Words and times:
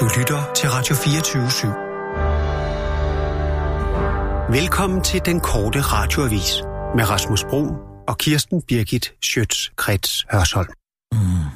Du 0.00 0.04
lytter 0.18 0.52
til 0.54 0.68
Radio 0.70 0.94
24 0.94 1.46
/7. 1.46 1.66
Velkommen 4.58 5.04
til 5.04 5.20
den 5.24 5.40
korte 5.40 5.80
radioavis 5.80 6.50
med 6.96 7.04
Rasmus 7.10 7.44
Bro 7.50 7.62
og 8.08 8.18
Kirsten 8.18 8.62
Birgit 8.62 9.14
Schøtz-Krets 9.24 10.26
Hørsholm. 10.32 10.72
Mm. 11.12 11.50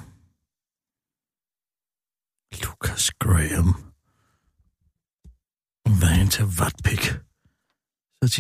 Lucas 2.63 3.11
Graham. 3.23 3.69
Vejen 6.01 6.29
til 6.29 6.45
Vatpik. 6.59 7.05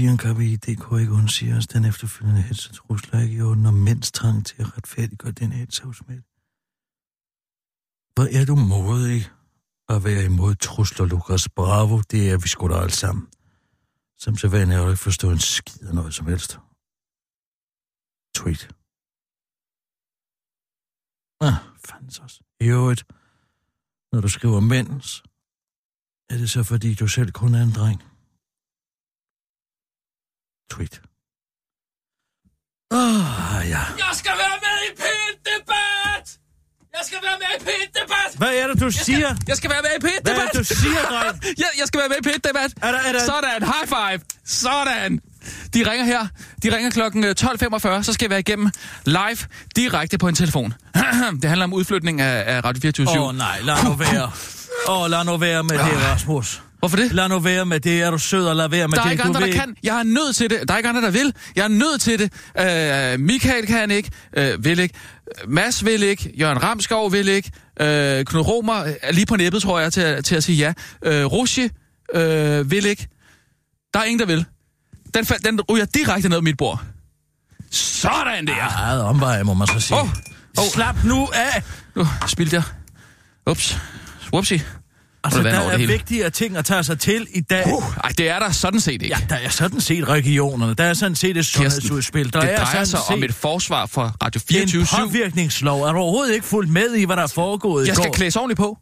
han 0.08 0.18
kan 0.18 0.38
vi 0.38 0.52
i 0.52 0.56
DK 0.56 0.84
ikke 1.00 1.12
undsige 1.12 1.56
os 1.56 1.66
den 1.66 1.84
efterfølgende 1.84 2.42
hets 2.42 2.68
og 2.68 2.74
trusler 2.74 3.20
ikke 3.20 3.36
i 3.36 3.42
orden 3.42 3.66
og 3.66 3.74
mænds 3.74 4.12
trang 4.12 4.46
til 4.46 4.56
at 4.62 4.76
retfærdiggøre 4.76 5.32
den 5.32 5.52
hetsafsmæt. 5.52 6.22
Hvor 8.14 8.40
er 8.40 8.44
du 8.44 8.54
modig 8.54 9.22
at 9.88 10.04
være 10.04 10.24
imod 10.24 10.54
trusler, 10.54 11.06
Lukas. 11.06 11.48
Bravo, 11.48 12.00
det 12.10 12.30
er 12.30 12.38
vi 12.38 12.48
sgu 12.48 12.68
da 12.68 12.74
alle 12.74 12.92
sammen. 12.92 13.28
Som 14.18 14.36
så 14.36 14.48
vanligt 14.48 14.76
har 14.76 14.84
du 14.84 14.90
ikke 14.90 15.02
forstået 15.02 15.32
en 15.32 15.38
skid 15.38 15.88
af 15.88 15.94
noget 15.94 16.14
som 16.14 16.26
helst. 16.26 16.58
Tweet. 18.34 18.62
Ah, 21.40 21.58
fandens 21.86 22.18
også. 22.18 22.40
I 22.60 22.66
øvrigt, 22.66 23.04
når 24.12 24.20
du 24.20 24.28
skriver 24.28 24.60
mens, 24.60 25.22
er 26.30 26.36
det 26.36 26.50
så 26.50 26.64
fordi 26.64 26.94
du 26.94 27.08
selv 27.08 27.32
kun 27.32 27.54
er 27.54 27.62
en 27.62 27.72
dreng? 27.78 28.00
Tweet. 30.70 31.02
Ah, 32.90 33.68
ja. 33.74 33.82
Jeg 34.04 34.12
skal 34.20 34.34
være 34.42 34.58
med 34.64 34.76
i 34.88 34.90
p 35.00 35.15
jeg 36.98 37.04
skal 37.06 37.18
være 37.22 37.38
med 37.42 37.50
i 37.56 37.58
P1-debat! 37.68 38.30
Hvad 38.38 38.48
er 38.60 38.66
det, 38.66 38.80
du 38.80 38.84
Jeg 38.84 38.92
siger? 38.92 39.18
skal, 39.34 39.44
jeg 39.48 39.56
skal 39.56 39.70
være 39.70 39.82
med 39.82 39.90
i 39.96 40.00
Hvad 40.00 40.10
er 40.10 40.14
P1-debat! 40.36 40.48
det, 40.52 40.58
du 40.58 40.64
siger, 40.64 41.00
dreng? 41.10 41.42
jeg, 41.62 41.66
jeg 41.80 41.86
skal 41.86 41.98
være 42.00 42.08
med 42.08 42.16
i 42.16 42.28
P1-debat! 42.28 42.70
Er 42.82 42.92
der- 42.92 42.98
er 43.08 43.12
der- 43.12 43.24
Sådan, 43.24 43.62
high 43.74 43.86
five! 43.96 44.20
Sådan! 44.46 45.20
De 45.74 45.90
ringer 45.90 46.04
her. 46.06 46.26
De 46.62 46.76
ringer 46.76 46.90
klokken 46.90 47.24
øh, 47.24 47.34
12.45, 47.40 48.02
så 48.02 48.12
skal 48.12 48.24
jeg 48.24 48.30
være 48.30 48.40
igennem 48.40 48.70
live 49.04 49.36
direkte 49.76 50.18
på 50.18 50.28
en 50.28 50.34
telefon. 50.34 50.74
det 51.42 51.44
handler 51.44 51.64
om 51.64 51.72
udflytning 51.72 52.20
af, 52.20 52.56
af 52.56 52.64
Radio 52.64 52.80
24 52.80 53.08
Åh, 53.08 53.28
oh, 53.28 53.36
nej, 53.36 53.60
lad 53.62 53.84
nu 53.84 53.92
være. 53.92 54.30
Åh, 54.88 55.00
oh, 55.02 55.10
lad 55.10 55.24
nu 55.24 55.36
være 55.36 55.62
med 55.64 55.78
det, 55.78 56.04
Rasmus. 56.12 56.62
Hvorfor 56.78 56.96
det? 56.96 57.12
Lad 57.12 57.28
nu 57.28 57.38
være 57.38 57.66
med 57.66 57.80
det. 57.80 58.02
Er 58.02 58.10
du 58.10 58.18
sød 58.18 58.46
og 58.46 58.56
lad 58.56 58.68
være 58.68 58.88
med 58.88 58.96
Der 58.96 59.00
er 59.02 59.04
det. 59.04 59.12
ikke 59.12 59.22
andre, 59.22 59.40
der 59.40 59.52
kan. 59.52 59.76
Jeg 59.82 59.98
er 59.98 60.02
nødt 60.02 60.36
til 60.36 60.50
det. 60.50 60.58
Der 60.68 60.74
er 60.74 60.78
ikke 60.78 60.88
andre, 60.88 61.00
der 61.02 61.10
vil. 61.10 61.34
Jeg 61.56 61.64
er 61.64 61.68
nødt 61.68 62.00
til 62.00 62.18
det. 62.18 62.32
Øh, 63.14 63.20
Michael 63.20 63.66
kan 63.66 63.90
ikke. 63.90 64.10
Øh, 64.36 64.64
vil 64.64 64.78
ikke. 64.78 64.94
Mads 65.48 65.84
vil 65.84 66.02
ikke. 66.02 66.32
Jørgen 66.38 66.62
Ramskov 66.62 67.12
vil 67.12 67.28
ikke. 67.28 67.50
Øh, 67.80 68.24
Knud 68.24 68.40
Romer 68.42 68.84
er 69.02 69.12
lige 69.12 69.26
på 69.26 69.36
næbbet, 69.36 69.62
tror 69.62 69.80
jeg, 69.80 69.92
til, 69.92 70.00
at- 70.00 70.24
til 70.24 70.34
at 70.36 70.44
sige 70.44 70.56
ja. 70.58 70.72
Øh, 71.12 71.24
Rushi 71.24 71.68
øh, 72.14 72.70
vil 72.70 72.86
ikke. 72.86 73.08
Der 73.94 74.00
er 74.00 74.04
ingen, 74.04 74.18
der 74.20 74.26
vil. 74.26 74.44
Den, 75.14 75.24
den 75.24 75.60
ryger 75.60 75.84
direkte 75.84 76.28
ned 76.28 76.40
mit 76.40 76.56
bord. 76.56 76.82
Sådan 77.70 78.46
der. 78.46 78.54
Eget 78.76 79.02
omvej, 79.02 79.42
må 79.42 79.54
man 79.54 79.66
så 79.66 79.80
sige. 79.80 79.96
Åh, 80.00 80.08
åh. 80.58 80.64
Slap 80.74 81.04
nu 81.04 81.28
af! 81.34 81.62
Nu 81.94 82.06
spildte 82.26 82.56
jeg. 82.56 82.62
Ups. 83.50 83.78
Whoopsie. 84.32 84.62
Altså, 85.26 85.42
der 85.42 85.50
er 85.72 85.76
hele. 85.76 85.92
vigtigere 85.92 86.30
ting 86.30 86.56
at 86.56 86.64
tage 86.64 86.84
sig 86.84 86.98
til 86.98 87.26
i 87.34 87.40
dag. 87.40 87.66
Uh, 87.66 87.84
ej, 88.04 88.10
det 88.18 88.28
er 88.30 88.38
der 88.38 88.50
sådan 88.50 88.80
set 88.80 88.92
ikke. 88.92 89.06
Ja, 89.08 89.18
der 89.28 89.34
er 89.34 89.48
sådan 89.48 89.80
set 89.80 90.08
regionerne. 90.08 90.74
Der 90.74 90.84
er 90.84 90.94
sådan 90.94 91.16
set 91.16 91.36
et 91.36 91.46
sundhedsudspil. 91.46 92.32
Der 92.32 92.40
det 92.40 92.50
er 92.52 92.56
drejer 92.56 92.70
sådan 92.72 92.86
sig 92.86 92.98
set 93.08 93.14
om 93.16 93.22
et 93.22 93.34
forsvar 93.34 93.86
for 93.86 94.12
Radio 94.22 94.38
en 94.38 94.42
24 94.48 94.86
påvirkningslov. 95.00 95.82
Er 95.82 95.92
du 95.92 95.98
overhovedet 95.98 96.34
ikke 96.34 96.46
fuldt 96.46 96.70
med 96.70 96.94
i, 96.94 97.04
hvad 97.04 97.16
der 97.16 97.22
er 97.22 97.26
foregået 97.26 97.86
Jeg 97.86 97.92
i 97.92 97.94
skal 97.96 98.06
går? 98.06 98.12
klædes 98.12 98.36
ordentligt 98.36 98.58
på. 98.58 98.78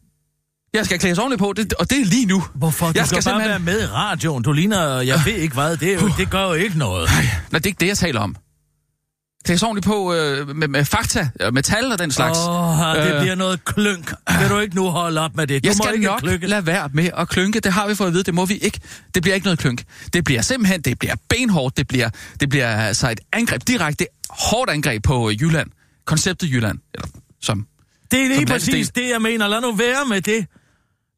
Jeg 0.73 0.85
skal 0.85 0.99
klædes 0.99 1.17
ordentligt 1.19 1.39
på, 1.39 1.53
det, 1.57 1.73
og 1.73 1.89
det 1.89 2.01
er 2.01 2.05
lige 2.05 2.25
nu. 2.25 2.43
Hvorfor? 2.55 2.85
Du 2.85 2.91
jeg 2.95 3.07
skal, 3.07 3.21
skal 3.21 3.31
bare 3.33 3.41
simpelthen- 3.43 3.65
være 3.65 3.75
med 3.75 3.83
i 3.83 3.85
radioen. 3.91 4.43
Du 4.43 4.51
ligner, 4.51 4.99
jeg 4.99 5.21
ved 5.25 5.33
ikke 5.33 5.53
hvad, 5.53 5.77
det, 5.77 5.89
er 5.93 6.01
jo, 6.01 6.09
det 6.17 6.29
gør 6.29 6.43
jo 6.43 6.53
ikke 6.53 6.77
noget. 6.77 7.09
Nej, 7.51 7.59
det 7.59 7.65
er 7.65 7.67
ikke 7.67 7.79
det, 7.79 7.87
jeg 7.87 7.97
taler 7.97 8.19
om. 8.21 8.35
Klædes 9.45 9.63
ordentligt 9.63 9.85
på 9.85 10.13
øh, 10.13 10.55
med, 10.55 10.67
med 10.67 10.85
fakta, 10.85 11.29
og 11.39 11.53
med 11.53 11.63
tal 11.63 11.91
og 11.91 11.99
den 11.99 12.11
slags. 12.11 12.39
Åh, 12.39 12.79
oh, 12.89 12.95
det 12.95 13.13
Øh. 13.13 13.21
bliver 13.21 13.35
noget 13.35 13.65
klønk. 13.65 14.13
Vil 14.39 14.49
du 14.49 14.59
ikke 14.59 14.75
nu 14.75 14.89
holde 14.89 15.21
op 15.21 15.35
med 15.35 15.47
det? 15.47 15.63
Du 15.63 15.67
jeg 15.67 15.75
må 15.77 15.83
skal 15.83 15.93
ikke 15.95 16.05
nok 16.05 16.19
klynke. 16.19 16.47
lade 16.47 16.65
være 16.65 16.89
med 16.93 17.09
at 17.17 17.29
klynke. 17.29 17.59
Det 17.59 17.71
har 17.73 17.87
vi 17.87 17.95
fået 17.95 18.07
at 18.07 18.13
vide, 18.13 18.23
det 18.23 18.33
må 18.33 18.45
vi 18.45 18.55
ikke. 18.57 18.79
Det 19.15 19.21
bliver 19.23 19.35
ikke 19.35 19.45
noget 19.45 19.59
klynk. 19.59 19.83
Det 20.13 20.23
bliver 20.23 20.41
simpelthen, 20.41 20.81
det 20.81 20.99
bliver 20.99 21.15
benhårdt. 21.29 21.77
Det 21.77 21.87
bliver, 21.87 22.09
det 22.39 22.49
bliver 22.49 22.67
altså 22.75 23.09
et 23.09 23.19
angreb, 23.33 23.61
direkte 23.67 24.05
hårdt 24.29 24.71
angreb 24.71 25.03
på 25.03 25.29
øh, 25.29 25.41
Jylland. 25.41 25.69
Konceptet 26.05 26.49
Jylland. 26.51 26.79
Eller, 26.93 27.07
som, 27.41 27.67
Det 28.11 28.21
er 28.23 28.27
lige 28.27 28.45
præcis 28.45 28.89
det, 28.89 29.09
jeg 29.09 29.21
mener. 29.21 29.47
Lad 29.47 29.61
nu 29.61 29.71
være 29.75 30.05
med 30.09 30.21
det. 30.21 30.45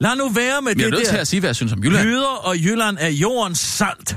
Lad 0.01 0.15
nu 0.15 0.29
være 0.29 0.61
med 0.61 0.71
Jeg 0.75 0.81
er 0.81 0.85
det 0.85 0.93
nødt 0.93 1.05
til 1.05 1.13
der. 1.15 1.21
at 1.21 1.27
sige, 1.27 1.39
hvad 1.39 1.47
jeg 1.49 1.55
synes 1.55 1.73
om 1.73 1.83
Jylland. 1.83 2.07
Jyder 2.07 2.27
og 2.47 2.57
Jylland 2.57 2.97
er 2.99 3.07
jordens 3.09 3.59
salt. 3.59 4.15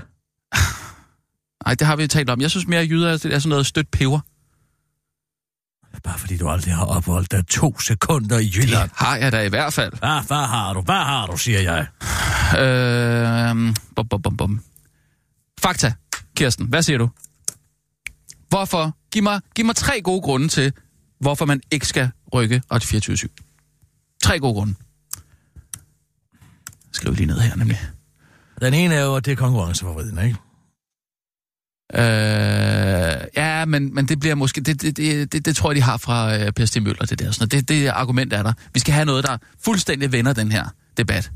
Nej, 1.67 1.75
det 1.75 1.87
har 1.87 1.97
vi 1.97 2.07
talt 2.07 2.31
om. 2.31 2.41
Jeg 2.41 2.51
synes 2.51 2.67
mere, 2.67 2.81
at 2.81 2.91
jyder 2.91 3.13
er 3.13 3.17
sådan 3.17 3.41
noget 3.49 3.67
stødt 3.67 3.91
peber. 3.91 4.21
Bare 6.05 6.19
fordi 6.19 6.37
du 6.37 6.49
aldrig 6.49 6.75
har 6.75 6.85
opholdt 6.85 7.31
dig 7.31 7.47
to 7.47 7.79
sekunder 7.79 8.39
i 8.39 8.53
Jylland. 8.57 8.91
Det 8.91 8.99
har 8.99 9.17
jeg 9.17 9.33
da 9.33 9.43
i 9.43 9.49
hvert 9.49 9.73
fald. 9.73 9.93
Ah, 10.03 10.27
hvad 10.27 10.47
har 10.47 10.73
du? 10.73 10.81
Hvad 10.81 10.95
har 10.95 11.27
du, 11.27 11.37
siger 11.37 11.61
jeg. 11.61 11.87
Øh, 12.61 13.75
bum, 13.97 14.09
bum, 14.09 14.23
bum, 14.23 14.37
bum. 14.37 14.63
Fakta, 15.61 15.93
Kirsten. 16.37 16.67
Hvad 16.67 16.83
siger 16.83 16.99
du? 16.99 17.11
Hvorfor? 18.49 18.97
Giv 19.13 19.23
mig, 19.23 19.41
giv 19.55 19.65
mig 19.65 19.77
tre 19.77 20.01
gode 20.01 20.23
grunde 20.23 20.49
til, 20.49 20.73
hvorfor 21.21 21.45
man 21.45 21.61
ikke 21.71 21.87
skal 21.87 22.11
rykke 22.35 22.63
Radio 22.73 22.87
24 22.87 23.17
/7. 23.17 23.27
Tre 24.23 24.39
gode 24.39 24.55
grunde. 24.55 24.75
Skriv 26.93 27.15
lige 27.15 27.27
ned 27.27 27.41
her, 27.41 27.57
nemlig. 27.57 27.81
Den 28.61 28.75
ene 28.75 28.95
er 28.95 29.05
jo, 29.05 29.17
at 29.17 29.25
det 29.25 29.33
er 29.33 29.37
konkurrenceforvridende, 29.37 30.27
ikke? 30.27 30.39
Øh, 31.95 32.03
ja, 33.37 33.65
men, 33.65 33.95
men 33.95 34.07
det 34.07 34.21
bliver 34.21 34.35
måske... 34.35 34.61
Det, 34.61 34.83
det, 34.83 34.97
det, 34.97 35.33
det, 35.33 35.45
det 35.45 35.57
tror 35.57 35.71
jeg, 35.71 35.77
de 35.77 35.83
har 35.83 35.97
fra 35.97 36.39
øh, 36.39 36.53
Per 36.53 36.65
Stig 36.65 36.83
Møller, 36.83 37.05
det 37.05 37.19
der. 37.19 37.31
Sådan, 37.31 37.49
det, 37.49 37.69
det 37.69 37.89
argument 37.89 38.33
er 38.33 38.43
der. 38.43 38.53
Vi 38.75 38.81
skal 38.81 38.95
have 38.95 39.05
noget, 39.05 39.25
der 39.25 39.37
fuldstændig 39.65 40.13
vender 40.13 40.33
den 40.33 40.53
her 40.53 40.65
debat. 40.97 41.31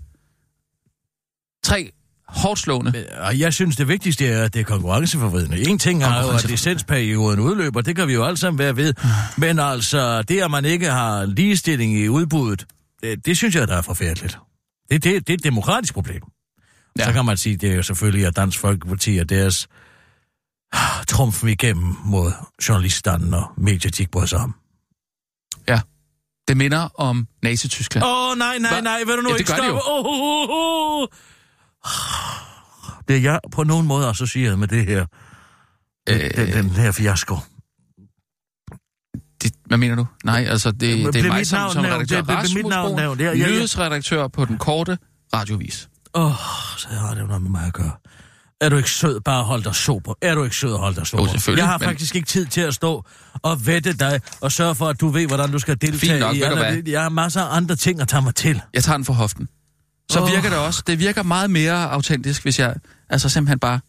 Tre 1.65 1.91
hårdt 2.29 2.61
slående. 2.61 3.07
Og 3.19 3.39
jeg 3.39 3.53
synes, 3.53 3.77
det 3.77 3.89
vigtigste 3.89 4.27
er, 4.27 4.45
at 4.45 4.55
det 4.55 4.61
er 4.61 4.65
konkurrenceforvridende. 4.65 5.69
En 5.69 5.79
ting 5.79 6.03
er 6.03 6.23
jo, 6.23 6.31
at 6.31 6.45
licensperioden 6.45 7.41
udløber, 7.41 7.81
det 7.81 7.97
kan 7.97 8.09
vi 8.09 8.13
jo 8.13 8.25
alle 8.25 8.37
sammen 8.37 8.59
være 8.59 8.77
ved. 8.77 8.95
Men 9.37 9.59
altså, 9.59 10.23
det 10.23 10.41
at 10.41 10.51
man 10.51 10.65
ikke 10.65 10.91
har 10.91 11.27
ligestilling 11.27 11.99
i 11.99 12.09
udbuddet, 12.09 12.67
det, 13.03 13.27
det 13.27 13.37
synes 13.37 13.55
jeg, 13.55 13.69
der 13.69 13.77
er 13.77 13.83
forfærdeligt. 13.83 14.39
Det, 14.91 15.05
det, 15.05 15.27
det 15.27 15.31
er 15.31 15.35
et 15.35 15.45
demokratisk 15.45 15.95
problem. 15.95 16.23
Ja. 16.99 17.05
Så 17.05 17.13
kan 17.13 17.25
man 17.25 17.37
sige, 17.37 17.57
det 17.57 17.71
er 17.71 17.75
jo 17.75 17.83
selvfølgelig, 17.83 18.27
at 18.27 18.37
Dansk 18.37 18.59
Folkeparti 18.59 19.17
og 19.17 19.29
deres 19.29 19.67
ah, 19.67 19.84
trumfen 21.09 21.49
igennem 21.49 21.97
mod 22.05 22.33
journaliststanden 22.69 23.35
og 23.35 23.53
medietik 23.57 24.11
brød 24.11 24.27
sig 24.27 24.39
om. 24.39 24.55
Det 26.49 26.57
minder 26.57 26.89
om 27.01 27.27
Nazi-Tyskland. 27.43 28.05
Åh, 28.07 28.31
oh, 28.31 28.39
nej, 28.39 28.59
nej, 28.59 28.71
Hva? 28.71 28.81
nej, 28.81 28.99
vil 28.99 29.17
du 29.17 29.21
nu 29.23 29.29
Ja, 29.29 29.33
det 29.35 29.41
ikke 29.41 29.53
gør 29.53 29.57
det 29.57 29.65
stoppe? 29.65 29.81
Oh, 29.87 30.07
oh, 30.07 30.49
oh, 30.51 31.03
oh. 31.03 31.09
Det 33.09 33.17
er 33.17 33.21
jeg 33.21 33.41
på 33.53 33.65
nogen 33.65 33.87
måde 33.87 34.09
associeret 34.09 34.59
med 34.59 34.69
det 34.69 34.87
her. 34.87 35.07
Øh, 36.09 36.31
Den, 36.37 36.53
den 36.53 36.71
her 36.71 36.93
fiasko. 36.93 37.37
Det, 39.43 39.53
hvad 39.67 39.79
mener 39.79 39.97
du? 39.97 40.07
Nej, 40.25 40.45
altså, 40.49 40.71
det, 40.71 40.81
det 40.81 41.13
Blev 41.13 41.25
er 41.25 41.29
mig 41.29 41.39
mit 41.39 41.49
som, 41.49 41.71
som 41.73 41.85
redaktør. 41.85 42.17
Det- 42.17 42.27
blev 42.27 42.37
mit 42.37 42.45
Rasmus 42.45 42.65
navn 42.71 42.97
nævnt? 42.97 43.21
Ja, 43.21 43.25
ja, 43.25 43.37
ja. 43.39 43.47
nyhedsredaktør 43.47 44.29
på 44.29 44.45
den 44.45 44.59
korte 44.59 44.99
radiovis. 45.35 45.89
Åh, 46.15 46.27
oh, 46.27 46.33
så 46.79 46.89
har 46.89 47.15
det 47.15 47.21
jo 47.21 47.27
noget 47.27 47.43
med 47.43 47.51
mig 47.51 47.67
at 47.67 47.73
gøre. 47.73 47.93
Er 48.61 48.69
du 48.69 48.77
ikke 48.77 48.91
sød, 48.91 49.21
bare 49.21 49.45
hold 49.45 49.65
dig 49.65 49.75
sober? 49.75 50.15
Er 50.23 50.35
du 50.35 50.45
ikke 50.45 50.57
sød, 50.57 50.77
hold 50.77 50.95
dig 50.95 51.07
sober? 51.07 51.27
selvfølgelig, 51.27 51.61
Jeg 51.61 51.69
har 51.69 51.79
men- 51.79 51.89
faktisk 51.89 52.15
ikke 52.17 52.29
tid 52.29 52.47
til 52.47 52.61
at 52.61 52.75
stå 52.75 53.05
og 53.43 53.67
vette 53.67 53.93
dig 53.93 54.21
og 54.41 54.53
sørge 54.53 54.75
for, 54.75 54.89
at 54.89 55.01
du 55.01 55.09
ved, 55.09 55.27
hvordan 55.27 55.53
du 55.53 55.59
skal 55.59 55.81
deltage 55.81 55.99
Fint 55.99 56.21
nok, 56.21 56.37
i 56.37 56.39
hvad? 56.39 56.83
Jeg 56.87 57.03
har 57.03 57.09
masser 57.09 57.41
af 57.43 57.57
andre 57.57 57.77
ting 57.77 58.01
at 58.01 58.09
tage 58.09 58.23
mig 58.23 58.35
til. 58.35 58.63
Jeg 58.75 58.85
tager 58.85 58.97
den 58.97 59.05
for 59.05 59.13
hoften. 59.13 59.49
Så 60.11 60.21
oh. 60.21 60.29
virker 60.31 60.49
det 60.49 60.59
også. 60.59 60.83
Det 60.87 60.99
virker 60.99 61.23
meget 61.23 61.51
mere 61.51 61.91
autentisk, 61.91 62.43
hvis 62.43 62.59
jeg 62.59 62.75
altså 63.11 63.29
simpelthen 63.29 63.59
bare... 63.59 63.81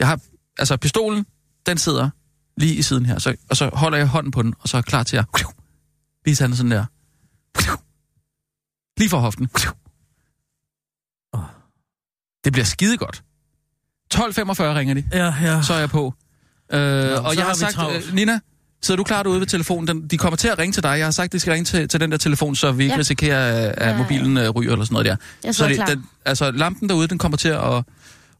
Jeg 0.00 0.08
har... 0.08 0.20
Altså, 0.58 0.76
pistolen, 0.76 1.26
den 1.66 1.78
sidder 1.78 2.10
lige 2.56 2.74
i 2.74 2.82
siden 2.82 3.06
her, 3.06 3.18
så, 3.18 3.34
og 3.50 3.56
så 3.56 3.70
holder 3.72 3.98
jeg 3.98 4.06
hånden 4.06 4.30
på 4.32 4.42
den, 4.42 4.54
og 4.60 4.68
så 4.68 4.76
er 4.76 4.78
jeg 4.78 4.84
klar 4.84 5.02
til 5.02 5.16
at... 5.16 5.24
Lige 6.26 6.36
sådan 6.36 6.70
der. 6.70 6.84
Lige 9.00 9.10
for 9.10 9.18
hoften. 9.18 9.48
Det 12.44 12.52
bliver 12.52 12.64
skide 12.66 12.96
godt. 12.96 13.22
12.45 14.14 14.20
ringer 14.62 14.94
de, 14.94 15.04
Ja, 15.12 15.34
ja. 15.42 15.62
så 15.62 15.74
er 15.74 15.78
jeg 15.78 15.90
på. 15.90 16.14
Øh, 16.72 16.78
og 16.80 16.80
så 16.80 16.80
jeg 16.80 17.42
har 17.42 17.44
har 17.46 17.54
sagt, 17.54 17.74
travlt. 17.74 18.06
øh, 18.08 18.14
Nina, 18.14 18.38
sidder 18.82 18.96
du 18.96 19.04
klar 19.04 19.22
derude 19.22 19.40
ved 19.40 19.46
telefonen? 19.46 19.88
Den, 19.88 20.06
de 20.08 20.18
kommer 20.18 20.36
til 20.36 20.48
at 20.48 20.58
ringe 20.58 20.72
til 20.72 20.82
dig. 20.82 20.88
Jeg 20.98 21.06
har 21.06 21.10
sagt, 21.10 21.32
de 21.32 21.40
skal 21.40 21.52
ringe 21.52 21.64
til, 21.64 21.88
til 21.88 22.00
den 22.00 22.12
der 22.12 22.18
telefon, 22.18 22.56
så 22.56 22.72
vi 22.72 22.82
ikke 22.82 22.94
Ja. 22.94 22.98
risikerer, 22.98 23.52
at, 23.56 23.64
at 23.76 23.86
Ja, 23.86 23.90
ja. 23.90 23.96
mobilen 23.98 24.36
øh, 24.36 24.50
ryger 24.50 24.72
eller 24.72 24.84
sådan 24.84 24.92
noget 24.94 25.06
der. 25.06 25.16
Jeg 25.44 25.54
Så 25.54 25.68
det, 25.68 25.74
klar. 25.76 25.86
den, 25.86 26.04
altså, 26.24 26.50
lampen 26.50 26.88
derude, 26.88 27.08
den 27.08 27.18
kommer 27.18 27.38
til 27.38 27.48
at, 27.48 27.58
at, 27.64 27.84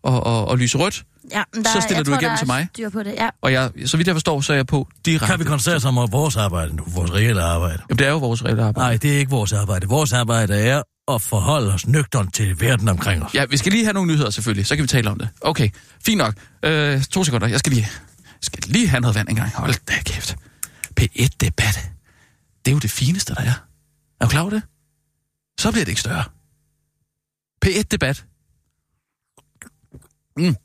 at, 0.07 0.15
at, 0.27 0.53
at 0.53 0.59
lyse 0.59 0.79
rødt, 0.79 1.03
Ja, 1.33 1.43
men 1.55 1.65
der, 1.65 1.71
Så 1.71 1.81
stiller 1.81 1.99
jeg 1.99 2.07
du 2.07 2.11
tror, 2.11 2.19
igennem 2.21 2.31
der 2.31 2.37
til 2.45 2.51
er 2.51 2.55
mig. 2.55 2.69
styr 2.75 2.91
på 2.91 3.03
det, 3.03 3.15
ja. 3.19 3.29
Og 3.43 3.53
jeg, 3.53 3.71
så 3.87 3.97
vidt 3.97 4.07
jeg 4.07 4.15
forstår, 4.15 4.41
så 4.41 4.53
er 4.53 4.57
jeg 4.57 4.67
på 4.67 4.89
direkte. 5.07 5.27
Kan 5.27 5.39
vi 5.39 5.45
koncentrere 5.45 5.77
os 5.77 5.85
om 5.85 5.95
vores 6.13 6.37
arbejde 6.37 6.77
nu? 6.77 6.85
Vores 6.87 7.13
reelle 7.13 7.43
arbejde? 7.43 7.79
Jamen, 7.89 7.99
det 7.99 8.07
er 8.07 8.11
jo 8.11 8.19
vores 8.19 8.45
reelle 8.45 8.63
arbejde. 8.63 8.89
Nej, 8.89 8.97
det 8.97 9.15
er 9.15 9.19
ikke 9.19 9.31
vores 9.31 9.53
arbejde. 9.53 9.87
Vores 9.87 10.13
arbejde 10.13 10.55
er 10.55 10.83
at 11.09 11.23
forholde 11.23 11.75
os 11.75 11.87
nøgtern 11.87 12.31
til 12.31 12.61
verden 12.61 12.89
omkring 12.89 13.25
os. 13.25 13.35
Ja, 13.35 13.45
vi 13.45 13.57
skal 13.57 13.73
lige 13.73 13.85
have 13.85 13.95
nogle 13.95 14.13
nyheder 14.13 14.31
selvfølgelig, 14.31 14.67
så 14.67 14.77
kan 14.77 14.83
vi 14.83 14.89
tale 14.89 15.11
om 15.11 15.19
det. 15.19 15.29
Okay, 15.41 15.71
fint 16.07 16.19
nok. 16.19 16.35
Øh, 16.63 17.03
to 17.03 17.25
sekunder, 17.25 17.47
jeg 17.47 17.59
skal 17.59 17.73
lige, 17.73 17.89
jeg 18.19 18.39
skal 18.43 18.63
lige 18.67 18.89
have 18.89 19.01
noget 19.01 19.15
vand 19.15 19.29
engang. 19.29 19.51
Hold 19.55 19.75
da 19.87 19.95
kæft. 20.05 20.37
P1-debat. 21.01 21.91
Det 22.65 22.71
er 22.71 22.73
jo 22.73 22.79
det 22.79 22.91
fineste, 22.91 23.35
der 23.35 23.41
er. 23.41 23.55
Er 24.21 24.25
du 24.25 24.29
klar 24.29 24.41
over 24.41 24.51
det? 24.51 24.63
Så 25.61 25.71
bliver 25.73 25.85
det 25.85 25.89
ikke 25.89 26.01
større. 26.01 26.25
P1-debat. 27.65 28.25
Mm. 30.37 30.57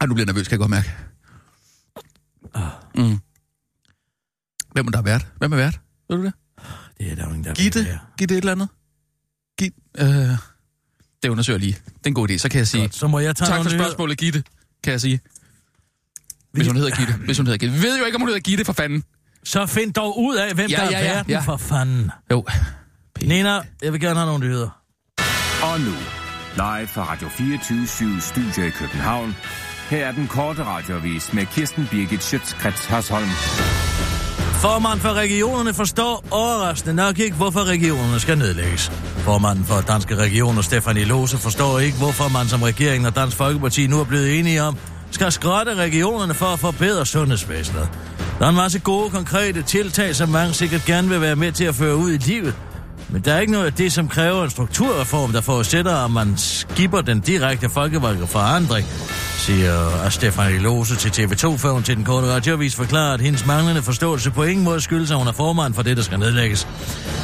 Ej, 0.00 0.06
nu 0.06 0.14
bliver 0.14 0.26
nervøs, 0.26 0.48
kan 0.48 0.52
jeg 0.52 0.58
godt 0.58 0.70
mærke. 0.70 0.92
Mm. 2.94 3.18
Hvem 4.72 4.86
er 4.86 4.90
der 4.90 5.02
vært? 5.02 5.26
Hvem 5.38 5.52
er 5.52 5.56
vært? 5.56 5.80
Ved 6.08 6.16
du 6.16 6.24
det? 6.24 6.32
Det 6.98 7.10
er 7.10 7.14
der 7.14 7.24
jo 7.24 7.28
ingen, 7.28 7.44
der 7.44 7.54
Gitte? 7.54 8.00
Gitte 8.18 8.34
et 8.34 8.38
eller 8.38 8.52
andet? 8.52 8.68
Gitte? 9.58 9.76
Øh, 9.98 10.06
det 11.22 11.28
undersøger 11.28 11.58
lige. 11.58 11.72
Det 11.72 12.04
er 12.04 12.08
en 12.08 12.14
god 12.14 12.30
idé, 12.30 12.36
så 12.38 12.48
kan 12.48 12.58
jeg 12.58 12.66
sige... 12.68 12.80
Godt, 12.80 12.94
så 12.94 13.06
må 13.08 13.18
jeg 13.18 13.36
tage 13.36 13.48
Tak 13.48 13.62
for 13.62 13.70
spørgsmålet, 13.70 14.18
Gitte, 14.18 14.42
kan 14.84 14.90
jeg 14.90 15.00
sige. 15.00 15.20
Hvis 16.52 16.62
Vi- 16.64 16.66
hun 16.68 16.76
hedder 16.76 16.96
Gitte. 16.96 17.12
Hvis 17.12 17.36
hun 17.38 17.46
hedder 17.46 17.58
Gitte. 17.58 17.74
Vi 17.76 17.82
ved 17.82 17.98
jo 17.98 18.04
ikke, 18.04 18.16
om 18.16 18.20
hun 18.20 18.28
hedder 18.28 18.40
Gitte, 18.40 18.64
for 18.64 18.72
fanden. 18.72 19.04
Så 19.44 19.66
find 19.66 19.92
dog 19.92 20.18
ud 20.18 20.36
af, 20.36 20.54
hvem 20.54 20.70
Ja, 20.70 20.76
der 20.76 20.82
er 20.82 20.90
ja, 20.90 20.98
ja, 21.04 21.12
verden 21.14 21.30
ja. 21.30 21.40
for 21.40 21.56
fanden. 21.56 22.10
Jo. 22.30 22.44
Nina, 23.22 23.60
jeg 23.82 23.92
vil 23.92 24.00
gerne 24.00 24.14
have 24.20 24.26
nogle 24.26 24.46
nyheder. 24.46 24.82
Og 25.62 25.80
nu, 25.80 25.90
live 26.54 26.86
fra 26.88 27.12
Radio 27.12 27.28
24 27.28 28.20
Studio 28.20 28.64
i 28.64 28.70
København. 28.70 29.36
Her 29.90 30.06
er 30.06 30.12
den 30.12 30.28
korte 30.28 30.64
radiovis 30.64 31.32
med 31.32 31.46
Kirsten 31.46 31.86
Birgit 31.90 32.22
Schøtzgrads 32.22 32.84
Hasholm. 32.84 33.28
Formanden 34.54 35.00
for 35.00 35.12
regionerne 35.12 35.74
forstår 35.74 36.24
overraskende 36.30 36.94
nok 36.94 37.18
ikke, 37.18 37.36
hvorfor 37.36 37.64
regionerne 37.64 38.20
skal 38.20 38.38
nedlægges. 38.38 38.92
Formanden 39.18 39.64
for 39.64 39.80
Danske 39.80 40.16
Regioner, 40.16 40.62
Stefanie 40.62 41.04
Lose, 41.04 41.38
forstår 41.38 41.78
ikke, 41.78 41.98
hvorfor 41.98 42.28
man 42.28 42.48
som 42.48 42.62
regeringen 42.62 43.06
og 43.06 43.16
Dansk 43.16 43.36
Folkeparti 43.36 43.86
nu 43.86 44.00
er 44.00 44.04
blevet 44.04 44.38
enige 44.38 44.62
om, 44.62 44.76
skal 45.10 45.32
skrotte 45.32 45.74
regionerne 45.74 46.34
for 46.34 46.46
at 46.46 46.58
forbedre 46.58 47.06
sundhedsvæsenet. 47.06 47.88
Der 48.38 48.44
er 48.44 48.50
en 48.50 48.56
masse 48.56 48.78
gode, 48.78 49.10
konkrete 49.10 49.62
tiltag, 49.62 50.16
som 50.16 50.28
mange 50.28 50.54
sikkert 50.54 50.84
gerne 50.84 51.08
vil 51.08 51.20
være 51.20 51.36
med 51.36 51.52
til 51.52 51.64
at 51.64 51.74
føre 51.74 51.96
ud 51.96 52.10
i 52.10 52.16
livet. 52.16 52.54
Men 53.08 53.22
der 53.22 53.34
er 53.34 53.40
ikke 53.40 53.52
noget 53.52 53.66
af 53.66 53.72
det, 53.72 53.92
som 53.92 54.08
kræver 54.08 54.44
en 54.44 54.50
strukturreform, 54.50 55.32
der 55.32 55.40
forudsætter, 55.40 56.04
at 56.04 56.10
man 56.10 56.34
skipper 56.36 57.00
den 57.00 57.20
direkte 57.20 57.68
folkevalgte 57.68 58.26
forandring, 58.26 58.86
siger 59.38 60.08
Stefanie 60.10 60.58
Lose 60.58 60.96
til 60.96 61.08
TV2, 61.08 61.56
før 61.56 61.70
hun 61.70 61.82
til 61.82 61.96
den 61.96 62.04
korte 62.04 62.26
radiovis 62.26 62.74
forklarer, 62.74 63.14
at 63.14 63.20
hendes 63.20 63.46
manglende 63.46 63.82
forståelse 63.82 64.30
på 64.30 64.42
ingen 64.42 64.64
måde 64.64 64.80
skyldes, 64.80 65.10
at 65.10 65.16
hun 65.16 65.26
er 65.26 65.32
formand 65.32 65.74
for 65.74 65.82
det, 65.82 65.96
der 65.96 66.02
skal 66.02 66.18
nedlægges. 66.18 66.68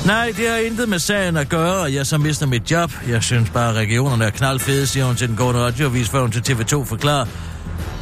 Nej, 0.06 0.32
det 0.36 0.48
har 0.48 0.56
intet 0.56 0.88
med 0.88 0.98
sagen 0.98 1.36
at 1.36 1.48
gøre, 1.48 1.74
og 1.74 1.94
jeg 1.94 2.06
så 2.06 2.18
mister 2.18 2.46
mit 2.46 2.70
job. 2.70 2.92
Jeg 3.08 3.22
synes 3.22 3.50
bare, 3.50 3.70
at 3.70 3.76
regionerne 3.76 4.24
er 4.24 4.30
knaldfede, 4.30 4.86
siger 4.86 5.06
hun 5.06 5.16
til 5.16 5.28
den 5.28 5.36
korte 5.36 5.58
radiovis, 5.58 6.08
før 6.08 6.20
hun 6.20 6.30
til 6.30 6.52
TV2 6.52 6.84
forklarer, 6.84 7.26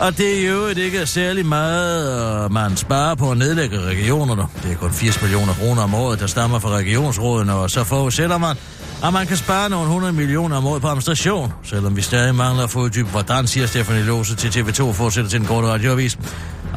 og 0.00 0.18
det 0.18 0.38
er 0.38 0.48
jo 0.48 0.54
øvrigt 0.54 0.78
ikke 0.78 1.06
særlig 1.06 1.46
meget, 1.46 2.44
øh, 2.44 2.52
man 2.52 2.76
sparer 2.76 3.14
på 3.14 3.30
at 3.30 3.38
nedlægge 3.38 3.80
regionerne. 3.80 4.42
Det 4.62 4.72
er 4.72 4.76
kun 4.76 4.92
80 4.92 5.22
millioner 5.22 5.52
kroner 5.52 5.82
om 5.82 5.94
året, 5.94 6.20
der 6.20 6.26
stammer 6.26 6.58
fra 6.58 6.70
regionsrådene, 6.70 7.54
og 7.54 7.70
så 7.70 7.84
forudsætter 7.84 8.38
man, 8.38 8.56
at 9.04 9.12
man 9.12 9.26
kan 9.26 9.36
spare 9.36 9.70
nogle 9.70 9.86
100 9.86 10.12
millioner 10.12 10.56
om 10.56 10.66
året 10.66 10.82
på 10.82 10.88
administration, 10.88 11.52
selvom 11.64 11.96
vi 11.96 12.02
stadig 12.02 12.34
mangler 12.34 12.64
at 12.64 12.70
få 12.70 12.84
et 12.84 12.94
dyb, 12.94 13.06
hvordan 13.06 13.46
siger 13.46 13.66
Stefanie 13.66 14.02
Lose 14.02 14.36
til 14.36 14.48
TV2 14.48 14.92
fortsætter 14.92 15.30
til 15.30 15.40
en 15.40 15.46
kort 15.46 15.64
radioavis. 15.64 16.18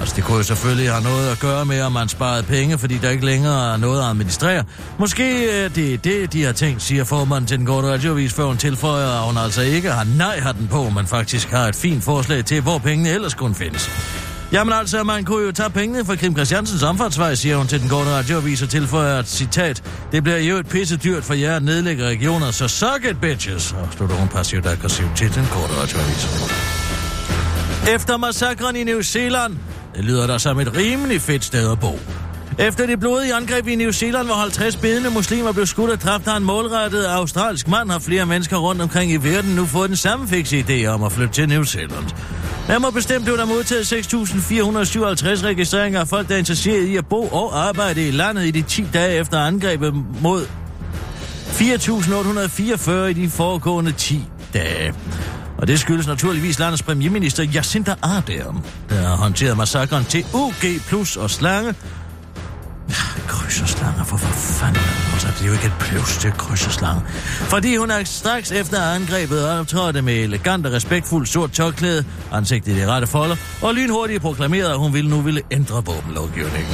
Altså, 0.01 0.15
det 0.15 0.24
kunne 0.24 0.38
jo 0.38 0.44
selvfølgelig 0.44 0.92
have 0.92 1.03
noget 1.03 1.31
at 1.31 1.39
gøre 1.39 1.65
med, 1.65 1.81
om 1.81 1.92
man 1.92 2.09
sparede 2.09 2.44
penge, 2.44 2.77
fordi 2.77 2.98
der 2.98 3.09
ikke 3.09 3.25
længere 3.25 3.74
er 3.74 3.77
noget 3.77 4.01
at 4.01 4.07
administrere. 4.07 4.63
Måske 5.00 5.45
øh, 5.45 5.65
er 5.65 5.98
det 6.03 6.33
de 6.33 6.44
har 6.44 6.51
tænkt, 6.51 6.81
siger 6.81 7.03
formanden 7.03 7.48
til 7.48 7.57
den 7.57 7.65
korte 7.65 7.88
radioavis, 7.88 8.33
før 8.33 8.44
hun 8.44 8.57
tilføjer, 8.57 9.19
at 9.19 9.27
hun 9.27 9.38
altså 9.38 9.62
ikke 9.62 9.92
har 9.92 10.07
nej 10.18 10.39
har 10.39 10.51
den 10.51 10.68
på, 10.68 10.89
men 10.89 11.07
faktisk 11.07 11.50
har 11.51 11.68
et 11.68 11.75
fint 11.75 12.03
forslag 12.03 12.45
til, 12.45 12.62
hvor 12.62 12.77
pengene 12.77 13.09
ellers 13.09 13.33
kunne 13.33 13.56
findes. 13.56 13.89
Jamen 14.51 14.74
altså, 14.74 15.03
man 15.03 15.25
kunne 15.25 15.45
jo 15.45 15.51
tage 15.51 15.69
pengene 15.69 16.06
fra 16.06 16.15
Kim 16.15 16.33
Christiansens 16.33 16.83
omfartsvej, 16.83 17.36
siger 17.36 17.57
hun 17.57 17.68
til 17.68 17.81
den 17.81 17.89
korte 17.89 18.09
radioavis 18.09 18.62
og 18.62 18.69
tilføjer 18.69 19.19
et 19.19 19.27
citat. 19.27 19.83
Det 20.12 20.24
bliver 20.24 20.38
jo 20.38 20.57
et 20.57 20.68
pisse 20.68 20.97
dyrt 20.97 21.24
for 21.24 21.33
jer 21.33 21.56
at 21.56 21.63
nedlægge 21.63 22.07
regioner, 22.07 22.51
så 22.51 22.68
suck 22.68 23.06
it, 23.12 23.21
bitches, 23.21 23.71
og 23.71 23.88
slutter 23.97 24.15
hun 24.15 24.27
passivt 24.27 24.65
aggressivt 24.65 25.18
til 25.18 25.36
den 25.36 25.45
korte 25.51 25.74
radioavis. 25.74 26.27
Efter 27.95 28.18
massakren 28.18 28.75
i 28.75 28.83
New 28.83 29.01
Zealand, 29.01 29.57
det 29.96 30.06
lyder 30.06 30.28
der 30.28 30.38
som 30.38 30.60
et 30.60 30.78
rimelig 30.78 31.22
fedt 31.22 31.46
sted 31.46 31.72
at 31.72 31.80
bo. 31.80 32.00
Efter 32.60 32.86
det 32.86 33.00
blodige 33.00 33.34
angreb 33.34 33.68
i 33.68 33.76
New 33.76 33.92
Zealand, 33.92 34.28
hvor 34.28 34.36
50 34.36 34.76
bedende 34.76 35.10
muslimer 35.10 35.52
blev 35.52 35.66
skudt 35.66 35.92
og 35.92 36.02
dræbt 36.02 36.28
af 36.28 36.38
en 36.38 36.44
målrettet 36.44 37.06
australsk 37.06 37.68
mand, 37.68 37.92
har 37.92 38.00
flere 38.00 38.26
mennesker 38.26 38.58
rundt 38.58 38.82
omkring 38.82 39.12
i 39.12 39.18
verden 39.18 39.56
nu 39.56 39.66
fået 39.66 39.90
den 39.90 39.98
samme 39.98 40.28
fikse 40.28 40.66
idé 40.70 40.86
om 40.86 41.04
at 41.04 41.12
flytte 41.12 41.34
til 41.34 41.50
New 41.50 41.64
Zealand. 41.64 42.06
Nærmere 42.68 42.92
bestemt 42.92 43.24
blev 43.26 43.38
der 43.38 43.46
modtaget 43.46 43.94
6.457 43.94 45.46
registreringer 45.46 46.00
af 46.00 46.08
folk, 46.08 46.28
der 46.28 46.34
er 46.34 46.40
interesseret 46.40 46.86
i 46.86 46.96
at 46.96 47.06
bo 47.06 47.28
og 47.28 47.68
arbejde 47.68 48.08
i 48.08 48.12
landet 48.12 48.46
i 48.46 48.52
de 48.52 48.62
10 48.62 48.88
dage 48.94 49.20
efter 49.20 49.40
angrebet 49.40 49.94
mod 50.22 50.46
4.844 51.52 52.92
i 52.92 53.14
de 53.14 53.30
foregående 53.30 53.92
10 53.92 54.24
dage. 54.54 54.94
Og 55.62 55.68
det 55.68 55.80
skyldes 55.80 56.08
naturligvis 56.08 56.60
landets 56.60 56.84
premierminister 56.84 57.44
Jacinda 57.44 57.96
Ardern, 58.02 58.66
der 58.90 58.96
har 59.08 59.16
håndteret 59.16 59.58
massakren 59.58 60.06
til 60.06 60.25
UG 60.34 60.81
plus 60.88 61.18
og 61.18 61.30
slange. 61.30 61.75
Kryds 63.28 63.62
og 63.62 63.68
slange, 63.68 64.06
for 64.06 64.18
for 64.18 64.28
fanden. 64.28 64.82
Altså, 65.14 65.28
det 65.28 65.42
er 65.42 65.46
jo 65.46 65.54
ikke 65.54 65.66
et 65.66 65.74
plus 65.80 66.18
til 66.18 66.32
kryds 66.32 66.68
og 66.68 66.74
slange. 66.74 67.02
Fordi 67.54 67.76
hun 67.76 67.92
er 67.92 68.04
straks 68.04 68.52
efter 68.52 68.82
angrebet 68.82 69.50
optrådte 69.50 70.02
med 70.02 70.14
elegant 70.14 70.66
og 70.66 70.74
respektfuld 70.74 71.26
sort 71.26 71.52
tørklæde, 71.52 72.06
ansigtet 72.32 72.72
i 72.72 72.80
de 72.80 72.88
rette 72.88 73.08
folder, 73.08 73.36
og 73.62 73.74
lynhurtigt 73.74 74.22
proklamerede, 74.22 74.72
at 74.72 74.78
hun 74.78 74.94
ville 74.94 75.10
nu 75.10 75.22
ville 75.22 75.42
ændre 75.52 75.76
våbenlovgivningen. 75.86 76.74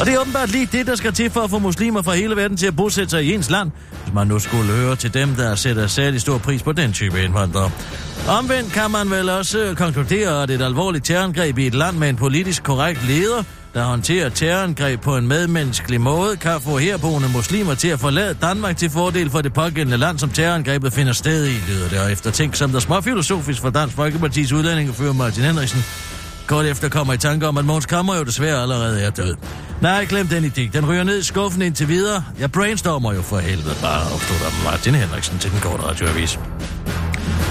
Og 0.00 0.06
det 0.06 0.14
er 0.14 0.18
åbenbart 0.18 0.50
lige 0.50 0.68
det, 0.72 0.86
der 0.86 0.96
skal 0.96 1.12
til 1.12 1.30
for 1.30 1.40
at 1.40 1.50
få 1.50 1.58
muslimer 1.58 2.02
fra 2.02 2.14
hele 2.14 2.36
verden 2.36 2.56
til 2.56 2.66
at 2.66 2.76
bosætte 2.76 3.10
sig 3.10 3.24
i 3.24 3.34
ens 3.34 3.50
land, 3.50 3.70
hvis 4.02 4.14
man 4.14 4.26
nu 4.26 4.38
skulle 4.38 4.72
høre 4.72 4.96
til 4.96 5.14
dem, 5.14 5.34
der 5.34 5.54
sætter 5.54 5.86
særlig 5.86 6.20
stor 6.20 6.38
pris 6.38 6.62
på 6.62 6.72
den 6.72 6.92
type 6.92 7.22
indvandrere. 7.24 7.70
Omvendt 8.28 8.72
kan 8.72 8.90
man 8.90 9.10
vel 9.10 9.30
også 9.30 9.74
konkludere, 9.76 10.42
at 10.42 10.50
et 10.50 10.62
alvorligt 10.62 11.04
terrorangreb 11.04 11.58
i 11.58 11.66
et 11.66 11.74
land 11.74 11.96
med 11.96 12.08
en 12.08 12.16
politisk 12.16 12.62
korrekt 12.62 13.06
leder, 13.06 13.42
der 13.74 13.84
håndterer 13.84 14.28
terrorangreb 14.28 15.00
på 15.00 15.16
en 15.16 15.28
medmenneskelig 15.28 16.00
måde, 16.00 16.36
kan 16.36 16.60
få 16.60 16.78
herboende 16.78 17.28
muslimer 17.28 17.74
til 17.74 17.88
at 17.88 18.00
forlade 18.00 18.34
Danmark 18.34 18.76
til 18.76 18.90
fordel 18.90 19.30
for 19.30 19.40
det 19.40 19.52
pågældende 19.52 19.96
land, 19.96 20.18
som 20.18 20.30
terrorangrebet 20.30 20.92
finder 20.92 21.12
sted 21.12 21.46
i, 21.46 21.54
lyder 21.68 21.88
det. 21.88 22.00
Og 22.00 22.12
efter 22.12 22.30
ting 22.30 22.56
som 22.56 22.70
der 22.70 22.80
småfilosofisk 22.80 23.60
for 23.60 23.70
Dansk 23.70 23.96
Folkepartis 23.96 24.52
udlændingefører 24.52 25.12
Martin 25.12 25.44
Henriksen, 25.44 25.84
Kort 26.46 26.66
efter 26.66 26.88
kommer 26.88 27.12
i 27.12 27.18
tanke 27.18 27.48
om, 27.48 27.58
at 27.58 27.64
Måns 27.64 27.86
Kammer 27.86 28.16
jo 28.16 28.24
desværre 28.24 28.62
allerede 28.62 29.02
er 29.02 29.10
død. 29.10 29.36
Nej, 29.80 30.04
glem 30.04 30.26
den 30.26 30.44
idé. 30.44 30.70
Den 30.72 30.88
ryger 30.88 31.04
ned 31.04 31.18
i 31.18 31.22
skuffen 31.22 31.62
indtil 31.62 31.88
videre. 31.88 32.24
Jeg 32.38 32.52
brainstormer 32.52 33.12
jo 33.12 33.22
for 33.22 33.38
helvede 33.38 33.74
bare, 33.82 34.02
afslutter 34.02 34.64
Martin 34.64 34.94
Henriksen 34.94 35.38
til 35.38 35.50
den 35.50 35.60
korte 35.60 35.82
radioavis. 35.82 36.38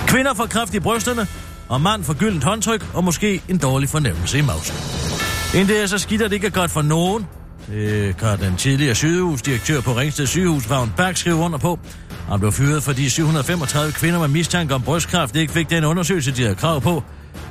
Kvinder 0.08 0.34
får 0.34 0.46
kraft 0.46 0.74
i 0.74 0.80
brysterne, 0.80 1.28
og 1.70 1.82
mand 1.82 2.04
får 2.04 2.14
gyldent 2.14 2.44
håndtryk, 2.44 2.86
og 2.94 3.04
måske 3.04 3.42
en 3.48 3.58
dårlig 3.58 3.90
fornemmelse 3.90 4.38
i 4.38 4.42
mausen. 4.42 5.01
Inden 5.54 5.68
det 5.68 5.82
er 5.82 5.86
så 5.86 5.98
skidt, 5.98 6.22
at 6.22 6.30
det 6.30 6.36
ikke 6.36 6.48
er 6.48 6.52
godt 6.52 6.72
for 6.72 6.82
nogen. 6.82 7.28
Det 7.68 8.18
kan 8.18 8.40
den 8.40 8.56
tidligere 8.56 8.96
sygehusdirektør 8.96 9.82
på 9.82 9.92
Ringsted 9.92 10.28
sygehus, 10.28 10.70
Vagn 10.70 10.94
Berg, 10.98 11.18
skrive 11.18 11.36
under 11.36 11.58
på. 11.58 11.80
Han 12.30 12.40
blev 12.40 12.52
fyret, 12.52 12.84
fordi 12.84 13.10
735 13.10 13.92
kvinder 13.92 14.20
med 14.20 14.28
mistanke 14.28 14.76
om 14.76 14.82
brystkræft 14.82 15.36
ikke 15.36 15.54
fik 15.54 15.70
den 15.70 15.84
undersøgelse, 15.84 16.32
de 16.32 16.42
havde 16.42 16.56
krav 16.56 16.82
på. 16.82 17.04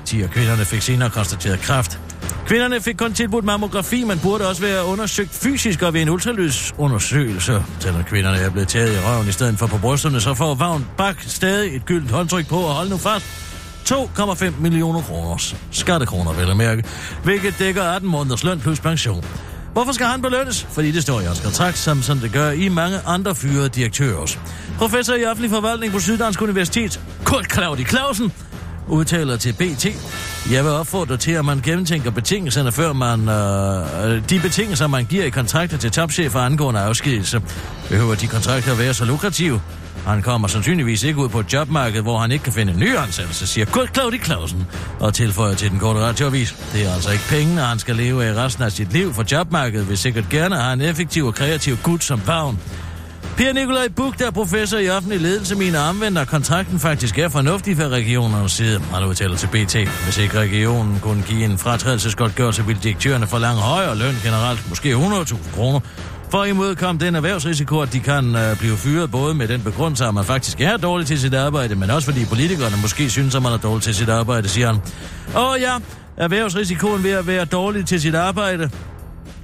10 0.05 0.23
af 0.23 0.31
kvinderne 0.31 0.65
fik 0.65 0.83
senere 0.83 1.11
konstateret 1.11 1.61
kræft. 1.61 2.01
Kvinderne 2.47 2.81
fik 2.81 2.97
kun 2.97 3.13
tilbudt 3.13 3.45
mammografi, 3.45 4.05
men 4.05 4.19
burde 4.19 4.49
også 4.49 4.63
være 4.63 4.85
undersøgt 4.85 5.31
fysisk 5.31 5.83
og 5.83 5.95
ved 5.95 6.03
en 6.03 6.09
ultralydsundersøgelse. 6.09 7.65
Selvom 7.81 8.05
kvinderne 8.05 8.39
er 8.39 8.51
blevet 8.51 8.69
taget 8.69 8.93
i 8.95 8.99
røven 8.99 9.29
i 9.29 9.33
stedet 9.33 9.59
for 9.59 9.67
på 9.67 9.79
brysterne, 9.79 10.21
så 10.21 10.35
får 10.35 10.55
Vagn 10.55 10.87
Bak 10.97 11.17
stadig 11.21 11.77
et 11.77 11.85
gyldent 11.85 12.11
håndtryk 12.11 12.49
på 12.49 12.57
og 12.57 12.75
hold 12.75 12.89
nu 12.89 12.97
fast. 12.97 13.50
2,5 13.89 14.61
millioner 14.61 15.03
kroner. 15.03 15.55
Skattekroner, 15.71 16.33
vel 16.33 16.51
at 16.51 16.57
mærke. 16.57 16.85
Hvilket 17.25 17.55
dækker 17.59 17.83
18 17.83 18.11
måneders 18.11 18.45
løn 18.45 18.61
plus 18.61 18.81
pension. 18.81 19.25
Hvorfor 19.73 19.93
skal 19.93 20.07
han 20.07 20.23
belønnes? 20.23 20.67
Fordi 20.71 20.91
det 20.91 21.03
står 21.03 21.21
i 21.21 21.25
hans 21.25 21.41
kontrakt, 21.41 21.79
som, 21.79 22.03
som 22.03 22.19
det 22.19 22.33
gør 22.33 22.51
i 22.51 22.69
mange 22.69 22.99
andre 23.07 23.35
fyrede 23.35 23.69
direktører. 23.69 24.37
Professor 24.79 25.15
i 25.15 25.25
offentlig 25.25 25.51
forvaltning 25.51 25.93
på 25.93 26.01
Syddansk 26.01 26.43
Universitet, 26.43 27.01
Kurt 27.25 27.53
Claudi 27.53 27.85
Clausen, 27.85 28.33
udtaler 28.89 29.37
til 29.37 29.53
BT. 29.53 29.87
Jeg 30.53 30.65
vil 30.65 30.73
opfordre 30.73 31.17
til, 31.17 31.33
at 31.33 31.45
man 31.45 31.61
gennemtænker 31.61 32.11
betingelserne, 32.11 32.73
før 32.73 32.93
man... 32.93 33.29
Øh, 33.29 34.29
de 34.31 34.41
betingelser, 34.41 34.87
man 34.87 35.05
giver 35.05 35.25
i 35.25 35.31
kontrakter 35.31 35.79
til 35.79 35.91
topchefer 35.91 36.41
angående 36.41 36.81
afskedelse. 36.81 37.43
Behøver 37.89 38.15
de 38.15 38.27
kontrakter 38.27 38.75
være 38.75 38.95
så 38.95 39.05
lukrative? 39.05 39.61
Han 40.07 40.23
kommer 40.23 40.49
sandsynligvis 40.49 41.03
ikke 41.03 41.19
ud 41.19 41.29
på 41.29 41.41
et 41.41 41.53
jobmarked, 41.53 42.03
hvor 42.03 42.19
han 42.19 42.31
ikke 42.31 42.45
kan 42.45 42.53
finde 42.53 42.73
en 42.73 42.79
ny 42.79 42.97
ansættelse, 42.97 43.47
siger 43.47 43.65
Kurt 43.65 43.95
Claudi 43.95 44.19
Clausen, 44.19 44.67
og 45.01 45.15
tilføjer 45.15 45.55
til 45.55 45.71
den 45.71 45.79
korte 45.79 46.01
radioavis. 46.01 46.57
Det 46.73 46.87
er 46.87 46.95
altså 46.95 47.13
ikke 47.13 47.25
pengene, 47.29 47.61
han 47.61 47.79
skal 47.79 47.97
leve 47.97 48.25
af 48.25 48.35
resten 48.35 48.65
af 48.65 48.73
sit 48.73 48.93
liv, 48.93 49.15
for 49.15 49.25
jobmarkedet 49.33 49.89
vil 49.89 49.99
sikkert 49.99 50.29
gerne 50.29 50.57
have 50.57 50.73
en 50.73 50.81
effektiv 50.81 51.27
og 51.27 51.35
kreativ 51.35 51.77
gut 51.83 52.05
som 52.05 52.23
vagn. 52.27 52.59
Per 53.37 53.53
Nikolaj 53.53 53.89
Buk, 53.97 54.19
der 54.19 54.27
er 54.27 54.31
professor 54.31 54.79
i 54.79 54.91
offentlig 54.91 55.21
ledelse, 55.21 55.55
mine 55.55 55.79
anvender, 55.79 56.25
kontrakten 56.25 56.81
faktisk 56.81 57.19
er 57.19 57.29
fornuftig 57.29 57.77
fra 57.77 57.89
regionernes 57.89 58.53
side. 58.53 58.81
Han 58.95 59.05
udtaler 59.05 59.37
til 59.37 59.47
BT. 59.47 59.77
Hvis 59.77 60.19
ikke 60.19 60.39
regionen 60.39 61.01
kunne 61.03 61.23
give 61.23 61.45
en 61.45 61.59
fratrædelsesgodtgørelse, 61.59 62.67
ville 62.67 62.83
direktørerne 62.83 63.27
forlange 63.27 63.61
højere 63.61 63.97
løn 63.97 64.15
generelt, 64.25 64.69
måske 64.69 64.95
100.000 64.95 65.55
kroner. 65.55 65.81
For 66.31 66.43
at 66.43 66.49
imødekomme 66.49 67.01
den 67.01 67.15
erhvervsrisiko, 67.15 67.81
at 67.81 67.93
de 67.93 68.01
kan 68.01 68.37
øh, 68.37 68.59
blive 68.59 68.77
fyret 68.77 69.11
både 69.11 69.35
med 69.35 69.49
den 69.49 69.63
begrundelse, 69.63 70.05
at 70.05 70.15
man 70.15 70.25
faktisk 70.25 70.61
er 70.61 70.77
dårlig 70.77 71.07
til 71.07 71.21
sit 71.21 71.35
arbejde, 71.35 71.75
men 71.75 71.91
også 71.91 72.11
fordi 72.11 72.25
politikerne 72.25 72.77
måske 72.83 73.11
synes, 73.11 73.35
at 73.35 73.43
man 73.43 73.53
er 73.53 73.57
dårlig 73.57 73.83
til 73.83 73.95
sit 73.95 74.09
arbejde, 74.09 74.49
siger 74.49 74.67
han. 74.67 74.77
Og 75.35 75.57
ja, 75.61 75.73
erhvervsrisikoen 76.17 77.03
ved 77.03 77.11
at 77.11 77.27
være 77.27 77.45
dårlig 77.45 77.87
til 77.87 78.01
sit 78.01 78.15
arbejde, 78.15 78.71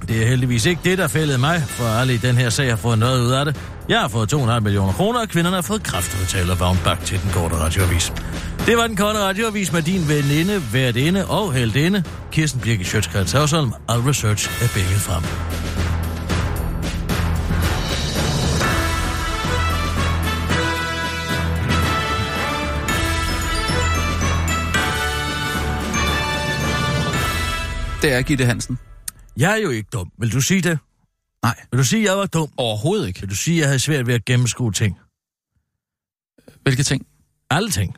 det 0.07 0.23
er 0.23 0.27
heldigvis 0.27 0.65
ikke 0.65 0.81
det, 0.83 0.97
der 0.97 1.07
fældede 1.07 1.37
mig, 1.37 1.63
for 1.67 1.83
alle 1.83 2.13
i 2.13 2.17
den 2.17 2.35
her 2.35 2.49
sag 2.49 2.69
har 2.69 2.75
fået 2.75 2.99
noget 2.99 3.21
ud 3.21 3.31
af 3.31 3.45
det. 3.45 3.55
Jeg 3.89 3.99
har 3.99 4.07
fået 4.07 4.33
2,5 4.33 4.59
millioner 4.59 4.93
kroner, 4.93 5.19
og 5.19 5.27
kvinderne 5.27 5.55
har 5.55 5.61
fået 5.61 5.83
kraftudtaler 5.83 6.55
Vagn 6.55 6.79
Bak 6.83 7.05
til 7.05 7.21
den 7.21 7.29
korte 7.33 7.55
radioavis. 7.55 8.13
Det 8.65 8.77
var 8.77 8.87
den 8.87 8.95
korte 8.95 9.19
radioavis 9.19 9.73
med 9.73 9.81
din 9.81 10.09
veninde, 10.09 10.61
værtinde 10.73 11.25
og 11.25 11.53
heldinde, 11.53 12.03
Kirsten 12.31 12.61
Birke 12.61 12.85
Sjøtskrets 12.85 13.31
Havsholm. 13.31 13.73
All 13.89 14.01
research 14.01 14.63
er 14.63 14.67
begge 14.73 14.99
frem. 14.99 15.66
Det 28.07 28.15
er 28.15 28.21
Gitte 28.21 28.45
Hansen. 28.45 28.79
Jeg 29.37 29.51
er 29.51 29.55
jo 29.57 29.69
ikke 29.69 29.89
dum. 29.93 30.11
Vil 30.19 30.31
du 30.31 30.41
sige 30.41 30.61
det? 30.61 30.79
Nej. 31.43 31.55
Vil 31.71 31.77
du 31.79 31.83
sige, 31.83 32.01
at 32.03 32.09
jeg 32.09 32.17
var 32.17 32.25
dum? 32.25 32.49
Overhovedet 32.57 33.07
ikke. 33.07 33.19
Vil 33.19 33.29
du 33.29 33.35
sige, 33.35 33.55
at 33.57 33.59
jeg 33.59 33.67
havde 33.67 33.79
svært 33.79 34.07
ved 34.07 34.13
at 34.13 34.25
gennemskue 34.25 34.71
ting? 34.71 34.97
Hvilke 36.63 36.83
ting? 36.83 37.05
Alle 37.49 37.69
ting. 37.69 37.97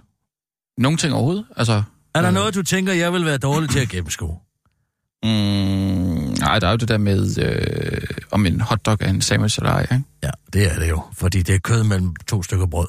Nogle 0.77 0.97
ting 0.97 1.13
overhovedet? 1.13 1.45
Altså, 1.57 1.83
Er 2.15 2.21
der 2.21 2.27
Øh. 2.27 2.33
noget, 2.33 2.55
du 2.55 2.63
tænker, 2.63 2.93
jeg 2.93 3.13
vil 3.13 3.25
være 3.25 3.37
dårlig 3.37 3.69
til 3.69 3.79
at 3.79 3.89
gennemskue? 3.89 4.39
mm, 5.23 5.29
nej, 6.39 6.59
der 6.59 6.67
er 6.67 6.71
jo 6.71 6.77
det 6.77 6.87
der 6.87 6.97
med, 6.97 7.37
øh, 7.43 8.01
om 8.31 8.45
en 8.45 8.61
hotdog 8.61 8.97
er 9.01 9.09
en 9.09 9.21
sandwich 9.21 9.59
eller 9.59 9.71
ej, 9.71 9.81
ikke? 9.81 10.03
Ja, 10.23 10.31
det 10.53 10.71
er 10.71 10.79
det 10.79 10.89
jo, 10.89 11.01
fordi 11.13 11.41
det 11.41 11.55
er 11.55 11.59
kød 11.59 11.83
mellem 11.83 12.15
to 12.15 12.43
stykker 12.43 12.65
brød. 12.65 12.87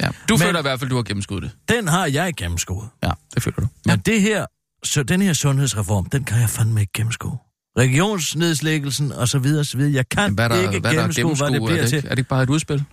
Ja. 0.00 0.08
Du 0.28 0.34
Men- 0.34 0.38
føler 0.40 0.58
i 0.58 0.62
hvert 0.62 0.78
fald, 0.80 0.90
du 0.90 0.96
har 0.96 1.02
gennemskuddet 1.02 1.50
det. 1.68 1.76
Den 1.76 1.88
har 1.88 2.06
jeg 2.06 2.34
gennemskuet. 2.36 2.88
Ja, 3.02 3.10
det 3.34 3.42
føler 3.42 3.56
du. 3.60 3.66
Men 3.86 3.98
det 3.98 4.20
her, 4.22 4.46
så 4.84 5.02
den 5.02 5.22
her 5.22 5.32
sundhedsreform, 5.32 6.04
den 6.06 6.24
kan 6.24 6.40
jeg 6.40 6.50
fandme 6.50 6.80
ikke 6.80 6.92
gennemskue. 6.92 7.38
Regionsnedslæggelsen 7.78 9.12
og 9.12 9.28
så 9.28 9.38
videre, 9.38 9.64
så 9.64 9.76
videre. 9.76 9.94
Jeg 9.94 10.08
kan 10.08 10.22
Men 10.24 10.34
hvad 10.34 10.44
er 10.44 10.48
der, 10.48 10.56
ikke 10.56 10.80
hvad 10.80 10.90
er 10.90 10.96
gennemskue, 10.96 11.22
gennemskue? 11.22 11.48
hvad 11.48 11.60
det 11.60 11.62
er, 11.62 11.66
bliver 11.66 11.80
det 11.80 11.88
til. 11.88 11.96
ikke, 11.96 12.08
er 12.08 12.10
det 12.10 12.18
ikke 12.18 12.28
bare 12.28 12.42
et 12.42 12.50
udspil? 12.50 12.84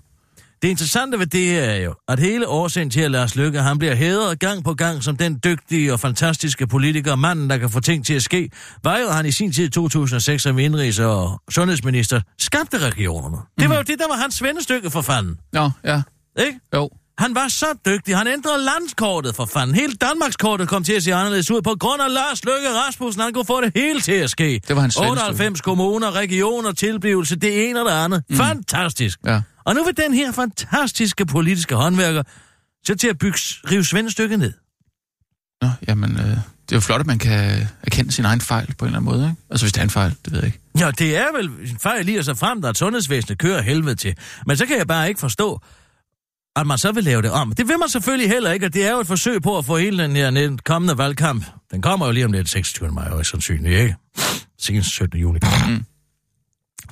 Det 0.61 0.67
interessante 0.67 1.19
ved 1.19 1.25
det 1.27 1.45
her 1.47 1.63
er 1.63 1.77
jo, 1.77 1.93
at 2.07 2.19
hele 2.19 2.47
årsagen 2.47 2.89
til, 2.89 3.01
at 3.01 3.11
Lars 3.11 3.35
Løkke, 3.35 3.61
han 3.61 3.77
bliver 3.77 3.95
hædret 3.95 4.39
gang 4.39 4.63
på 4.63 4.73
gang 4.73 5.03
som 5.03 5.17
den 5.17 5.39
dygtige 5.43 5.93
og 5.93 5.99
fantastiske 5.99 6.67
politiker, 6.67 7.15
manden, 7.15 7.49
der 7.49 7.57
kan 7.57 7.69
få 7.69 7.79
ting 7.79 8.05
til 8.05 8.13
at 8.13 8.23
ske, 8.23 8.49
var 8.83 8.97
jo, 8.97 9.07
at 9.07 9.15
han 9.15 9.25
i 9.25 9.31
sin 9.31 9.51
tid 9.51 9.65
i 9.65 9.69
2006 9.69 10.43
som 10.43 10.59
indrigs- 10.59 11.01
og 11.01 11.41
sundhedsminister 11.49 12.21
skabte 12.39 12.77
regionerne. 12.77 13.37
Det 13.59 13.69
var 13.69 13.75
jo 13.75 13.81
det, 13.81 13.99
der 13.99 14.07
var 14.07 14.15
hans 14.15 14.35
svendestykke 14.35 14.89
for 14.89 15.01
fanden. 15.01 15.37
Nå, 15.53 15.69
ja. 15.83 16.01
Ikke? 16.39 16.59
Jo. 16.73 16.89
Han 17.17 17.35
var 17.35 17.47
så 17.47 17.65
dygtig. 17.85 18.17
Han 18.17 18.27
ændrede 18.27 18.65
landskortet 18.65 19.35
for 19.35 19.45
fanden. 19.45 19.75
Hele 19.75 19.93
Danmarkskortet 19.93 20.67
kom 20.67 20.83
til 20.83 20.93
at 20.93 21.03
se 21.03 21.13
anderledes 21.13 21.51
ud 21.51 21.61
på 21.61 21.75
grund 21.79 22.01
af 22.01 22.13
Lars 22.13 22.45
Løkke 22.45 22.69
Rasmussen. 22.69 23.21
Han 23.23 23.33
kunne 23.33 23.45
få 23.45 23.61
det 23.61 23.71
hele 23.75 24.01
til 24.01 24.11
at 24.11 24.29
ske. 24.29 24.61
Det 24.67 24.75
var 24.75 24.81
hans 24.81 24.97
98 24.97 25.61
kommuner, 25.61 26.11
regioner, 26.11 26.71
tilblivelse, 26.71 27.35
det 27.35 27.69
ene 27.69 27.81
og 27.81 27.85
det 27.85 27.91
andet. 27.91 28.23
Mm. 28.29 28.35
Fantastisk. 28.35 29.19
Ja. 29.25 29.41
Og 29.65 29.75
nu 29.75 29.83
vil 29.83 29.97
den 29.97 30.13
her 30.13 30.31
fantastiske 30.31 31.25
politiske 31.25 31.75
håndværker 31.75 32.23
så 32.85 32.95
til 32.95 33.07
at 33.07 33.17
bygge, 33.17 33.39
rive 33.71 33.85
Svendestykket 33.85 34.39
ned. 34.39 34.53
Nå, 35.61 35.69
jamen, 35.87 36.11
øh, 36.11 36.25
det 36.25 36.71
er 36.71 36.75
jo 36.75 36.79
flot, 36.79 36.99
at 36.99 37.07
man 37.07 37.19
kan 37.19 37.67
erkende 37.83 38.11
sin 38.11 38.25
egen 38.25 38.41
fejl 38.41 38.75
på 38.77 38.85
en 38.85 38.89
eller 38.89 38.99
anden 38.99 39.11
måde, 39.11 39.23
ikke? 39.29 39.41
Altså, 39.49 39.65
hvis 39.65 39.73
det 39.73 39.79
er 39.79 39.83
en 39.83 39.89
fejl, 39.89 40.15
det 40.25 40.33
ved 40.33 40.39
jeg 40.39 40.45
ikke. 40.45 40.59
Ja, 40.79 40.91
det 40.91 41.17
er 41.17 41.37
vel 41.37 41.69
en 41.69 41.79
fejl 41.79 42.05
lige 42.05 42.23
så 42.23 42.35
frem, 42.35 42.65
at 42.65 42.77
sundhedsvæsenet 42.77 43.37
kører 43.37 43.61
helvede 43.61 43.95
til. 43.95 44.15
Men 44.45 44.57
så 44.57 44.65
kan 44.65 44.77
jeg 44.77 44.87
bare 44.87 45.07
ikke 45.09 45.19
forstå, 45.19 45.61
at 46.57 46.67
man 46.67 46.77
så 46.77 46.91
vil 46.91 47.03
lave 47.03 47.21
det 47.21 47.31
om. 47.31 47.51
Det 47.51 47.67
vil 47.67 47.79
man 47.79 47.89
selvfølgelig 47.89 48.29
heller 48.29 48.51
ikke, 48.51 48.65
og 48.65 48.73
det 48.73 48.85
er 48.85 48.91
jo 48.91 48.99
et 48.99 49.07
forsøg 49.07 49.41
på 49.41 49.57
at 49.57 49.65
få 49.65 49.77
hele 49.77 50.03
den 50.03 50.15
her 50.15 50.57
kommende 50.65 50.97
valgkamp. 50.97 51.45
Den 51.71 51.81
kommer 51.81 52.05
jo 52.05 52.11
lige 52.11 52.25
om 52.25 52.31
lidt 52.31 52.49
26. 52.49 52.91
maj, 52.91 53.07
og 53.07 53.25
sandsynligt 53.25 53.79
ikke. 53.79 53.95
Senest 54.59 54.89
17. 54.89 55.19
juni. 55.19 55.39
Mm. 55.67 55.85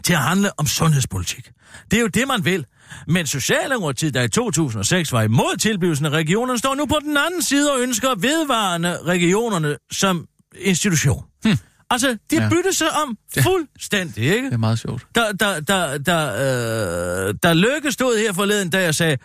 Til 0.04 0.14
at 0.14 0.20
handle 0.20 0.60
om 0.60 0.68
sundhedspolitik. 0.68 1.52
Det 1.92 1.98
er 1.98 2.02
jo 2.02 2.08
det, 2.08 2.28
man 2.28 2.46
vil. 2.46 2.66
Men 3.08 3.28
Socialdemokratiet, 3.28 4.14
der 4.14 4.22
i 4.22 4.30
2006 4.30 5.12
var 5.12 5.22
imod 5.22 5.58
tilblivelsen 5.58 6.06
af 6.06 6.10
regionerne, 6.10 6.60
står 6.60 6.76
nu 6.76 6.86
på 6.86 6.98
den 7.04 7.18
anden 7.18 7.42
side 7.42 7.74
og 7.74 7.80
ønsker 7.80 8.16
vedvarende 8.16 8.98
regionerne 9.04 9.78
som 9.92 10.28
institution. 10.56 11.24
Hmm. 11.44 11.58
Altså, 11.90 12.18
de 12.32 12.42
ja. 12.42 12.50
bytter 12.50 12.72
sig 12.72 12.88
om 13.04 13.18
fuldstændig, 13.40 14.24
ikke? 14.24 14.46
Det 14.46 14.54
er 14.54 14.58
meget 14.58 14.80
sjovt. 14.80 15.08
Der, 15.16 15.32
der, 15.32 15.60
der, 15.60 15.98
der, 15.98 16.28
øh, 17.28 17.34
der 17.44 17.54
Lykke 17.54 17.92
stod 17.92 18.18
her 18.18 18.34
forleden, 18.34 18.70
da 18.70 18.82
jeg 18.82 18.96
sagde, 18.96 19.18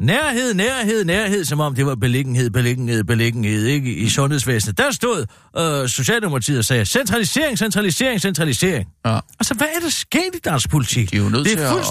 nærhed, 0.00 0.54
nærhed, 0.54 1.04
nærhed, 1.04 1.44
som 1.44 1.60
om 1.60 1.74
det 1.74 1.86
var 1.86 1.94
beliggenhed, 1.94 2.50
beliggenhed, 2.50 3.04
beliggenhed, 3.04 3.64
ikke, 3.64 3.94
i 3.94 4.08
sundhedsvæsenet. 4.08 4.78
Der 4.78 4.90
stod 4.90 5.26
øh, 5.58 5.88
Socialdemokratiet 5.88 6.58
og 6.58 6.64
sagde, 6.64 6.84
centralisering, 6.84 7.58
centralisering, 7.58 8.20
centralisering. 8.20 8.88
Ja. 9.06 9.18
Altså, 9.40 9.54
hvad 9.54 9.66
er 9.76 9.80
der 9.80 9.88
sket 9.88 10.30
i 10.34 10.38
dansk 10.44 10.70
politik? 10.70 11.10
De 11.10 11.16
er 11.16 11.20
jo 11.20 11.28
nødt 11.28 11.44
det 11.44 11.52
til 11.52 11.60
er 11.60 11.62
at, 11.62 11.68
have 11.68 11.78
en 11.78 11.84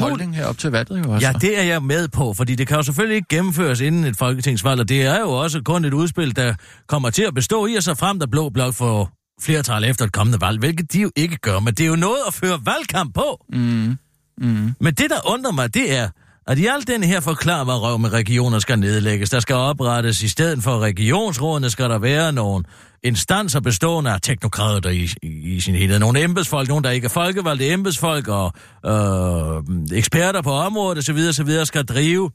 fuldstændig 0.00 0.34
her 0.34 0.46
op 0.46 0.58
til 0.58 0.70
valget, 0.70 1.06
jo 1.06 1.12
altså. 1.12 1.28
Ja, 1.28 1.32
det 1.32 1.58
er 1.58 1.62
jeg 1.62 1.82
med 1.82 2.08
på, 2.08 2.34
fordi 2.34 2.54
det 2.54 2.66
kan 2.66 2.76
jo 2.76 2.82
selvfølgelig 2.82 3.16
ikke 3.16 3.28
gennemføres 3.28 3.80
inden 3.80 4.04
et 4.04 4.16
folketingsvalg, 4.16 4.80
og 4.80 4.88
det 4.88 5.02
er 5.02 5.20
jo 5.20 5.30
også 5.30 5.62
kun 5.64 5.84
et 5.84 5.94
udspil, 5.94 6.36
der 6.36 6.54
kommer 6.88 7.10
til 7.10 7.22
at 7.22 7.34
bestå 7.34 7.66
i, 7.66 7.74
og 7.74 7.82
så 7.82 7.94
frem 7.94 8.18
der 8.18 8.26
blå 8.26 8.48
blok 8.48 8.74
for 8.74 9.10
flertal 9.42 9.84
efter 9.84 10.04
et 10.04 10.12
kommende 10.12 10.40
valg, 10.40 10.58
hvilket 10.58 10.92
de 10.92 11.00
jo 11.00 11.10
ikke 11.16 11.36
gør, 11.36 11.60
men 11.60 11.74
det 11.74 11.84
er 11.84 11.88
jo 11.88 11.96
noget 11.96 12.18
at 12.26 12.34
føre 12.34 12.60
valgkamp 12.64 13.14
på. 13.14 13.44
Mm. 13.52 13.98
Mm. 14.40 14.74
Men 14.80 14.94
det, 14.94 15.10
der 15.10 15.30
undrer 15.32 15.52
mig, 15.52 15.74
det 15.74 15.96
er, 15.96 16.08
at 16.48 16.58
i 16.58 16.66
alt 16.66 16.88
den 16.88 17.02
her 17.02 17.20
forklar, 17.20 17.64
hvad 17.64 17.74
røv 17.74 17.98
med 17.98 18.12
regioner 18.12 18.58
skal 18.58 18.78
nedlægges, 18.78 19.30
der 19.30 19.40
skal 19.40 19.54
oprettes, 19.54 20.22
i 20.22 20.28
stedet 20.28 20.62
for 20.62 20.78
regionsrådene, 20.78 21.70
skal 21.70 21.90
der 21.90 21.98
være 21.98 22.32
nogle 22.32 22.64
instanser 23.02 23.60
bestående 23.60 24.10
af 24.10 24.20
teknokrater 24.20 24.90
i, 24.90 25.08
i, 25.22 25.28
i 25.56 25.60
sin 25.60 25.74
helhed. 25.74 25.98
Nogle 25.98 26.22
embedsfolk, 26.22 26.68
nogle 26.68 26.82
der 26.82 26.90
ikke 26.90 27.04
er 27.04 27.08
folkevalgte 27.08 27.72
embedsfolk 27.72 28.28
og 28.28 28.52
øh, 28.86 29.96
eksperter 29.98 30.42
på 30.42 30.52
området 30.52 30.98
osv. 30.98 31.18
osv. 31.28 31.64
skal 31.64 31.84
drive 31.84 32.30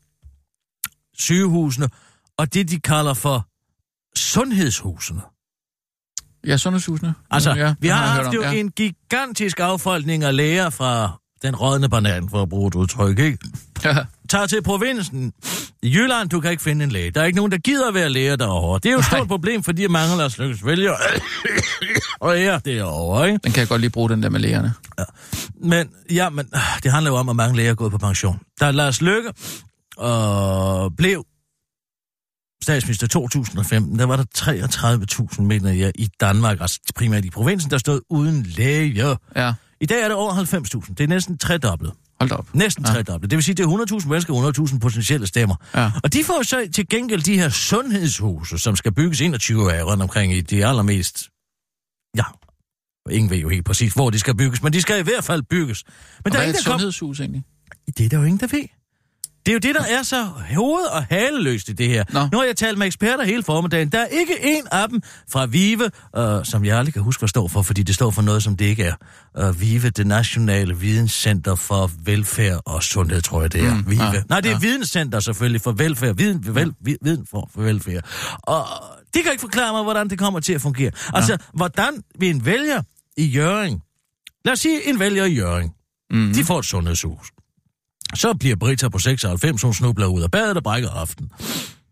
sygehusene, 1.17 1.89
og 2.37 2.53
det 2.53 2.69
de 2.69 2.79
kalder 2.79 3.13
for 3.13 3.47
sundhedshusene. 4.15 5.21
Ja, 6.47 6.57
sundhedshusene. 6.57 7.13
Altså, 7.31 7.53
ja, 7.53 7.75
vi 7.79 7.87
har 7.87 8.15
hørt 8.15 8.25
haft 8.25 8.35
jo 8.35 8.41
ja. 8.41 8.51
en 8.51 8.71
gigantisk 8.71 9.59
affolkning 9.59 10.23
af 10.23 10.35
læger 10.35 10.69
fra 10.69 11.19
den 11.41 11.55
rådne 11.55 11.89
banan, 11.89 12.29
for 12.29 12.41
at 12.41 12.49
bruge 12.49 12.67
et 12.67 12.75
udtryk, 12.75 13.19
ikke? 13.19 13.37
Ja. 13.83 13.95
Tag 14.29 14.49
til 14.49 14.63
provinsen. 14.63 15.33
I 15.83 15.89
Jylland, 15.89 16.29
du 16.29 16.39
kan 16.39 16.51
ikke 16.51 16.63
finde 16.63 16.83
en 16.85 16.91
læge. 16.91 17.11
Der 17.11 17.21
er 17.21 17.25
ikke 17.25 17.35
nogen, 17.35 17.51
der 17.51 17.57
gider 17.57 17.87
at 17.87 17.93
være 17.93 18.09
læger 18.09 18.35
derovre. 18.35 18.79
Det 18.83 18.89
er 18.89 18.93
jo 18.93 18.99
et 18.99 19.05
stort 19.05 19.27
problem, 19.27 19.63
fordi 19.63 19.87
mange 19.87 20.17
Lars 20.17 20.37
Lykkes 20.37 20.65
vælger 20.65 20.93
og 22.21 22.39
er 22.39 22.59
derovre, 22.59 23.27
ikke? 23.27 23.39
Den 23.43 23.51
kan 23.51 23.59
jeg 23.59 23.67
godt 23.67 23.81
lige 23.81 23.91
bruge, 23.91 24.09
den 24.09 24.23
der 24.23 24.29
med 24.29 24.39
lægerne. 24.39 24.73
Men, 25.55 25.89
ja, 26.11 26.29
men 26.29 26.45
øh, 26.55 26.61
det 26.83 26.91
handler 26.91 27.11
jo 27.11 27.17
om, 27.17 27.29
at 27.29 27.35
mange 27.35 27.55
læger 27.55 27.71
er 27.71 27.75
gået 27.75 27.91
på 27.91 27.97
pension. 27.97 28.39
Da 28.59 28.71
Lars 28.71 29.01
Lykke 29.01 29.29
øh, 30.01 30.91
blev 30.97 31.25
statsminister 32.63 33.07
2015, 33.07 33.99
der 33.99 34.05
var 34.05 34.15
der 34.15 34.25
33.000 35.35 35.41
mener 35.41 35.71
jeg 35.71 35.91
i 35.95 36.09
Danmark, 36.19 36.61
altså 36.61 36.79
primært 36.95 37.25
i 37.25 37.29
provinsen, 37.29 37.71
der 37.71 37.77
stod 37.77 38.01
uden 38.09 38.43
læger. 38.43 39.15
Ja, 39.35 39.53
I 39.81 39.85
dag 39.85 40.01
er 40.01 40.07
det 40.07 40.15
over 40.15 40.33
90.000. 40.33 40.93
Det 40.93 41.03
er 41.03 41.07
næsten 41.07 41.37
tredoblet. 41.37 41.91
Hold 42.29 42.39
op. 42.39 42.55
Næsten 42.55 42.85
Ja. 42.87 42.91
tredoblet. 42.93 43.31
Det 43.31 43.37
vil 43.37 43.43
sige, 43.43 43.55
det 43.55 43.63
er 43.63 43.67
100.000 44.01 44.07
mennesker, 44.07 44.33
100.000 44.73 44.79
potentielle 44.79 45.27
stemmer. 45.27 45.55
Ja. 45.75 45.91
Og 46.03 46.13
de 46.13 46.23
får 46.23 46.43
så 46.43 46.69
til 46.75 46.89
gengæld 46.89 47.21
de 47.21 47.37
her 47.37 47.49
sundhedshuse, 47.49 48.57
som 48.57 48.75
skal 48.75 48.93
bygges 48.93 49.21
21 49.21 49.73
af 49.73 49.83
rundt 49.83 50.03
omkring 50.03 50.33
i 50.33 50.41
de 50.41 50.65
allermest... 50.65 51.29
Ja, 52.17 52.23
ingen 53.11 53.29
ved 53.29 53.37
jo 53.37 53.49
helt 53.49 53.65
præcis, 53.65 53.93
hvor 53.93 54.09
de 54.09 54.19
skal 54.19 54.35
bygges, 54.37 54.63
men 54.63 54.73
de 54.73 54.81
skal 54.81 54.99
i 54.99 55.03
hvert 55.03 55.23
fald 55.23 55.43
bygges. 55.43 55.83
Men 55.85 55.93
Og 56.25 56.31
der 56.31 56.37
er 56.37 56.41
ingen, 56.43 56.55
et 56.55 56.65
der 56.65 56.71
kom... 56.71 56.79
sundhedshus 56.79 57.19
egentlig? 57.19 57.43
Det 57.97 58.05
er 58.05 58.09
der 58.09 58.17
jo 58.17 58.23
ingen, 58.23 58.39
der 58.39 58.47
ved. 58.47 58.67
Det 59.45 59.51
er 59.51 59.53
jo 59.53 59.59
det, 59.59 59.75
der 59.75 59.81
er 59.99 60.03
så 60.03 60.23
hoved- 60.55 60.85
og 60.93 61.03
haleløst 61.03 61.69
i 61.69 61.73
det 61.73 61.87
her. 61.89 62.03
Nå. 62.09 62.27
Nu 62.31 62.37
har 62.37 62.45
jeg 62.45 62.55
talt 62.57 62.77
med 62.77 62.87
eksperter 62.87 63.23
hele 63.23 63.43
formiddagen. 63.43 63.89
Der 63.89 63.99
er 63.99 64.05
ikke 64.05 64.33
en 64.43 64.67
af 64.71 64.89
dem 64.89 65.01
fra 65.31 65.45
VIVE, 65.45 65.89
øh, 66.17 66.45
som 66.45 66.65
jeg 66.65 66.77
aldrig 66.77 66.93
kan 66.93 67.03
huske, 67.03 67.21
hvad 67.21 67.29
står 67.29 67.47
for, 67.47 67.61
fordi 67.61 67.83
det 67.83 67.95
står 67.95 68.11
for 68.11 68.21
noget, 68.21 68.43
som 68.43 68.57
det 68.57 68.65
ikke 68.65 68.83
er. 68.83 68.95
Øh, 69.47 69.61
VIVE, 69.61 69.89
det 69.89 70.07
Nationale 70.07 70.77
Videnscenter 70.77 71.55
for 71.55 71.91
Velfærd 72.03 72.61
og 72.65 72.83
Sundhed, 72.83 73.21
tror 73.21 73.41
jeg, 73.41 73.53
det 73.53 73.61
er. 73.63 73.73
Mm, 73.75 73.89
VIVE. 73.91 74.03
ja, 74.03 74.21
Nej, 74.29 74.39
det 74.41 74.49
er 74.49 74.53
ja. 74.53 74.59
Videnscenter 74.59 75.19
selvfølgelig 75.19 75.61
for 75.61 75.71
velfærd. 75.71 76.15
Viden, 76.17 76.55
vel, 76.55 76.73
vi- 76.81 76.97
viden 77.01 77.25
for, 77.31 77.49
for 77.53 77.61
velfærd. 77.61 78.03
Og 78.43 78.65
de 79.13 79.21
kan 79.23 79.31
ikke 79.31 79.41
forklare 79.41 79.73
mig, 79.73 79.83
hvordan 79.83 80.09
det 80.09 80.19
kommer 80.19 80.39
til 80.39 80.53
at 80.53 80.61
fungere. 80.61 80.91
Altså, 81.13 81.37
hvordan 81.53 82.03
vil 82.19 82.29
en 82.29 82.45
vælger 82.45 82.81
i 83.17 83.25
Jøring, 83.25 83.81
lad 84.45 84.53
os 84.53 84.59
sige 84.59 84.89
en 84.89 84.99
vælger 84.99 85.25
i 85.25 85.33
Jøring, 85.33 85.73
Mm. 86.11 86.33
de 86.33 86.43
får 86.43 86.59
et 86.59 86.65
sundhedshus. 86.65 87.27
Så 88.15 88.33
bliver 88.33 88.55
Brita 88.55 88.89
på 88.89 88.99
96, 88.99 89.61
hun 89.61 89.73
snubler 89.73 90.05
ud 90.07 90.21
af 90.21 90.31
badet 90.31 90.57
og 90.57 90.63
brækker 90.63 90.89
aften. 90.89 91.29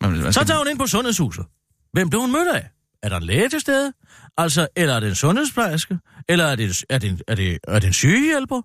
Men, 0.02 0.12
hvad 0.22 0.32
Så 0.34 0.44
tager 0.46 0.58
hun 0.58 0.68
ind 0.72 0.80
på 0.80 0.88
sundhedshuset. 0.88 1.46
Hvem 1.94 2.10
blev 2.10 2.22
hun 2.22 2.32
mødt 2.32 2.48
af? 2.56 2.70
Er 3.04 3.10
der 3.10 3.18
en 3.18 3.24
læge 3.24 3.50
til 3.50 3.60
stede? 3.60 3.94
Altså, 4.38 4.68
eller 4.76 4.96
er 4.96 5.00
det 5.00 5.10
en 5.10 5.16
sundhedsplejerske? 5.16 5.98
Eller 6.30 6.46
er 6.46 6.56
det, 6.56 6.84
er 6.90 6.98
det, 6.98 7.10
en, 7.10 7.20
er 7.28 7.36
det, 7.36 7.58
er 7.68 7.80
det 7.80 7.88
en 7.88 7.94
sygehjælper? 7.94 8.62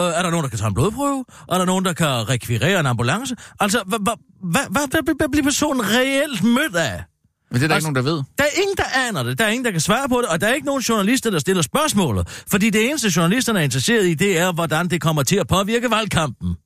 Øh, 0.00 0.06
er 0.06 0.22
der 0.22 0.30
nogen, 0.30 0.44
der 0.44 0.50
kan 0.50 0.58
tage 0.58 0.68
en 0.68 0.74
blodprøve? 0.74 1.24
Er 1.48 1.58
der 1.58 1.64
nogen, 1.64 1.84
der 1.84 1.92
kan 1.92 2.06
rekvirere 2.28 2.80
en 2.80 2.86
ambulance? 2.86 3.36
Altså, 3.60 3.82
hvad, 3.86 3.98
hvad, 4.02 4.14
hvad, 4.50 4.62
hvad, 4.70 5.02
hvad, 5.04 5.14
hvad 5.18 5.28
bliver 5.28 5.44
personen 5.44 5.82
reelt 5.90 6.44
mødt 6.44 6.76
af? 6.76 7.02
Men 7.50 7.60
det 7.60 7.64
er 7.64 7.68
der 7.68 7.74
Altså- 7.74 7.88
ikke 7.88 7.94
nogen, 7.94 8.06
der 8.06 8.12
ved. 8.16 8.22
Der 8.38 8.44
er 8.44 8.60
ingen, 8.62 8.76
der 8.76 8.84
aner 9.08 9.22
det. 9.22 9.38
Der 9.38 9.44
er 9.44 9.48
ingen, 9.48 9.64
der 9.64 9.70
kan 9.70 9.80
svare 9.80 10.08
på 10.08 10.16
det. 10.16 10.26
Og 10.26 10.40
der 10.40 10.46
er 10.48 10.54
ikke 10.54 10.66
nogen 10.66 10.82
journalister, 10.82 11.30
der 11.30 11.38
stiller 11.38 11.62
spørgsmålet. 11.62 12.44
Fordi 12.50 12.70
det 12.70 12.88
eneste, 12.88 13.12
journalisterne 13.16 13.58
er 13.58 13.62
interesseret 13.64 14.06
i, 14.06 14.14
det 14.14 14.38
er, 14.38 14.52
hvordan 14.52 14.88
det 14.88 15.00
kommer 15.00 15.22
til 15.22 15.36
at 15.36 15.46
påvirke 15.46 15.90
valgkampen. 15.90 16.56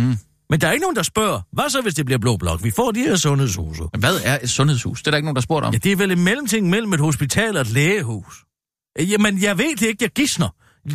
Mm. 0.00 0.16
Men 0.50 0.60
der 0.60 0.68
er 0.68 0.72
ikke 0.72 0.82
nogen, 0.82 0.96
der 0.96 1.02
spørger, 1.02 1.40
hvad 1.52 1.70
så, 1.70 1.80
hvis 1.80 1.94
det 1.94 2.06
bliver 2.06 2.18
blå 2.18 2.36
blok? 2.36 2.64
Vi 2.64 2.70
får 2.70 2.90
de 2.90 3.00
her 3.00 3.16
sundhedshuse. 3.16 3.82
Hvad 3.98 4.14
er 4.24 4.38
et 4.42 4.50
sundhedshus? 4.50 4.98
Det 5.02 5.06
er 5.06 5.10
der 5.10 5.18
ikke 5.18 5.26
nogen, 5.26 5.34
der 5.36 5.42
spurgte 5.42 5.66
om. 5.66 5.72
Ja, 5.72 5.78
det 5.78 5.92
er 5.92 5.96
vel 5.96 6.10
en 6.10 6.24
mellemting 6.24 6.70
mellem 6.70 6.92
et 6.92 7.00
hospital 7.00 7.56
og 7.56 7.60
et 7.60 7.70
lægehus. 7.70 8.34
Jamen, 8.98 9.42
jeg 9.42 9.58
ved 9.58 9.76
det 9.76 9.82
ikke, 9.86 10.04
jeg 10.04 10.10
gisner. 10.10 10.48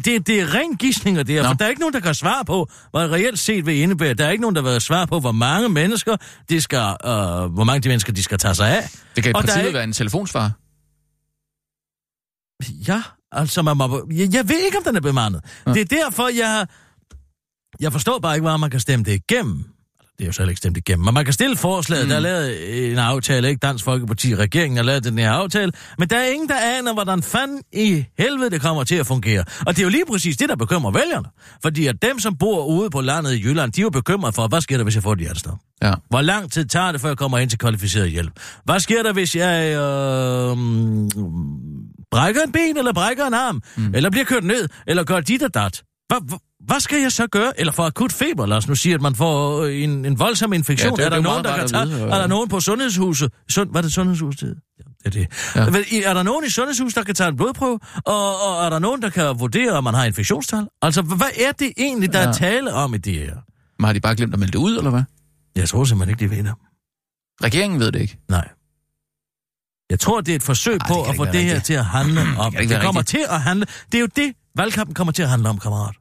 Det, 0.05 0.27
det 0.27 0.41
er 0.41 0.53
ren 0.53 0.75
gisninger, 0.77 1.24
det 1.24 1.35
her, 1.35 1.43
for 1.47 1.53
der 1.53 1.65
er 1.65 1.69
ikke 1.69 1.79
nogen, 1.81 1.93
der 1.93 2.00
kan 2.00 2.13
svare 2.13 2.45
på, 2.45 2.69
hvad 2.91 3.01
det 3.03 3.12
reelt 3.12 3.39
set 3.39 3.65
vil 3.65 3.75
indebære. 3.75 4.13
Der 4.13 4.25
er 4.25 4.31
ikke 4.31 4.41
nogen, 4.41 4.55
der 4.55 4.62
vil 4.62 4.81
svare 4.81 5.07
på, 5.07 5.19
hvor 5.19 5.31
mange 5.31 5.69
mennesker, 5.69 6.15
de 6.50 6.62
skal, 6.62 6.77
øh, 7.05 7.09
hvor 7.53 7.63
mange 7.63 7.79
de 7.81 7.89
mennesker, 7.89 8.13
de 8.13 8.24
skal 8.24 8.38
tage 8.38 8.55
sig 8.55 8.77
af. 8.77 8.89
Det 9.15 9.24
kan 9.24 9.31
i 9.31 9.33
Og 9.33 9.38
er 9.39 9.41
princippet 9.41 9.67
ikke- 9.67 9.75
være 9.75 9.83
en 9.83 9.93
telefonsvar. 9.93 10.51
Ja, 12.88 13.01
altså, 13.31 13.62
man 13.62 13.77
må, 13.77 14.07
jeg, 14.12 14.33
jeg 14.33 14.50
ved 14.50 14.59
ikke, 14.65 14.77
om 14.77 14.83
den 14.83 14.95
er 14.95 15.01
bemandet. 15.01 15.41
Ja. 15.67 15.74
Det 15.74 15.81
er 15.81 15.85
derfor, 16.03 16.27
jeg... 16.38 16.67
Jeg 17.79 17.91
forstår 17.91 18.20
bare 18.20 18.36
ikke, 18.36 18.41
hvordan 18.41 18.60
man 18.60 18.70
kan 18.70 18.79
stemme 18.79 19.05
det 19.05 19.13
igennem. 19.13 19.65
Det 20.17 20.24
er 20.24 20.25
jo 20.25 20.32
så 20.32 20.41
heller 20.41 20.50
ikke 20.50 20.58
stemt 20.58 20.77
igennem. 20.77 21.05
Men 21.05 21.13
man 21.13 21.25
kan 21.25 21.34
stille 21.34 21.58
forslaget. 21.58 22.05
Mm. 22.05 22.10
Der 22.10 22.15
er 22.15 22.20
lavet 22.20 22.91
en 22.91 22.98
aftale, 22.98 23.50
ikke? 23.50 23.60
Dansk 23.60 23.86
Folkeparti, 23.86 24.36
regeringen 24.36 24.77
har 24.77 24.84
lavet 24.84 25.03
den 25.03 25.17
her 25.17 25.32
aftale. 25.32 25.72
Men 25.98 26.10
der 26.10 26.17
er 26.17 26.27
ingen, 26.27 26.50
der 26.50 26.55
aner, 26.55 26.94
hvordan 26.94 27.24
fanden 27.24 27.62
i 27.74 28.05
helvede 28.17 28.50
det 28.50 28.62
kommer 28.62 28.84
til 28.84 28.96
at 28.96 29.08
fungere. 29.08 29.44
Og 29.65 29.75
det 29.75 29.79
er 29.79 29.84
jo 29.84 29.89
lige 29.89 30.05
præcis 30.05 30.38
det, 30.38 30.50
der 30.50 30.55
bekymrer 30.55 30.91
vælgerne. 30.91 31.27
Fordi 31.62 31.88
at 31.88 31.96
dem, 32.01 32.20
som 32.20 32.38
bor 32.38 32.65
ude 32.65 32.89
på 32.89 33.01
landet 33.01 33.34
i 33.34 33.41
Jylland, 33.44 33.72
de 33.72 33.82
er 33.82 33.84
jo 33.84 33.89
bekymret 33.89 34.36
for, 34.36 34.48
hvad 34.48 34.62
sker 34.62 34.77
der, 34.77 34.84
hvis 34.84 34.96
jeg 34.96 35.03
får 35.03 35.13
et 35.13 35.20
hjertestop? 35.20 35.58
Ja. 35.84 35.94
Hvor 36.10 36.22
lang 36.22 36.51
tid 36.51 36.65
tager 36.65 36.91
det, 36.91 37.01
før 37.01 37.10
jeg 37.10 37.17
kommer 37.17 37.38
ind 37.38 37.50
til 37.50 37.60
kvalificeret 37.60 38.12
hjælp? 38.12 38.32
Hvad 38.65 38.79
sker 38.79 39.03
der, 39.03 39.13
hvis 39.13 39.36
jeg 39.36 39.70
øh, 39.70 40.58
brækker 42.12 42.41
en 42.41 42.51
ben, 42.51 42.77
eller 42.77 42.94
brækker 42.94 43.25
en 43.25 43.34
arm, 43.34 43.62
mm. 43.77 43.96
eller 43.96 44.10
bliver 44.10 44.25
kørt 44.25 44.44
ned, 44.44 44.70
eller 44.88 45.03
gør 45.03 45.20
dit 45.20 45.44
og 45.44 45.53
dat? 45.53 45.84
Hvad, 46.07 46.39
hvad, 46.65 46.79
skal 46.79 47.01
jeg 47.01 47.12
så 47.12 47.27
gøre? 47.27 47.59
Eller 47.59 47.71
for 47.74 47.83
akut 47.83 48.13
feber, 48.13 48.45
lad 48.45 48.57
os 48.57 48.67
nu 48.67 48.75
sige, 48.75 48.95
at 48.95 49.01
man 49.01 49.15
får 49.15 49.63
øh, 49.63 49.83
en, 49.83 50.05
en 50.05 50.19
voldsom 50.19 50.53
infektion. 50.53 50.91
Ja, 50.91 50.95
det 50.95 51.01
er 51.01 51.05
er, 51.05 51.09
der 51.09 51.21
nogen, 51.21 51.43
der 51.43 51.57
kan 51.57 51.67
tage, 51.67 51.88
vide, 51.88 52.01
er 52.01 52.17
der 52.17 52.27
nogen 52.27 52.50
på 52.50 52.59
sundhedshuset? 52.59 53.31
Sund, 53.50 53.69
hvad 53.69 53.81
er 53.81 53.81
det 53.81 53.93
sundhedshuset? 53.93 54.55
Ja, 54.79 54.83
det 54.83 55.05
er 55.05 55.09
det. 55.09 55.91
Ja. 55.91 56.09
Er 56.09 56.13
der 56.13 56.24
nogen 56.24 56.45
i 56.45 56.50
sundhedshuset, 56.50 56.95
der 56.95 57.03
kan 57.03 57.15
tage 57.15 57.29
en 57.29 57.38
blodprøve? 57.38 57.79
Og, 58.05 58.41
og 58.41 58.65
er 58.65 58.69
der 58.69 58.79
nogen, 58.79 59.01
der 59.01 59.09
kan 59.09 59.39
vurdere, 59.39 59.71
om 59.71 59.83
man 59.83 59.93
har 59.93 60.05
infektionstal? 60.05 60.67
Altså, 60.81 61.01
hvad 61.01 61.45
er 61.47 61.51
det 61.51 61.71
egentlig, 61.77 62.13
der 62.13 62.19
ja. 62.19 62.27
Er 62.27 62.33
tale 62.33 62.74
om 62.74 62.93
i 62.93 62.97
det 62.97 63.13
her? 63.13 63.35
Men 63.79 63.85
har 63.85 63.93
de 63.93 64.00
bare 64.00 64.15
glemt 64.15 64.33
at 64.33 64.39
melde 64.39 64.51
det 64.51 64.59
ud, 64.59 64.77
eller 64.77 64.91
hvad? 64.91 65.03
Jeg 65.55 65.69
tror 65.69 65.83
simpelthen 65.83 66.19
ikke, 66.19 66.35
de 66.35 66.38
ved 66.38 66.43
det. 66.43 66.53
Regeringen 67.43 67.79
ved 67.79 67.91
det 67.91 68.01
ikke. 68.01 68.17
Nej. 68.29 68.50
Jeg 69.89 70.00
tror, 70.00 70.21
det 70.21 70.31
er 70.31 70.35
et 70.35 70.43
forsøg 70.43 70.74
det 70.74 70.88
på 70.88 71.03
at 71.03 71.15
få 71.15 71.25
det 71.25 71.43
her 71.43 71.59
til 71.59 71.74
at 71.74 71.85
handle 71.85 72.21
om. 72.39 72.53
Det 72.53 72.69
være 72.69 72.81
kommer 72.81 73.01
rigtigt. 73.01 73.19
til 73.19 73.25
at 73.29 73.41
handle. 73.41 73.65
Det 73.91 73.97
er 73.97 74.01
jo 74.01 74.07
det, 74.15 74.33
valgkampen 74.55 74.93
kommer 74.93 75.13
til 75.13 75.24
at 75.24 75.29
handle 75.29 75.50
om, 75.50 75.59
kammerat. 75.59 75.95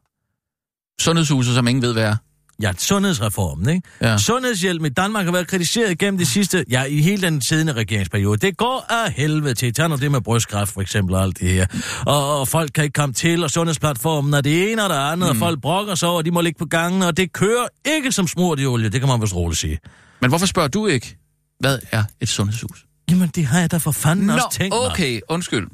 Sundhedshuset, 1.01 1.55
som 1.55 1.69
ingen 1.69 1.83
ved, 1.83 1.93
hvad 1.93 2.03
er. 2.05 2.17
Ja, 2.63 2.73
sundhedsreformen, 2.79 3.69
ikke? 3.69 3.89
Ja. 4.01 4.19
Sundhedshjælp 4.19 4.85
i 4.85 4.89
Danmark 4.89 5.25
har 5.25 5.33
været 5.33 5.49
kritiseret 5.49 5.99
gennem 5.99 6.19
de 6.19 6.27
sidste, 6.27 6.65
ja, 6.71 6.85
i 6.85 7.01
hele 7.01 7.23
den 7.23 7.41
siddende 7.41 7.73
regeringsperiode. 7.73 8.37
Det 8.37 8.57
går 8.57 8.87
af 8.91 9.13
helvede 9.13 9.55
til. 9.55 9.75
Tag 9.75 9.89
nu 9.89 9.97
det 9.97 10.11
med 10.11 10.21
brystkræft, 10.21 10.73
for 10.73 10.81
eksempel, 10.81 11.15
og 11.15 11.23
alt 11.23 11.41
det 11.41 11.49
her. 11.49 11.67
Og, 12.07 12.41
og 12.41 12.49
folk 12.49 12.71
kan 12.75 12.85
ikke 12.85 12.93
komme 12.93 13.13
til, 13.13 13.45
og 13.45 13.51
sundhedsplatformen 13.51 14.35
er 14.35 14.41
det 14.41 14.73
ene 14.73 14.85
og 14.85 14.91
det 14.91 14.97
andet, 14.97 15.27
mm. 15.27 15.31
og 15.31 15.37
folk 15.37 15.61
brokker 15.61 15.95
sig 15.95 16.09
over, 16.09 16.19
og 16.19 16.25
de 16.25 16.31
må 16.31 16.41
ligge 16.41 16.59
på 16.59 16.65
gangen, 16.65 17.03
og 17.03 17.17
det 17.17 17.33
kører 17.33 17.67
ikke 17.85 18.13
som 18.13 18.27
smurt 18.27 18.61
i 18.61 18.67
olie. 18.67 18.89
Det 18.89 19.01
kan 19.01 19.09
man 19.09 19.23
vist 19.23 19.35
roligt 19.35 19.61
sige. 19.61 19.79
Men 20.21 20.31
hvorfor 20.31 20.47
spørger 20.47 20.69
du 20.69 20.87
ikke, 20.87 21.17
hvad 21.61 21.79
er 21.93 22.05
et 22.21 22.29
sundhedshus? 22.29 22.85
Jamen, 23.11 23.29
det 23.29 23.47
har 23.47 23.61
jeg 23.61 23.71
da 23.73 23.77
for 23.77 23.91
fanden 23.91 24.31
også 24.31 24.47
tænkt 24.51 24.75
mig. 24.75 24.91
okay, 24.91 25.21
undskyld. 25.29 25.67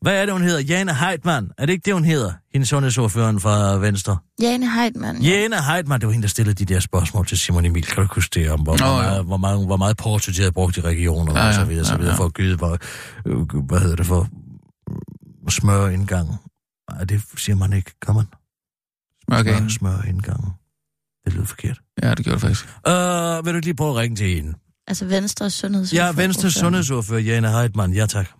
Hvad 0.00 0.20
er 0.20 0.24
det, 0.24 0.32
hun 0.32 0.42
hedder? 0.42 0.60
Jane 0.60 0.94
Heitmann. 0.94 1.50
Er 1.58 1.66
det 1.66 1.72
ikke 1.72 1.84
det, 1.84 1.94
hun 1.94 2.04
hedder? 2.04 2.32
Hendes 2.52 2.68
sundhedsordføreren 2.68 3.40
fra 3.40 3.78
Venstre. 3.78 4.16
Jane 4.42 4.70
Heidmann. 4.70 5.22
Jane 5.22 5.62
Heitmann, 5.62 6.00
det 6.00 6.06
var 6.06 6.12
hende, 6.12 6.22
der 6.22 6.28
stillede 6.28 6.64
de 6.64 6.74
der 6.74 6.80
spørgsmål 6.80 7.26
til 7.26 7.38
Simon 7.38 7.64
Emil. 7.64 7.86
Kan 7.86 8.02
du 8.02 8.08
huske 8.14 8.40
det 8.40 8.50
om, 8.50 8.60
hvor, 8.60 8.76
Nå, 8.78 8.86
jo. 8.86 8.92
meget, 8.92 9.24
hvor, 9.24 9.36
meget, 9.36 9.66
hvor 9.66 9.76
meget 9.76 9.96
porto 9.96 10.32
de 10.32 10.38
havde 10.38 10.52
brugt 10.52 10.76
i 10.76 10.80
regionerne 10.80 11.40
Ja, 11.40 11.48
og 11.48 11.54
så 11.54 11.60
ja, 11.60 11.66
videre, 11.66 11.84
så 11.84 11.92
ja, 11.92 11.98
videre 11.98 12.12
ja. 12.12 12.18
for 12.18 12.24
at 12.24 12.34
gyde, 12.34 12.56
hvor, 12.56 12.78
øh, 13.26 13.62
hvad 13.62 13.80
hedder 13.80 13.96
det, 13.96 14.06
for 14.06 14.28
øh, 14.90 15.50
smøre 15.50 15.94
indgangen. 15.94 16.34
Nej, 16.90 17.04
det 17.04 17.22
siger 17.36 17.56
man 17.56 17.72
ikke. 17.72 17.90
Kan 18.06 18.14
man? 18.14 18.26
Smør, 19.24 19.68
smør 19.68 20.02
indgangen. 20.08 20.50
Det 21.24 21.32
lyder 21.32 21.44
forkert. 21.46 21.78
Ja, 22.02 22.14
det 22.14 22.24
gjorde 22.24 22.34
det 22.34 22.40
faktisk. 22.40 22.64
Uh, 22.88 23.46
vil 23.46 23.54
du 23.54 23.60
lige 23.64 23.74
prøve 23.74 23.90
at 23.90 23.96
ringe 23.96 24.16
til 24.16 24.34
hende? 24.34 24.54
Altså 24.86 25.04
Venstres 25.04 25.52
sundheds. 25.52 25.92
Ja, 25.92 26.12
Venstres 26.12 26.54
sundhedsordfører, 26.54 27.20
Jane 27.20 27.50
Heitmann. 27.50 27.94
Ja, 27.94 28.06
tak. 28.06 28.37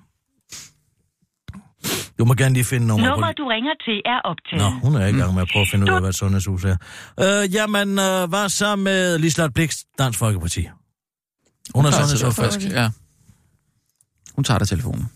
Du 2.18 2.24
må 2.24 2.34
gerne 2.34 2.54
lige 2.54 2.64
finde 2.64 2.86
nummer 2.86 3.08
Nummer, 3.08 3.32
du 3.32 3.44
ringer 3.48 3.72
til, 3.84 4.02
er 4.04 4.20
optaget. 4.24 4.72
Nå, 4.82 4.88
hun 4.88 4.94
er 5.02 5.06
i 5.06 5.12
gang 5.12 5.34
med 5.34 5.42
at 5.42 5.48
prøve 5.52 5.62
at 5.62 5.68
finde 5.70 5.84
ud 5.86 5.90
af, 5.90 6.00
hvad 6.00 6.08
et 6.08 6.14
sundhedshus 6.16 6.64
er. 6.64 6.76
Øh, 7.20 7.54
jamen, 7.54 7.98
øh, 7.98 8.28
hvad 8.28 8.48
så 8.48 8.76
med 8.76 9.18
Liselotte 9.18 9.52
Blikst, 9.52 9.78
Dansk 9.98 10.18
Folkeparti? 10.18 10.68
Hun 11.74 11.86
er 11.86 11.90
sundhedsordfører. 11.90 12.82
Ja. 12.82 12.90
Hun 14.34 14.44
tager 14.44 14.58
dig 14.58 14.68
telefonen. 14.68 15.08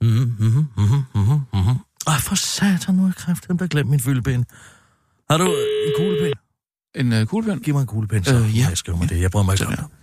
Mhm, 0.00 0.34
mhm, 0.38 0.66
mhm, 0.76 1.02
mhm, 1.14 1.40
mhm. 1.52 1.76
Ej, 2.06 2.18
for 2.20 2.34
satan, 2.34 2.94
nu 2.94 3.02
er 3.02 3.06
jeg 3.06 3.14
kræften, 3.14 3.58
der 3.58 3.66
glemt 3.66 3.90
min 3.90 4.00
fyldepind. 4.00 4.44
Har 5.30 5.36
du 5.38 5.44
øh, 5.44 5.50
en 5.86 5.92
kuglepind? 5.96 6.38
En 6.94 7.12
uh, 7.22 7.26
kuglepen? 7.28 7.62
Giv 7.62 7.74
mig 7.74 7.80
en 7.80 7.86
kuglepind, 7.86 8.24
så 8.24 8.34
Øh, 8.34 8.58
ja. 8.58 8.66
jeg 8.68 8.78
skriver 8.78 8.98
mig 8.98 9.08
det. 9.08 9.20
Jeg 9.20 9.30
bruger 9.30 9.44
mig 9.44 9.52
ikke 9.52 9.66
om 9.66 9.72
Sådan 9.72 9.84
det. 9.84 9.94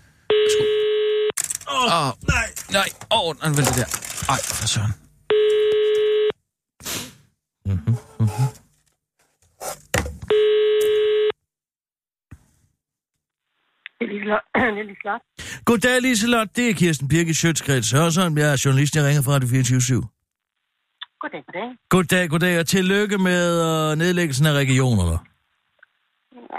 Åh, 1.70 2.08
oh, 2.08 2.12
Nej. 2.28 2.48
nej. 2.72 2.90
Åh, 3.12 3.28
oh, 3.28 3.36
den 3.44 3.58
vælter 3.58 3.74
der. 3.74 3.86
Ej, 4.30 4.40
for 4.44 4.68
søren. 4.68 4.94
Det 7.68 7.76
Liselotte. 14.14 14.48
Det 14.56 14.80
er 14.84 14.84
Liselotte. 14.92 15.26
Goddag, 15.66 16.02
Liselotte. 16.02 16.54
Det 16.56 16.70
er 16.70 16.74
Kirsten 16.74 17.08
Birke 17.08 17.34
Sjøtskreds 17.34 17.92
Hørsholm. 17.92 18.38
Jeg 18.38 18.52
er 18.52 18.62
journalist, 18.66 18.96
jeg 18.96 19.06
ringer 19.06 19.22
fra 19.22 19.32
Radio 19.32 19.48
24 19.48 20.04
Goddag, 21.22 21.44
goddag. 21.48 21.70
Goddag, 21.90 22.30
goddag, 22.30 22.60
og 22.60 22.68
tillykke 22.68 23.18
med 23.18 23.44
øh, 23.68 23.98
nedlæggelsen 23.98 24.46
af 24.46 24.54
regionerne. 24.54 25.18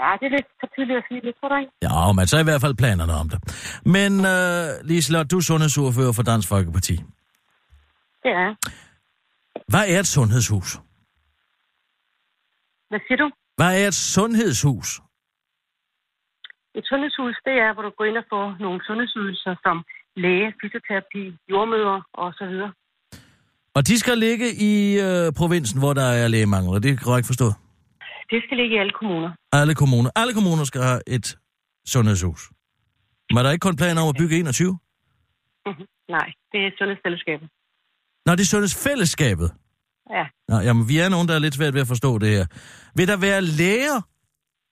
Ja, 0.01 0.09
det 0.19 0.25
er 0.25 0.33
lidt 0.37 0.47
for 0.59 0.67
tidligt 0.75 0.97
at 0.97 1.03
sige 1.09 1.21
det, 1.21 1.33
tror 1.39 1.59
ikke? 1.59 1.71
Ja, 1.81 2.11
men 2.11 2.27
så 2.27 2.37
er 2.37 2.41
i 2.41 2.43
hvert 2.43 2.61
fald 2.61 2.75
planerne 2.75 3.13
om 3.13 3.29
det. 3.29 3.39
Men 3.85 4.11
øh, 4.25 4.67
Liselotte, 4.83 5.27
du 5.27 5.37
er 5.37 5.41
sundhedsordfører 5.41 6.13
for 6.13 6.23
Dansk 6.23 6.47
Folkeparti. 6.47 6.95
Det 8.23 8.31
er. 8.43 8.49
Hvad 9.67 9.85
er 9.87 9.99
et 9.99 10.07
sundhedshus? 10.07 10.79
Hvad 12.89 12.99
siger 13.07 13.17
du? 13.23 13.27
Hvad 13.59 13.71
er 13.81 13.87
et 13.87 13.99
sundhedshus? 14.15 14.89
Et 16.77 16.85
sundhedshus, 16.89 17.35
det 17.47 17.55
er, 17.65 17.73
hvor 17.73 17.83
du 17.87 17.91
går 17.97 18.05
ind 18.09 18.17
og 18.23 18.27
får 18.33 18.45
nogle 18.65 18.79
sundhedsydelser 18.87 19.53
som 19.65 19.75
læge, 20.23 20.47
fysioterapi, 20.61 21.23
jordmøder 21.51 21.97
og 22.13 22.29
så 22.39 22.45
videre. 22.51 22.71
Og 23.77 23.81
de 23.87 23.99
skal 23.99 24.17
ligge 24.17 24.47
i 24.71 24.73
øh, 25.07 25.33
provinsen, 25.39 25.79
hvor 25.79 25.93
der 25.93 26.09
er 26.21 26.27
lægemangel. 26.27 26.71
Er 26.75 26.79
det 26.79 27.03
korrekt 27.07 27.27
forstået? 27.27 27.55
Det 28.31 28.39
skal 28.45 28.57
ligge 28.57 28.75
i 28.75 28.79
alle 28.79 28.95
kommuner. 28.99 29.31
Alle 29.51 29.75
kommuner. 29.75 30.09
Alle 30.15 30.33
kommuner 30.33 30.63
skal 30.63 30.81
have 30.81 31.01
et 31.07 31.27
sundhedshus. 31.93 32.41
Men 33.29 33.37
er 33.37 33.43
der 33.43 33.51
ikke 33.51 33.67
kun 33.67 33.75
planer 33.75 34.01
om 34.01 34.09
at 34.13 34.15
bygge 34.21 34.35
21? 34.39 34.79
Nej, 36.17 36.27
det 36.51 36.59
er 36.65 36.71
sundhedsfællesskabet. 36.79 37.47
Nå, 38.25 38.31
det 38.37 38.43
er 38.47 38.51
sundhedsfællesskabet. 38.53 39.49
Ja. 40.17 40.25
Nå, 40.49 40.55
jamen, 40.67 40.83
vi 40.91 40.95
er 41.03 41.09
nogen, 41.09 41.27
der 41.27 41.35
er 41.35 41.39
lidt 41.45 41.55
svært 41.59 41.73
ved 41.73 41.81
at 41.85 41.91
forstå 41.93 42.11
det 42.23 42.29
her. 42.37 42.45
Vil 42.97 43.07
der 43.11 43.17
være 43.27 43.41
læger 43.41 43.97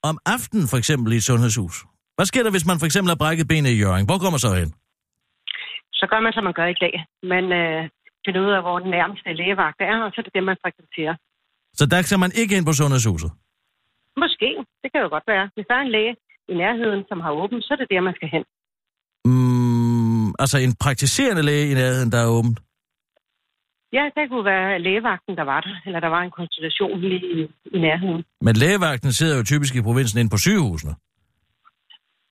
om 0.02 0.18
aftenen, 0.34 0.66
for 0.72 0.76
eksempel, 0.82 1.12
i 1.12 1.16
et 1.16 1.24
sundhedshus? 1.30 1.76
Hvad 2.16 2.26
sker 2.30 2.42
der, 2.42 2.52
hvis 2.56 2.66
man 2.70 2.78
for 2.80 2.86
eksempel 2.86 3.08
har 3.12 3.20
brækket 3.22 3.48
benet 3.52 3.70
i 3.76 3.80
Jørgen? 3.84 4.06
Hvor 4.08 4.18
går 4.22 4.30
man 4.34 4.42
så 4.46 4.50
hen? 4.60 4.70
Så 6.00 6.04
gør 6.10 6.20
man, 6.26 6.32
som 6.36 6.44
man 6.48 6.56
gør 6.60 6.68
i 6.74 6.78
dag. 6.84 6.94
Man 7.34 7.44
øh, 7.60 7.80
finder 8.24 8.40
ud 8.46 8.50
af, 8.56 8.60
hvor 8.66 8.78
den 8.84 8.90
nærmeste 8.98 9.28
lægevagt 9.40 9.80
er, 9.90 9.96
og 10.04 10.10
så 10.12 10.16
er 10.20 10.24
det 10.26 10.34
det, 10.36 10.44
man 10.50 10.56
frekventerer. 10.64 11.14
Så 11.78 11.84
der 11.92 12.00
skal 12.02 12.18
man 12.24 12.32
ikke 12.40 12.56
ind 12.56 12.66
på 12.66 12.74
sundhedshuset? 12.80 13.30
Måske. 14.22 14.48
Det 14.82 14.88
kan 14.92 15.00
jo 15.04 15.08
godt 15.16 15.26
være. 15.32 15.44
Hvis 15.54 15.66
der 15.68 15.74
er 15.80 15.84
en 15.88 15.92
læge 15.96 16.14
i 16.52 16.54
nærheden, 16.62 17.02
som 17.10 17.18
har 17.24 17.32
åbent, 17.42 17.64
så 17.64 17.70
er 17.74 17.78
det 17.82 17.88
der, 17.92 18.00
man 18.08 18.14
skal 18.18 18.28
hen. 18.34 18.44
Mm, 19.30 20.28
altså 20.42 20.56
en 20.66 20.74
praktiserende 20.84 21.42
læge 21.42 21.70
i 21.72 21.74
nærheden, 21.74 22.10
der 22.12 22.20
er 22.24 22.28
åbent? 22.38 22.58
Ja, 23.96 24.04
det 24.16 24.24
kunne 24.30 24.44
være 24.44 24.78
lægevagten, 24.78 25.36
der 25.36 25.46
var 25.52 25.60
der, 25.60 25.74
eller 25.86 26.00
der 26.00 26.08
var 26.16 26.22
en 26.22 26.30
konsultation 26.30 27.00
lige 27.00 27.20
i, 27.36 27.40
i 27.76 27.78
nærheden. 27.86 28.24
Men 28.40 28.54
lægevagten 28.56 29.12
sidder 29.12 29.36
jo 29.38 29.44
typisk 29.44 29.72
i 29.76 29.82
provinsen 29.82 30.20
ind 30.20 30.30
på 30.30 30.38
sygehusene. 30.46 30.94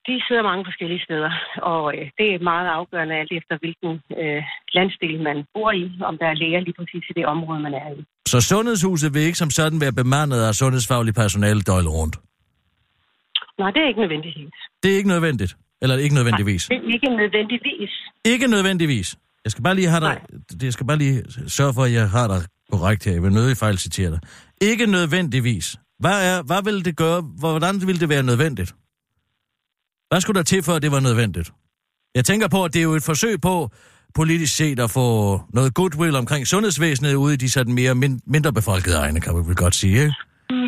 De 0.08 0.16
sidder 0.28 0.44
mange 0.52 0.66
forskellige 0.70 1.04
steder, 1.08 1.32
og 1.74 1.84
øh, 1.98 2.06
det 2.18 2.28
er 2.34 2.40
meget 2.52 2.68
afgørende 2.80 3.16
alt 3.22 3.32
efter, 3.40 3.54
hvilken 3.64 3.92
øh, 4.22 4.42
landsdel 4.78 5.16
man 5.28 5.38
bor 5.54 5.72
i, 5.72 5.86
om 6.10 6.18
der 6.22 6.28
er 6.34 6.34
læger 6.42 6.60
lige 6.60 6.78
præcis 6.80 7.04
i 7.12 7.14
det 7.20 7.26
område, 7.26 7.60
man 7.60 7.74
er 7.74 7.90
i. 7.98 8.04
Så 8.28 8.42
sundhedshuset 8.42 9.14
vil 9.14 9.22
ikke 9.22 9.38
som 9.44 9.50
sådan 9.50 9.82
være 9.82 9.96
bemandet 10.02 10.40
af 10.48 10.54
sundhedsfaglig 10.54 11.14
personale 11.14 11.62
døgnet 11.62 11.92
rundt? 12.00 12.16
Nej, 13.60 13.72
det 13.72 13.82
er 13.84 13.88
ikke 13.88 14.00
nødvendigvis. 14.00 14.54
Det 14.84 14.92
er 14.94 14.98
ikke 14.98 15.10
nødvendigt? 15.16 15.52
Eller 15.82 15.96
ikke 15.96 16.16
nødvendigvis? 16.16 16.64
Det 16.66 16.78
er 16.78 16.94
ikke 16.94 17.10
nødvendigvis. 17.22 17.94
Ikke 18.26 18.48
nødvendigvis. 18.48 19.08
Jeg 19.48 19.52
skal 19.52 19.64
bare 19.64 19.76
lige 19.76 19.90
have 19.94 20.04
dig, 20.08 20.16
jeg 20.68 20.74
skal 20.74 20.86
bare 20.88 20.98
lige 20.98 21.18
sørge 21.58 21.74
for, 21.78 21.84
at 21.88 21.94
jeg 22.00 22.10
har 22.18 22.28
dig 22.34 22.42
korrekt 22.74 23.02
her. 23.06 23.14
Jeg 23.18 23.24
vil 23.24 23.32
nødig 23.40 23.58
fejl 23.58 23.78
citere 23.78 24.10
dig. 24.14 24.20
Ikke 24.62 24.86
nødvendigvis. 24.98 25.68
Hvad, 26.04 26.18
er, 26.30 26.38
hvad 26.50 26.62
vil 26.68 26.86
det 26.88 26.96
gøre? 27.04 27.20
Hvordan 27.44 27.74
ville 27.88 28.00
det 28.04 28.10
være 28.10 28.24
nødvendigt? 28.32 28.72
Hvad 30.10 30.20
skulle 30.22 30.38
der 30.40 30.48
til, 30.52 30.62
for 30.68 30.74
at 30.78 30.82
det 30.86 30.92
var 30.96 31.02
nødvendigt? 31.10 31.48
Jeg 32.16 32.26
tænker 32.30 32.48
på, 32.56 32.60
at 32.66 32.74
det 32.74 32.80
er 32.80 32.88
jo 32.90 32.96
et 33.00 33.08
forsøg 33.12 33.36
på 33.50 33.56
politisk 34.20 34.54
set 34.62 34.80
at 34.86 34.92
få 35.00 35.08
noget 35.58 35.72
goodwill 35.80 36.16
omkring 36.24 36.44
sundhedsvæsenet 36.54 37.14
ude 37.24 37.34
i 37.34 37.42
de 37.44 37.50
sådan 37.56 37.74
mere 37.82 37.96
min, 37.96 38.14
mindre 38.36 38.52
befolkede 38.60 38.98
egne, 39.04 39.20
kan 39.22 39.34
vi 39.38 39.42
vel 39.50 39.56
godt 39.66 39.76
sige, 39.82 39.98
ikke? 40.06 40.16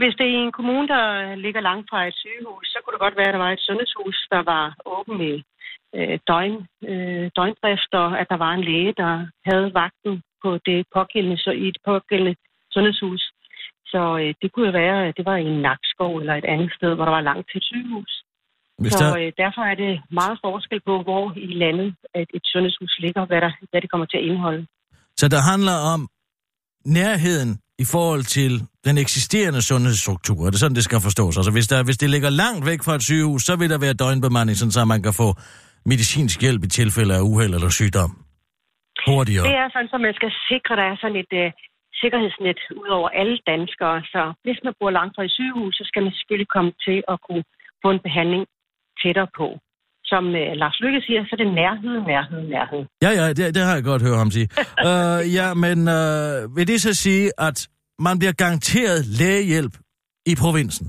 Hvis 0.02 0.16
det 0.20 0.26
er 0.30 0.36
en 0.46 0.56
kommune, 0.60 0.88
der 0.96 1.06
ligger 1.46 1.62
langt 1.70 1.86
fra 1.92 2.00
et 2.10 2.16
sygehus, 2.24 2.66
så 2.74 2.78
kunne 2.82 2.94
det 2.96 3.06
godt 3.06 3.18
være, 3.20 3.30
at 3.32 3.36
der 3.36 3.44
var 3.46 3.52
et 3.58 3.64
sundhedshus, 3.68 4.18
der 4.34 4.44
var 4.52 4.64
åben 4.96 5.18
i 5.32 5.34
øh, 5.98 6.20
døgn, 6.28 6.56
øh, 6.92 7.26
døgndrift, 7.38 7.92
og 7.94 8.20
at 8.22 8.28
der 8.32 8.38
var 8.46 8.52
en 8.54 8.64
læge, 8.70 8.94
der 9.02 9.12
havde 9.50 9.74
vagten 9.74 10.14
på 10.44 10.50
det 10.68 10.80
pågældende, 10.96 11.38
så 11.38 11.52
i 11.52 11.66
det 11.76 11.82
pågældende 11.86 12.36
sundhedshus. 12.74 13.24
Så 13.92 14.02
øh, 14.22 14.34
det 14.42 14.48
kunne 14.52 14.68
jo 14.70 14.72
være, 14.84 15.08
at 15.08 15.14
det 15.18 15.26
var 15.26 15.38
i 15.38 15.48
en 15.54 15.62
nakskov 15.68 16.12
eller 16.22 16.36
et 16.36 16.48
andet 16.54 16.72
sted, 16.78 16.92
hvor 16.96 17.06
der 17.06 17.16
var 17.18 17.28
langt 17.30 17.46
til 17.50 17.58
et 17.58 17.64
sygehus. 17.72 18.14
Hvis 18.82 18.94
så 18.94 19.04
der, 19.04 19.18
øh, 19.20 19.32
derfor 19.44 19.62
er 19.72 19.76
det 19.84 19.94
meget 20.20 20.38
forskel 20.46 20.80
på, 20.90 20.94
hvor 21.08 21.24
i 21.50 21.54
landet 21.64 21.90
at 22.20 22.28
et 22.38 22.46
sundhedshus 22.52 22.96
ligger, 23.00 23.26
hvad, 23.26 23.42
der, 23.42 23.52
hvad 23.72 23.82
det 23.82 23.92
kommer 23.92 24.06
til 24.06 24.18
at 24.18 24.24
indeholde. 24.24 24.66
så 25.18 25.28
der 25.28 25.42
handler 25.52 25.78
om 25.94 26.02
nærheden 26.86 27.52
i 27.84 27.86
forhold 27.86 28.24
til 28.24 28.52
den 28.86 28.98
eksisterende 28.98 29.62
sundhedsstruktur. 29.62 30.46
Er 30.46 30.50
det 30.50 30.60
sådan, 30.60 30.76
det 30.76 30.84
skal 30.84 31.00
forstås? 31.00 31.38
Altså, 31.38 31.52
hvis, 31.52 31.68
der, 31.68 31.84
hvis 31.84 31.98
det 31.98 32.10
ligger 32.10 32.30
langt 32.30 32.66
væk 32.66 32.84
fra 32.84 32.96
et 32.96 33.04
sygehus, 33.04 33.44
så 33.44 33.56
vil 33.56 33.70
der 33.70 33.78
være 33.78 33.94
døgnbemanding, 33.94 34.58
sådan 34.58 34.72
så 34.72 34.86
man 34.86 35.04
kan 35.04 35.14
få 35.14 35.30
medicinsk 35.86 36.42
hjælp 36.42 36.64
i 36.64 36.70
tilfælde 36.80 37.14
af 37.16 37.22
uheld 37.22 37.54
eller 37.54 37.70
sygdom. 37.70 38.12
Hurtigere. 39.08 39.46
Det 39.50 39.56
er 39.64 39.70
sådan, 39.74 39.90
at 39.94 40.02
man 40.08 40.16
skal 40.20 40.32
sikre, 40.50 40.72
at 40.74 40.78
der 40.82 40.88
er 40.92 40.98
sådan 41.02 41.20
et 41.24 41.34
uh, 41.42 41.48
sikkerhedsnet 42.02 42.60
ud 42.82 42.90
over 42.98 43.10
alle 43.20 43.38
danskere. 43.52 43.98
Så 44.14 44.22
hvis 44.44 44.60
man 44.66 44.74
bor 44.80 44.92
langt 45.00 45.14
fra 45.16 45.24
et 45.28 45.34
sygehus, 45.38 45.74
så 45.80 45.84
skal 45.90 46.02
man 46.06 46.14
selvfølgelig 46.18 46.50
komme 46.56 46.72
til 46.88 46.98
at 47.14 47.18
kunne 47.28 47.44
få 47.84 47.88
en 47.96 48.02
behandling 48.08 48.44
tættere 49.02 49.30
på. 49.40 49.48
Som 50.12 50.24
uh, 50.42 50.52
Lars 50.62 50.78
Lykke 50.84 51.02
siger, 51.08 51.20
så 51.24 51.34
er 51.36 51.42
det 51.44 51.52
nærhed, 51.62 51.96
nærhed, 52.14 52.42
nærhed. 52.56 52.82
Ja, 53.06 53.12
ja, 53.20 53.26
det, 53.38 53.56
det 53.56 53.62
har 53.68 53.74
jeg 53.78 53.84
godt 53.92 54.02
hørt 54.08 54.18
ham 54.24 54.32
sige. 54.38 54.48
uh, 54.90 55.22
ja, 55.40 55.48
men 55.64 55.78
uh, 55.98 56.56
vil 56.56 56.68
det 56.72 56.80
så 56.88 56.94
sige, 57.06 57.26
at 57.48 57.58
man 58.08 58.20
bliver 58.20 58.36
garanteret 58.44 59.00
lægehjælp 59.22 59.74
i 60.32 60.34
provinsen? 60.44 60.88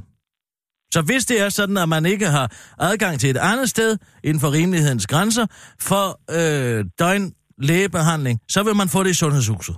Så 0.95 1.03
hvis 1.09 1.25
det 1.31 1.41
er 1.45 1.49
sådan, 1.49 1.77
at 1.77 1.89
man 1.89 2.07
ikke 2.07 2.27
har 2.27 2.47
adgang 2.79 3.21
til 3.21 3.31
et 3.31 3.41
andet 3.51 3.69
sted 3.71 3.91
inden 4.25 4.41
for 4.41 4.51
rimelighedens 4.53 5.07
grænser 5.07 5.47
for 5.89 6.05
øh, 6.39 6.85
døgn 6.99 7.25
lægebehandling, 7.69 8.37
så 8.49 8.61
vil 8.67 8.75
man 8.81 8.89
få 8.95 9.03
det 9.05 9.11
i 9.11 9.21
sundhedshuset. 9.23 9.77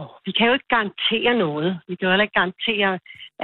Oh, 0.00 0.10
vi 0.26 0.32
kan 0.36 0.46
jo 0.48 0.52
ikke 0.58 0.70
garantere 0.76 1.32
noget. 1.46 1.70
Vi 1.88 1.94
kan 1.96 2.04
jo 2.06 2.10
heller 2.12 2.28
ikke 2.28 2.40
garantere, 2.42 2.90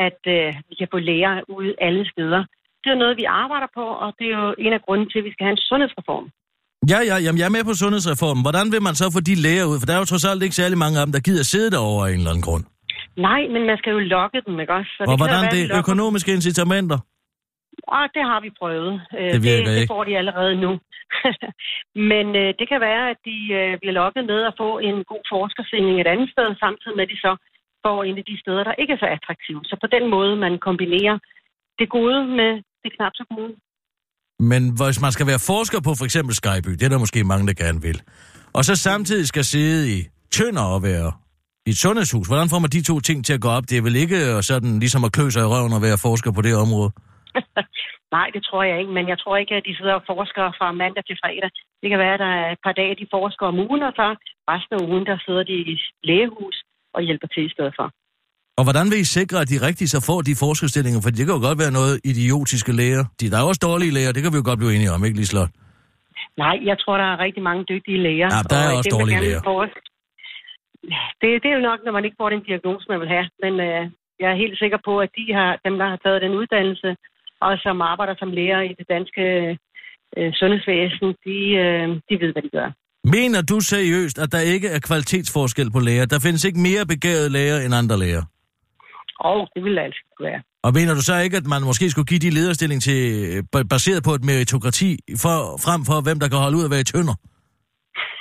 at 0.07 0.21
uh, 0.37 0.49
vi 0.69 0.75
kan 0.81 0.89
få 0.95 0.99
læger 1.09 1.35
ud 1.59 1.69
alle 1.87 2.03
steder. 2.13 2.41
Det 2.83 2.89
er 2.93 2.99
noget, 3.03 3.15
vi 3.23 3.27
arbejder 3.43 3.69
på, 3.79 3.85
og 4.05 4.09
det 4.19 4.27
er 4.33 4.37
jo 4.43 4.49
en 4.65 4.73
af 4.79 4.83
grunden 4.87 5.07
til, 5.11 5.19
at 5.21 5.27
vi 5.29 5.33
skal 5.35 5.45
have 5.47 5.57
en 5.59 5.65
sundhedsreform. 5.71 6.27
Ja, 6.93 6.99
ja, 7.11 7.17
jamen, 7.25 7.39
jeg 7.41 7.49
er 7.51 7.57
med 7.57 7.65
på 7.71 7.75
sundhedsreformen. 7.83 8.43
Hvordan 8.47 8.67
vil 8.73 8.83
man 8.89 8.95
så 9.01 9.07
få 9.17 9.21
de 9.29 9.35
læger 9.47 9.67
ud? 9.71 9.79
For 9.81 9.87
der 9.87 9.95
er 9.95 10.03
jo 10.03 10.09
trods 10.13 10.25
alt 10.25 10.43
ikke 10.43 10.61
særlig 10.61 10.79
mange 10.85 10.97
af 10.99 11.07
dem, 11.07 11.13
der 11.13 11.21
gider 11.29 11.45
sidde 11.53 11.71
derovre 11.75 12.03
af 12.07 12.13
en 12.13 12.19
eller 12.19 12.31
anden 12.31 12.47
grund. 12.49 12.65
Nej, 13.17 13.41
men 13.53 13.63
man 13.67 13.77
skal 13.79 13.91
jo 13.97 13.99
lokke 13.99 14.43
dem, 14.47 14.61
ikke 14.61 14.75
også? 14.79 14.91
Så 14.97 15.03
Og 15.09 15.13
jo 15.13 15.17
hvordan 15.17 15.43
være, 15.43 15.55
det 15.57 15.79
økonomiske 15.81 16.33
incitamenter? 16.33 16.99
Ah, 17.97 18.09
det 18.15 18.23
har 18.31 18.41
vi 18.47 18.51
prøvet. 18.61 18.93
Øh, 19.19 19.33
Det 19.35 19.43
virker 19.43 19.65
det, 19.65 19.73
ikke. 19.75 19.81
Det 19.81 19.93
får 19.95 20.05
de 20.05 20.13
allerede 20.23 20.55
nu. 20.65 20.71
Men 22.11 22.27
øh, 22.43 22.49
det 22.59 22.67
kan 22.73 22.81
være, 22.89 23.05
at 23.13 23.19
de 23.29 23.39
øh, 23.59 23.71
bliver 23.81 23.97
lokket 24.03 24.23
med 24.33 24.41
at 24.51 24.55
få 24.63 24.71
en 24.89 24.97
god 25.13 25.25
forskerstilling 25.35 25.95
et 26.01 26.11
andet 26.15 26.29
sted, 26.35 26.49
samtidig 26.65 26.97
med 26.97 27.05
at 27.07 27.13
de 27.15 27.21
så 27.27 27.33
får 27.85 27.99
en 28.09 28.17
af 28.23 28.25
de 28.31 28.37
steder, 28.43 28.63
der 28.69 28.75
ikke 28.81 28.93
er 28.97 29.01
så 29.05 29.09
attraktive. 29.17 29.61
Så 29.71 29.75
på 29.85 29.89
den 29.95 30.05
måde, 30.15 30.33
man 30.45 30.55
kombinerer 30.69 31.17
det 31.79 31.89
gode 31.97 32.19
med 32.39 32.51
det 32.83 32.91
knap 32.97 33.13
så 33.21 33.25
gode. 33.35 33.53
Men 34.51 34.63
hvis 34.79 35.01
man 35.05 35.13
skal 35.17 35.27
være 35.27 35.41
forsker 35.53 35.81
på 35.87 35.93
for 35.99 36.05
eksempel 36.09 36.35
Skyby, 36.41 36.73
det 36.79 36.83
er 36.83 36.93
der 36.95 37.05
måske 37.05 37.25
mange, 37.25 37.47
der 37.47 37.55
gerne 37.65 37.81
vil, 37.89 37.99
og 38.57 38.63
så 38.65 38.75
samtidig 38.77 39.27
skal 39.33 39.45
sidde 39.45 39.83
i 39.97 39.99
tønder 40.37 40.67
og 40.75 40.83
være 40.83 41.09
i 41.67 41.71
et 41.75 41.79
sundhedshus, 41.85 42.27
hvordan 42.31 42.49
får 42.53 42.61
man 42.65 42.71
de 42.77 42.83
to 42.91 42.97
ting 43.09 43.19
til 43.27 43.35
at 43.39 43.43
gå 43.47 43.51
op? 43.59 43.65
Det 43.71 43.77
er 43.79 43.85
vel 43.89 43.97
ikke 44.05 44.19
øh, 44.29 44.37
sådan 44.51 44.73
ligesom 44.85 45.03
at 45.07 45.13
klø 45.17 45.27
sig 45.35 45.43
i 45.47 45.51
røven 45.55 45.73
og 45.77 45.83
være 45.87 45.99
forsker 46.07 46.31
på 46.37 46.43
det 46.47 46.55
område? 46.65 46.91
Nej, 48.17 48.29
det 48.35 48.43
tror 48.49 48.63
jeg 48.71 48.77
ikke, 48.81 48.93
men 48.99 49.05
jeg 49.13 49.19
tror 49.23 49.37
ikke, 49.43 49.55
at 49.59 49.65
de 49.69 49.73
sidder 49.79 49.95
og 50.01 50.05
forsker 50.13 50.45
fra 50.59 50.69
mandag 50.83 51.05
til 51.09 51.17
fredag. 51.23 51.51
Det 51.83 51.89
kan 51.91 51.99
være, 52.05 52.15
at 52.19 52.23
der 52.27 52.33
er 52.43 52.49
et 52.57 52.61
par 52.67 52.75
dage, 52.81 52.93
de 53.03 53.07
forsker 53.17 53.45
om 53.53 53.57
ugen, 53.67 53.83
og 53.89 53.93
så 53.99 54.07
resten 54.53 54.73
af 54.79 54.81
ugen, 54.89 55.05
der 55.11 55.17
sidder 55.27 55.43
de 55.51 55.57
i 55.73 55.75
lægehus 56.11 56.57
og 56.97 57.01
hjælper 57.09 57.29
til 57.35 57.43
i 57.49 57.53
stedet 57.57 57.75
for. 57.79 57.87
Og 58.59 58.63
hvordan 58.67 58.87
vil 58.91 58.99
I 59.05 59.09
sikre, 59.19 59.37
at 59.45 59.49
de 59.53 59.59
rigtige 59.69 59.89
så 59.95 60.01
får 60.09 60.21
de 60.29 60.35
forskerstillinger? 60.45 61.01
For 61.05 61.11
det 61.17 61.23
kan 61.27 61.35
jo 61.39 61.43
godt 61.49 61.59
være 61.65 61.73
noget 61.81 61.95
idiotiske 62.13 62.73
læger. 62.81 63.05
De, 63.21 63.25
der 63.33 63.39
er 63.43 63.47
også 63.51 63.63
dårlige 63.69 63.93
læger, 63.97 64.11
det 64.15 64.21
kan 64.23 64.33
vi 64.33 64.39
jo 64.43 64.47
godt 64.51 64.59
blive 64.63 64.73
enige 64.77 64.93
om, 64.97 65.01
ikke 65.07 65.17
Lislot? 65.21 65.51
Nej, 66.45 66.57
jeg 66.71 66.77
tror, 66.83 66.95
der 67.03 67.09
er 67.15 67.19
rigtig 67.27 67.43
mange 67.49 67.63
dygtige 67.73 67.99
læger. 68.07 68.29
Ja, 68.37 68.41
der 68.53 68.59
er 68.65 68.71
og 68.71 68.77
også 68.79 68.91
dem, 68.91 68.99
dårlige 68.99 69.21
læger. 69.25 69.41
forske- 69.53 69.90
Det, 71.21 71.29
det 71.43 71.49
er 71.51 71.57
jo 71.59 71.69
nok, 71.71 71.81
når 71.85 71.93
man 71.93 72.05
ikke 72.05 72.21
får 72.21 72.31
den 72.31 72.43
diagnose, 72.43 72.87
man 72.89 73.01
vil 73.01 73.09
have. 73.09 73.29
Men 73.43 73.53
øh, 73.69 73.83
jeg 74.21 74.29
er 74.31 74.43
helt 74.43 74.59
sikker 74.59 74.79
på, 74.85 74.93
at 75.05 75.11
de 75.19 75.25
har, 75.39 75.51
dem, 75.65 75.79
der 75.79 75.87
har 75.93 75.99
taget 76.05 76.23
den 76.23 76.35
uddannelse, 76.41 76.97
og 77.41 77.59
som 77.65 77.81
arbejder 77.81 78.15
som 78.19 78.31
læger 78.39 78.61
i 78.61 78.73
det 78.79 78.87
danske 78.95 79.25
øh, 80.17 80.33
sundhedsvæsen, 80.41 81.09
de, 81.27 81.39
øh, 81.65 81.89
de 82.09 82.15
ved, 82.23 82.33
hvad 82.33 82.43
de 82.43 82.51
gør. 82.59 82.69
Mener 83.05 83.43
du 83.43 83.61
seriøst, 83.61 84.19
at 84.19 84.33
der 84.33 84.41
ikke 84.55 84.69
er 84.69 84.81
kvalitetsforskel 84.89 85.71
på 85.71 85.79
læger? 85.79 86.07
Der 86.07 86.19
findes 86.27 86.45
ikke 86.45 86.61
mere 86.69 86.87
begavede 86.87 87.31
læger 87.33 87.59
end 87.65 87.75
andre 87.75 87.99
læger? 87.99 88.23
Og 89.21 89.49
det 89.55 89.65
vil 89.65 89.79
altså 89.79 90.03
være. 90.21 90.43
Og 90.63 90.71
mener 90.75 90.95
du 90.95 91.03
så 91.03 91.17
ikke, 91.25 91.37
at 91.37 91.47
man 91.47 91.63
måske 91.63 91.91
skulle 91.91 92.11
give 92.13 92.21
de 92.27 92.31
lederstilling 92.31 92.83
til, 92.83 93.01
øh, 93.55 93.65
baseret 93.75 94.05
på 94.05 94.13
et 94.19 94.25
meritokrati, 94.25 94.91
for, 95.23 95.37
frem 95.65 95.81
for 95.89 95.97
hvem 96.07 96.19
der 96.21 96.29
kan 96.29 96.39
holde 96.45 96.57
ud 96.59 96.65
at 96.65 96.71
være 96.75 96.85
i 96.87 96.91
tønder? 96.93 97.17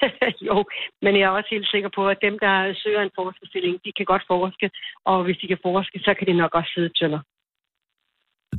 jo, 0.49 0.57
men 1.03 1.11
jeg 1.19 1.25
er 1.29 1.33
også 1.39 1.51
helt 1.55 1.69
sikker 1.73 1.89
på, 1.97 2.01
at 2.13 2.19
dem, 2.25 2.35
der 2.45 2.53
søger 2.83 3.01
en 3.03 3.15
forskerstilling, 3.19 3.73
de 3.85 3.91
kan 3.97 4.05
godt 4.13 4.23
forske, 4.33 4.67
og 5.09 5.17
hvis 5.25 5.37
de 5.41 5.47
kan 5.51 5.59
forske, 5.67 5.97
så 6.05 6.11
kan 6.17 6.27
de 6.27 6.33
nok 6.43 6.53
også 6.59 6.71
sidde 6.75 6.91
tønder. 6.99 7.21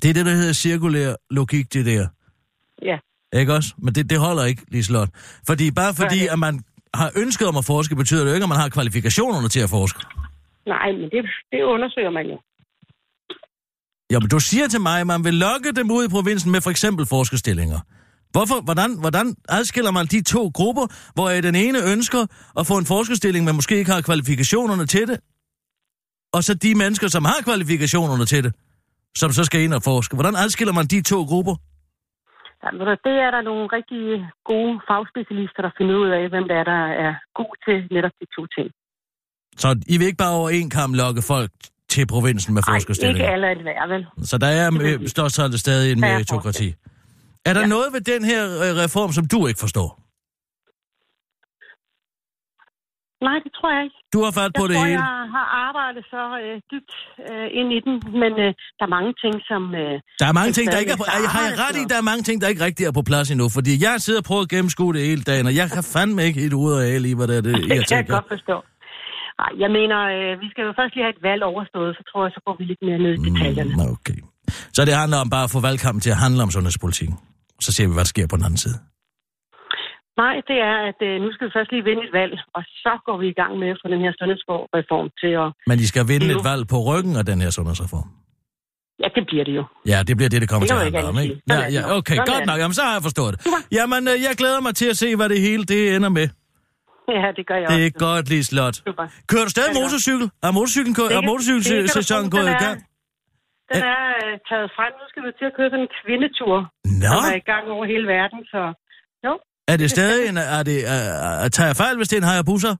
Det 0.00 0.08
er 0.10 0.16
det, 0.18 0.26
der 0.26 0.36
hedder 0.40 0.52
cirkulær 0.64 1.10
logik, 1.30 1.66
det 1.74 1.86
der. 1.86 2.04
Ja. 2.90 2.98
Ikke 3.40 3.52
også? 3.54 3.70
Men 3.84 3.94
det, 3.94 4.10
det 4.10 4.18
holder 4.26 4.44
ikke, 4.44 4.62
Liselot. 4.74 5.08
Fordi 5.48 5.70
bare 5.80 5.92
fordi, 6.00 6.20
at 6.34 6.38
man 6.38 6.54
har 6.94 7.10
ønsket 7.22 7.46
om 7.48 7.56
at 7.56 7.64
forske, 7.64 7.96
betyder 7.96 8.22
det 8.22 8.30
jo 8.30 8.34
ikke, 8.34 8.48
at 8.48 8.54
man 8.54 8.62
har 8.64 8.68
kvalifikationerne 8.68 9.48
til 9.48 9.60
at 9.66 9.70
forske. 9.70 10.00
Nej, 10.66 10.92
men 10.92 11.06
det, 11.14 11.20
det 11.52 11.62
undersøger 11.62 12.10
man 12.10 12.26
jo. 12.32 12.36
Jamen, 14.10 14.28
du 14.28 14.38
siger 14.40 14.68
til 14.68 14.80
mig, 14.80 15.00
at 15.00 15.06
man 15.06 15.24
vil 15.24 15.34
lokke 15.34 15.72
dem 15.78 15.90
ud 15.90 16.02
i 16.04 16.08
provinsen 16.16 16.52
med 16.52 16.60
for 16.60 16.70
eksempel 16.70 17.06
forskerstillinger. 17.06 17.80
Hvorfor, 18.34 18.58
hvordan, 18.68 18.90
hvordan 19.00 19.26
adskiller 19.48 19.90
man 19.90 20.06
de 20.06 20.22
to 20.22 20.50
grupper, 20.54 20.86
hvor 21.14 21.28
den 21.28 21.54
ene 21.54 21.78
ønsker 21.92 22.22
at 22.58 22.66
få 22.66 22.78
en 22.78 22.86
forskerstilling, 22.86 23.44
men 23.44 23.54
måske 23.54 23.74
ikke 23.76 23.90
har 23.90 24.00
kvalifikationerne 24.00 24.86
til 24.86 25.08
det, 25.08 25.18
og 26.36 26.40
så 26.44 26.54
de 26.54 26.74
mennesker, 26.74 27.08
som 27.08 27.24
har 27.24 27.38
kvalifikationerne 27.44 28.24
til 28.24 28.44
det, 28.44 28.52
som 29.16 29.30
så 29.32 29.44
skal 29.44 29.60
ind 29.60 29.74
og 29.74 29.82
forske. 29.82 30.14
Hvordan 30.16 30.36
adskiller 30.36 30.74
man 30.74 30.86
de 30.86 31.02
to 31.02 31.18
grupper? 31.30 31.54
Ja, 32.62 32.68
du, 32.78 32.84
det 33.08 33.16
er 33.26 33.30
der 33.36 33.42
nogle 33.50 33.64
rigtig 33.76 34.02
gode 34.50 34.74
fagspecialister, 34.88 35.60
der 35.66 35.72
finder 35.78 35.94
ud 36.02 36.10
af, 36.18 36.22
hvem 36.32 36.44
der 36.50 36.56
er, 36.62 36.66
der 36.74 36.82
er 37.04 37.12
god 37.40 37.52
til 37.66 37.76
netop 37.94 38.14
de 38.20 38.26
to 38.36 38.42
ting. 38.56 38.68
Så 39.62 39.68
I 39.92 39.94
vil 39.98 40.06
ikke 40.06 40.22
bare 40.24 40.34
over 40.40 40.50
en 40.50 40.70
kamp 40.70 40.94
lokke 41.02 41.22
folk 41.22 41.50
til 41.88 42.06
provinsen 42.06 42.54
med 42.54 42.62
Nej, 42.62 42.76
ikke 42.76 42.80
forskerstillinger? 42.80 43.30
alle 43.34 43.46
er 43.46 43.54
det 43.54 43.64
værd, 43.64 43.88
vel? 43.88 44.06
Så 44.30 44.38
der 44.38 44.46
er 44.46 44.66
øh, 44.82 45.08
størst 45.08 45.60
stadig 45.66 45.92
en 45.92 46.04
er 46.04 46.08
meritokrati. 46.08 46.74
Er 47.48 47.52
der 47.54 47.60
Ja. 47.60 47.66
noget 47.74 47.88
ved 47.94 48.00
den 48.00 48.22
her 48.24 48.42
øh, 48.64 48.70
reform, 48.84 49.10
som 49.12 49.24
du 49.34 49.38
ikke 49.46 49.60
forstår? 49.66 49.88
Nej, 53.28 53.38
det 53.44 53.52
tror 53.58 53.70
jeg 53.76 53.82
ikke. 53.86 53.98
Du 54.14 54.18
har 54.26 54.32
fat 54.40 54.50
på 54.58 54.62
jeg 54.64 54.68
det 54.70 54.76
tror, 54.76 54.86
hele. 54.90 55.00
jeg 55.00 55.30
har 55.36 55.46
arbejdet 55.66 56.02
så 56.14 56.22
øh, 56.44 56.56
dybt 56.72 56.92
øh, 57.30 57.46
ind 57.58 57.68
i 57.76 57.80
den, 57.86 57.94
men 58.22 58.32
øh, 58.44 58.50
der 58.78 58.84
er 58.88 58.92
mange 58.98 59.12
ting, 59.22 59.34
som... 59.50 59.62
Øh, 59.82 59.94
Der 60.22 60.26
er 60.32 60.36
mange 60.40 60.52
ting, 60.56 60.66
der 60.72 60.78
ikke 60.82 60.92
er 60.96 61.00
på... 61.02 61.06
Har 61.36 61.42
jeg 61.48 61.54
ret 61.64 61.76
i, 61.80 61.84
der 61.92 61.98
er 62.02 62.06
mange 62.10 62.22
ting, 62.28 62.36
der 62.42 62.48
ikke 62.52 62.64
rigtig 62.68 62.84
er 62.90 62.94
på 63.00 63.04
plads 63.10 63.26
endnu? 63.34 63.46
Fordi 63.58 63.72
jeg 63.86 63.94
sidder 64.04 64.20
og 64.22 64.26
prøver 64.30 64.42
at 64.46 64.50
gennemskue 64.54 64.92
det 64.96 65.02
hele 65.10 65.22
dagen, 65.30 65.44
og 65.50 65.54
jeg 65.60 65.66
kan 65.76 65.82
fandme 65.94 66.20
ikke 66.28 66.38
helt 66.44 66.56
ud 66.64 66.72
af 66.82 66.86
i, 67.10 67.12
hvad 67.18 67.26
det 67.30 67.36
er, 67.40 67.44
det 67.46 67.52
det 67.56 67.60
jeg 67.60 67.68
kan 67.68 67.76
jeg 67.76 67.86
tænker. 67.94 68.14
godt 68.18 68.28
forstå. 68.34 68.56
Ej, 69.44 69.50
jeg 69.64 69.70
mener, 69.78 69.98
øh, 70.16 70.30
vi 70.42 70.46
skal 70.52 70.62
jo 70.68 70.72
først 70.78 70.92
lige 70.94 71.04
have 71.06 71.14
et 71.18 71.22
valg 71.28 71.42
overstået, 71.52 71.90
så 71.98 72.02
tror 72.10 72.20
jeg, 72.26 72.32
så 72.36 72.40
går 72.46 72.54
vi 72.60 72.64
lidt 72.70 72.82
mere 72.88 72.98
ned 73.04 73.12
i 73.18 73.20
detaljerne. 73.28 73.72
Mm, 73.76 73.92
okay. 73.96 74.18
Så 74.76 74.80
det 74.88 74.94
handler 75.02 75.18
om 75.24 75.28
bare 75.34 75.44
at 75.48 75.52
få 75.56 75.60
valgkampen 75.68 76.00
til 76.06 76.10
at 76.16 76.20
handle 76.24 76.40
om 76.46 76.50
sundhedspolitikken. 76.56 77.16
Så 77.66 77.70
ser 77.72 77.86
vi, 77.88 77.92
hvad 77.96 78.04
der 78.06 78.12
sker 78.14 78.26
på 78.30 78.36
den 78.36 78.44
anden 78.48 78.62
side. 78.66 78.78
Nej, 80.22 80.36
det 80.50 80.58
er, 80.70 80.76
at 80.90 81.00
øh, 81.08 81.14
nu 81.24 81.28
skal 81.34 81.44
vi 81.46 81.52
først 81.56 81.70
lige 81.74 81.84
vinde 81.90 82.02
et 82.08 82.12
valg, 82.20 82.34
og 82.56 82.62
så 82.84 82.92
går 83.06 83.16
vi 83.22 83.26
i 83.34 83.36
gang 83.40 83.52
med 83.62 83.68
at 83.74 83.78
få 83.82 83.86
den 83.94 84.00
her 84.04 84.12
sundhedsreform 84.20 85.08
til 85.20 85.32
at... 85.42 85.48
Men 85.70 85.76
de 85.82 85.86
skal 85.92 86.04
vinde 86.12 86.26
et 86.36 86.44
valg 86.50 86.62
på 86.72 86.78
ryggen 86.90 87.14
af 87.20 87.24
den 87.30 87.38
her 87.44 87.50
sundhedsreform. 87.58 88.08
Ja, 89.02 89.08
det 89.16 89.24
bliver 89.30 89.44
det 89.48 89.54
jo. 89.60 89.64
Ja, 89.92 89.98
det 90.08 90.14
bliver 90.18 90.30
det, 90.32 90.38
det 90.42 90.48
kommer 90.50 90.66
Det 90.66 90.70
til 90.70 90.76
at 90.78 90.82
handle 90.86 91.08
om, 91.12 91.18
ikke 91.24 91.36
Ja, 91.54 91.60
ja, 91.76 91.82
okay. 91.98 92.16
Sådan 92.16 92.32
godt 92.34 92.46
nok. 92.50 92.58
Jamen, 92.62 92.74
så 92.78 92.82
har 92.86 92.92
jeg 92.98 93.02
forstået 93.08 93.30
det. 93.34 93.40
Jamen, 93.78 94.02
øh, 94.12 94.16
jeg 94.26 94.32
glæder 94.40 94.60
mig 94.66 94.74
til 94.80 94.88
at 94.92 94.96
se, 95.02 95.08
hvad 95.16 95.28
det 95.28 95.40
hele 95.48 95.64
det 95.72 95.80
ender 95.96 96.08
med. 96.18 96.28
Ja, 97.22 97.28
det 97.38 97.44
gør 97.50 97.58
jeg 97.62 97.68
Det 97.72 97.80
er 97.86 97.90
også. 97.94 97.98
godt, 98.06 98.28
lige 98.32 98.44
slot. 98.44 98.74
Super. 98.86 99.04
Kører 99.30 99.44
du 99.44 99.50
stadig 99.56 99.70
er 99.76 99.80
motorcykel? 99.82 100.26
Er 100.46 100.50
motorcyklen 100.58 100.94
Det 100.94 101.16
er 101.20 101.22
motorcykelsæsonen 101.30 102.30
gået 102.30 102.48
i 102.56 102.58
gang? 102.64 102.76
Er- 103.70 103.74
Den 103.74 103.84
er 103.96 104.06
øh, 104.24 104.32
taget 104.50 104.68
frem. 104.76 104.92
Nu 105.00 105.04
skal 105.10 105.20
vi 105.26 105.30
til 105.40 105.46
at 105.50 105.54
køre 105.58 105.68
sådan 105.72 105.84
en 105.88 105.92
kvindetur, 106.00 106.56
Nå, 107.02 107.12
som 107.14 107.22
er 107.32 107.38
i 107.42 107.46
gang 107.52 107.64
over 107.74 107.84
hele 107.92 108.06
verden, 108.16 108.40
så... 108.52 108.60
Jo, 109.26 109.32
er 109.72 109.76
det 109.82 109.88
stadig 109.96 110.22
en... 110.30 110.36
Er 110.58 110.62
det, 110.70 110.78
uh, 110.94 111.48
tager 111.56 111.68
jeg 111.72 111.76
fejl, 111.82 111.94
hvis 112.00 112.08
det 112.10 112.16
er 112.18 112.22
en 112.24 112.28
Hayabusa? 112.32 112.72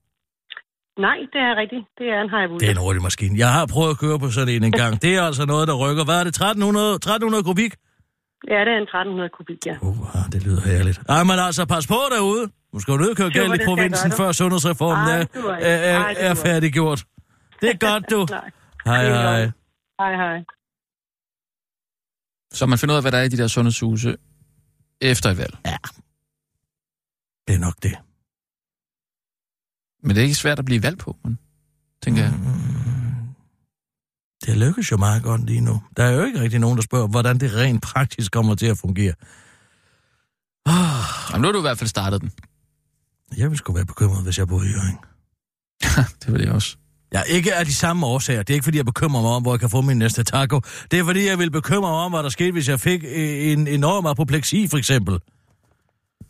nej, 1.07 1.18
det 1.35 1.40
er 1.48 1.55
rigtigt. 1.62 1.85
Det 1.98 2.07
er 2.14 2.20
en 2.26 2.31
Hayabusa. 2.35 2.61
Det 2.62 2.66
er 2.70 2.74
en 2.79 2.83
hurtig 2.87 3.03
maskine. 3.09 3.35
Jeg 3.44 3.50
har 3.59 3.64
prøvet 3.74 3.90
at 3.94 3.98
køre 4.05 4.18
på 4.24 4.29
sådan 4.37 4.55
en 4.57 4.64
en 4.70 4.72
gang. 4.83 4.92
Det 5.05 5.11
er 5.18 5.22
altså 5.31 5.44
noget, 5.53 5.64
der 5.70 5.76
rykker. 5.85 6.05
Hvad 6.09 6.18
er 6.20 6.24
det? 6.29 6.33
1300, 6.37 6.94
1300 6.94 7.44
kubik? 7.50 7.72
Ja, 8.53 8.59
det 8.66 8.72
er 8.76 8.81
en 8.85 8.88
1300 8.88 9.31
kubik, 9.38 9.61
ja. 9.70 9.74
Uh, 9.83 9.96
det 10.33 10.40
lyder 10.46 10.62
herligt. 10.70 10.98
Ej, 11.09 11.22
men 11.31 11.37
altså, 11.48 11.62
pas 11.74 11.87
på 11.94 12.00
derude. 12.16 12.44
Nu 12.72 12.79
skal 12.81 12.94
du 12.98 13.03
ikke 13.09 13.18
køre 13.22 13.31
galt 13.38 13.55
i 13.62 13.64
provinsen, 13.70 14.11
før 14.20 14.33
sundhedsreformen 14.33 15.07
Ej, 15.09 15.20
er, 15.20 15.26
er, 15.72 15.98
er, 15.98 16.31
er 16.31 16.35
færdiggjort. 16.46 17.00
Det 17.61 17.68
er 17.74 17.79
godt, 17.90 18.05
du. 18.12 18.20
Hej, 18.90 19.03
er 19.07 19.20
hej. 19.29 19.42
Hej, 20.00 20.12
hej. 20.22 20.38
Så 22.52 22.66
man 22.66 22.78
finder 22.78 22.94
ud 22.94 22.96
af, 22.96 23.02
hvad 23.02 23.12
der 23.12 23.18
er 23.18 23.22
i 23.22 23.28
de 23.28 23.36
der 23.36 23.46
sundhedshuse 23.48 24.16
efter 25.00 25.30
et 25.30 25.38
valg. 25.38 25.56
Det 27.48 27.54
er 27.54 27.58
nok 27.58 27.74
det. 27.82 27.96
Men 30.02 30.10
det 30.16 30.18
er 30.18 30.22
ikke 30.24 30.34
svært 30.34 30.58
at 30.58 30.64
blive 30.64 30.82
valgt 30.82 31.00
på, 31.00 31.16
men, 31.24 31.38
tænker 32.02 32.22
jeg. 32.22 32.32
Det 34.46 34.56
lykkes 34.56 34.90
jo 34.90 34.96
meget 34.96 35.22
godt 35.22 35.46
lige 35.46 35.60
nu. 35.60 35.82
Der 35.96 36.04
er 36.04 36.10
jo 36.10 36.24
ikke 36.24 36.40
rigtig 36.40 36.58
nogen, 36.60 36.76
der 36.76 36.82
spørger, 36.82 37.06
hvordan 37.08 37.38
det 37.40 37.54
rent 37.54 37.82
praktisk 37.82 38.32
kommer 38.32 38.54
til 38.54 38.66
at 38.66 38.78
fungere. 38.78 39.14
Oh, 40.66 40.74
Jamen, 41.30 41.42
nu 41.42 41.46
har 41.48 41.52
du 41.52 41.58
i 41.58 41.68
hvert 41.68 41.78
fald 41.78 41.88
startet 41.88 42.20
den. 42.20 42.32
jeg 43.36 43.50
ville 43.50 43.58
sgu 43.58 43.72
være 43.72 43.86
bekymret, 43.86 44.22
hvis 44.22 44.38
jeg 44.38 44.48
boede 44.48 44.66
i 44.68 44.72
Jørgen. 44.72 44.98
det 46.24 46.32
vil 46.32 46.42
jeg 46.42 46.52
også. 46.52 46.76
Ja, 47.14 47.23
ikke 47.23 47.55
af 47.55 47.66
de 47.66 47.75
samme 47.75 48.07
årsager. 48.07 48.42
Det 48.42 48.51
er 48.51 48.55
ikke, 48.55 48.64
fordi 48.64 48.77
jeg 48.79 48.85
bekymrer 48.87 49.23
mig 49.23 49.31
om, 49.31 49.42
hvor 49.42 49.53
jeg 49.53 49.61
kan 49.61 49.70
få 49.70 49.81
min 49.81 49.99
næste 49.99 50.23
taco. 50.25 50.61
Det 50.90 50.99
er, 50.99 51.05
fordi 51.05 51.27
jeg 51.27 51.38
vil 51.38 51.51
bekymre 51.51 51.81
mig 51.81 51.90
om, 51.90 52.12
hvad 52.12 52.23
der 52.23 52.29
skete, 52.29 52.53
hvis 52.53 52.68
jeg 52.68 52.81
fik 52.81 53.05
øh, 53.05 53.53
en 53.53 53.66
enorm 53.68 54.07
apopleksi, 54.07 54.68
for 54.68 54.79
eksempel. 54.79 55.18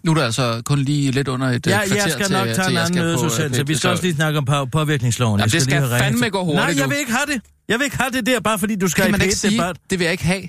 Nu 0.05 0.11
er 0.11 0.15
der 0.15 0.25
altså 0.25 0.63
kun 0.65 0.79
lige 0.79 1.11
lidt 1.11 1.29
under 1.29 1.47
et 1.49 1.67
øh, 1.67 1.71
Ja, 1.71 1.79
kvarter 1.87 1.95
jeg 2.03 2.11
skal 2.13 2.27
til, 2.27 2.33
nok 2.33 2.47
tage 2.47 2.55
til 2.55 2.73
en 2.73 2.79
anden 2.79 2.95
skal 2.95 3.51
på, 3.51 3.61
øh. 3.61 3.69
Vi 3.69 3.75
skal 3.75 3.81
så- 3.81 3.91
også 3.91 4.03
lige 4.03 4.15
snakke 4.15 4.39
om 4.39 4.45
på- 4.45 4.65
påvirkningsloven. 4.67 5.41
Jamen, 5.41 5.51
det 5.51 5.63
skal 5.63 5.81
ringet 5.83 5.99
fandme 6.01 6.29
gå 6.31 6.45
hurtigt, 6.45 6.67
Nej, 6.67 6.75
jeg 6.79 6.91
vil 6.91 6.99
ikke 6.99 7.13
have 7.13 7.27
det. 7.35 7.41
Jeg 7.69 7.79
vil 7.79 7.85
ikke 7.85 7.97
have 7.97 8.11
det 8.11 8.27
der, 8.27 8.41
bare 8.41 8.59
fordi 8.59 8.77
du 8.77 8.89
skal 8.89 9.03
kan 9.05 9.13
man 9.13 9.21
ikke 9.23 9.33
P1 9.33 9.37
sige, 9.37 9.53
debat. 9.59 9.77
det 9.91 9.99
vil 9.99 10.05
jeg 10.05 10.13
ikke 10.13 10.25
have. 10.25 10.43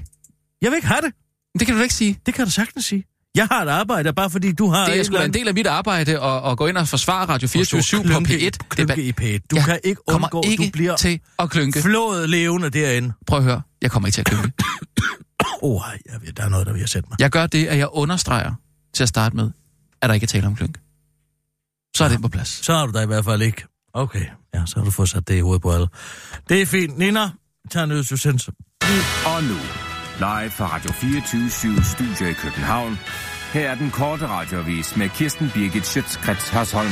Jeg 0.62 0.72
vil 0.72 0.76
ikke 0.76 0.88
have 0.88 1.02
det. 1.02 1.14
Det 1.60 1.68
kan 1.68 1.76
du 1.76 1.82
ikke 1.82 1.94
sige. 1.94 2.20
Det 2.26 2.34
kan 2.34 2.46
du 2.46 2.52
sagtens 2.52 2.86
sige. 2.86 3.04
Jeg 3.36 3.48
har 3.52 3.62
et 3.62 3.70
arbejde, 3.70 4.14
bare 4.14 4.30
fordi 4.30 4.52
du 4.52 4.68
har 4.68 4.86
Det 4.86 5.00
er 5.00 5.04
sgu 5.04 5.16
da 5.16 5.26
en 5.26 5.34
del 5.34 5.48
af 5.48 5.54
mit 5.54 5.68
arbejde 5.68 6.20
at, 6.24 6.52
at 6.52 6.58
gå 6.58 6.68
ind 6.68 6.78
og 6.78 6.88
forsvare 6.88 7.26
Radio 7.26 7.48
24 7.48 8.04
på 8.04 8.10
P1. 8.10 8.38
Det 8.38 8.70
Klynke 8.70 9.04
i 9.04 9.12
P1. 9.22 9.40
Du 9.52 9.56
Jeg 9.56 9.66
kan 9.66 9.80
ikke 9.84 10.02
kommer 10.08 10.28
undgå, 10.36 10.50
ikke 10.50 10.66
du 10.66 10.70
bliver 10.74 10.96
til 10.96 11.20
at 11.40 11.50
klynke. 11.50 11.82
flået 11.82 12.30
levende 12.30 12.70
derinde. 12.70 13.14
Prøv 13.28 13.38
at 13.38 13.44
høre, 13.44 13.62
jeg 13.82 13.92
kommer 13.92 14.08
ikke 14.08 14.16
til 14.16 14.22
at 14.22 14.28
klynke. 14.28 14.52
Åh, 15.64 15.72
oh, 15.72 15.82
jeg 16.12 16.22
ved, 16.22 16.34
der 16.34 16.44
er 16.44 16.50
noget, 16.50 16.68
der 16.68 16.74
vil 16.74 16.80
jeg 16.80 16.90
sætte 16.90 17.10
mig. 17.10 17.20
Jeg 17.20 17.30
gør 17.30 17.48
det, 17.48 17.68
at 17.68 17.78
jeg 17.78 17.88
understreger 17.92 18.54
til 18.94 19.04
at 19.04 19.10
starte 19.10 19.36
med, 19.36 19.52
at 20.02 20.10
der 20.10 20.14
ikke 20.14 20.24
er 20.24 20.28
tale 20.28 20.48
om 20.48 20.56
klynke. 20.56 20.80
Så 21.98 22.04
er 22.04 22.10
det 22.10 22.22
på 22.22 22.28
plads. 22.28 22.48
Så 22.66 22.74
har 22.74 22.86
du 22.86 22.92
da 22.92 23.02
i 23.04 23.06
hvert 23.06 23.26
fald 23.26 23.42
ikke. 23.42 23.64
Okay, 23.94 24.26
ja, 24.54 24.66
så 24.66 24.76
har 24.78 24.86
du 24.86 24.92
fået 24.92 25.10
sat 25.10 25.28
det 25.28 25.36
i 25.36 25.40
hovedet 25.40 25.62
på 25.62 25.72
alle. 25.72 25.88
Det 26.50 26.62
er 26.62 26.66
fint. 26.66 26.98
Nina, 26.98 27.30
tag 27.72 27.84
en 27.84 27.90
nødsudsendelse. 27.90 28.52
Og 29.26 29.44
nu, 29.44 29.56
live 30.22 30.52
fra 30.52 30.66
Radio 30.76 30.92
24 30.92 31.50
Studio 31.84 32.26
i 32.30 32.34
København. 32.34 33.00
Her 33.54 33.70
er 33.70 33.76
den 33.76 33.92
korte 33.92 34.28
radiovis 34.28 34.98
med 34.98 35.10
Kirsten 35.10 35.52
Birgit 35.54 35.86
Schøtzgrads 35.88 36.50
Hasholm. 36.50 36.92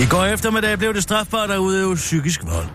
I 0.00 0.06
går 0.10 0.24
eftermiddag 0.24 0.78
blev 0.78 0.94
det 0.94 1.02
strafbart 1.02 1.50
at 1.50 1.58
udøve 1.58 1.94
psykisk 1.94 2.40
vold. 2.44 2.66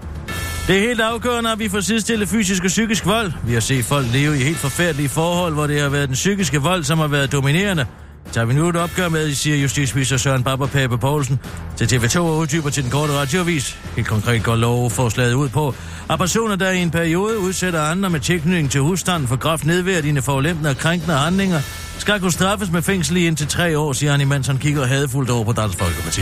Det 0.67 0.77
er 0.77 0.79
helt 0.79 1.01
afgørende, 1.01 1.51
at 1.51 1.59
vi 1.59 1.69
får 1.69 1.79
sidestillet 1.79 2.29
fysisk 2.29 2.63
og 2.63 2.67
psykisk 2.67 3.05
vold. 3.05 3.31
Vi 3.45 3.53
har 3.53 3.59
set 3.59 3.85
folk 3.85 4.07
leve 4.13 4.35
i 4.39 4.43
helt 4.43 4.57
forfærdelige 4.57 5.09
forhold, 5.09 5.53
hvor 5.53 5.67
det 5.67 5.81
har 5.81 5.89
været 5.89 6.07
den 6.07 6.13
psykiske 6.13 6.61
vold, 6.61 6.83
som 6.83 6.99
har 6.99 7.07
været 7.07 7.31
dominerende. 7.31 7.85
Tager 8.31 8.45
vi 8.45 8.53
nu 8.53 8.69
et 8.69 8.75
opgør 8.75 9.09
med, 9.09 9.33
siger 9.33 9.57
justitsminister 9.57 10.17
Søren 10.17 10.43
Barbara 10.43 10.67
Pape 10.67 10.97
Poulsen 10.97 11.39
til 11.75 11.85
TV2 11.85 12.19
og 12.19 12.37
uddyber 12.37 12.69
til 12.69 12.83
den 12.83 12.91
korte 12.91 13.13
radiovis. 13.13 13.77
Helt 13.95 14.07
konkret 14.07 14.43
går 14.43 14.55
lovforslaget 14.55 15.33
ud 15.33 15.49
på, 15.49 15.75
at 16.09 16.19
personer, 16.19 16.55
der 16.55 16.71
i 16.71 16.81
en 16.81 16.91
periode 16.91 17.39
udsætter 17.39 17.81
andre 17.81 18.09
med 18.09 18.19
tilknytning 18.19 18.71
til 18.71 18.81
husstanden 18.81 19.27
for 19.27 19.35
groft 19.35 19.65
nedværdigende, 19.65 20.21
forulæmpende 20.21 20.69
og 20.69 20.77
krænkende 20.77 21.15
handlinger, 21.15 21.61
skal 21.97 22.19
kunne 22.19 22.31
straffes 22.31 22.71
med 22.71 22.81
fængsel 22.81 23.17
i 23.17 23.27
indtil 23.27 23.47
tre 23.47 23.77
år, 23.79 23.93
siger 23.93 24.11
han, 24.11 24.21
imens 24.21 24.47
han 24.47 24.57
kigger 24.57 24.85
hadefuldt 24.85 25.29
over 25.29 25.43
på 25.43 25.51
Dansk 25.51 25.77
Folkeparti. 25.77 26.21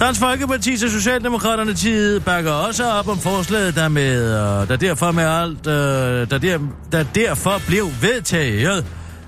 Dansk 0.00 0.20
Folkeparti 0.20 0.72
og 0.84 0.90
Socialdemokraterne 0.90 1.74
tid 1.74 2.20
bakker 2.20 2.50
også 2.50 2.84
op 2.90 3.08
om 3.08 3.18
forslaget, 3.18 3.74
der, 3.74 3.88
med, 3.88 4.32
øh, 4.62 4.68
der 4.68 4.76
derfor 4.76 5.12
med 5.12 5.24
alt, 5.24 5.66
øh, 5.66 6.30
der, 6.30 6.38
der, 6.38 6.58
der 6.92 7.04
derfor 7.14 7.60
blev 7.66 7.88
vedtaget. 8.00 8.86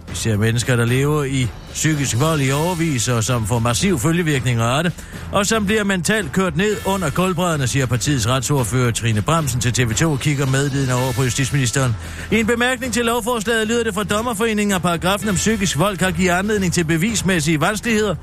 Vi 0.08 0.16
ser 0.16 0.36
mennesker, 0.36 0.76
der 0.76 0.84
lever 0.84 1.24
i 1.24 1.48
psykisk 1.76 2.20
vold 2.20 2.40
i 2.40 2.50
overvis, 2.50 3.08
og 3.08 3.24
som 3.24 3.46
får 3.46 3.58
massiv 3.58 3.98
følgevirkninger 3.98 4.64
af 4.64 4.84
det, 4.84 4.92
og 5.32 5.46
som 5.46 5.66
bliver 5.66 5.84
mentalt 5.84 6.32
kørt 6.32 6.56
ned 6.56 6.76
under 6.84 7.10
koldbrædderne, 7.10 7.66
siger 7.66 7.86
partiets 7.86 8.28
retsordfører 8.28 8.90
Trine 8.90 9.22
Bremsen 9.22 9.60
til 9.60 9.82
TV2 9.82 10.04
og 10.04 10.20
kigger 10.20 10.46
medlidende 10.46 10.94
over 10.94 11.12
på 11.12 11.22
justitsministeren. 11.22 11.96
I 12.30 12.40
en 12.40 12.46
bemærkning 12.46 12.92
til 12.92 13.04
lovforslaget 13.04 13.68
lyder 13.68 13.84
det 13.84 13.94
fra 13.94 14.04
dommerforeningen, 14.04 14.76
at 14.76 14.82
paragrafen 14.82 15.28
om 15.28 15.34
psykisk 15.34 15.78
vold 15.78 15.96
kan 15.96 16.12
give 16.12 16.32
anledning 16.32 16.72
til 16.72 16.84
bevismæssige 16.84 17.60
vanskeligheder, 17.60 18.14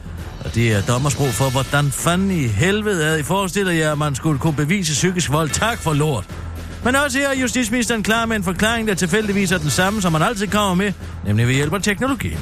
og 0.46 0.56
det 0.56 0.72
er 0.72 0.82
dommersprog 0.82 1.30
for, 1.30 1.50
hvordan 1.50 1.92
fanden 1.92 2.32
i 2.32 2.48
helvede 2.48 3.04
havde 3.04 3.20
I 3.20 3.24
forestillet 3.24 3.78
jer, 3.78 3.92
at 3.92 3.98
man 3.98 4.16
skulle 4.16 4.40
kunne 4.40 4.56
bevise 4.56 4.94
psykisk 4.94 5.32
vold. 5.32 5.50
Tak 5.50 5.78
for 5.78 5.94
lort. 5.94 6.26
Men 6.86 6.96
også 6.96 7.18
her 7.20 7.30
er 7.30 7.36
justitsministeren 7.36 8.04
klar 8.04 8.26
med 8.26 8.36
en 8.36 8.44
forklaring, 8.44 8.88
der 8.88 8.94
tilfældigvis 8.94 9.52
er 9.52 9.58
den 9.58 9.70
samme, 9.70 10.02
som 10.02 10.12
man 10.12 10.22
altid 10.22 10.48
kommer 10.48 10.76
med, 10.76 10.94
nemlig 11.26 11.48
ved 11.48 11.56
hjælp 11.56 11.74
af 11.74 11.82
teknologi. 11.82 12.38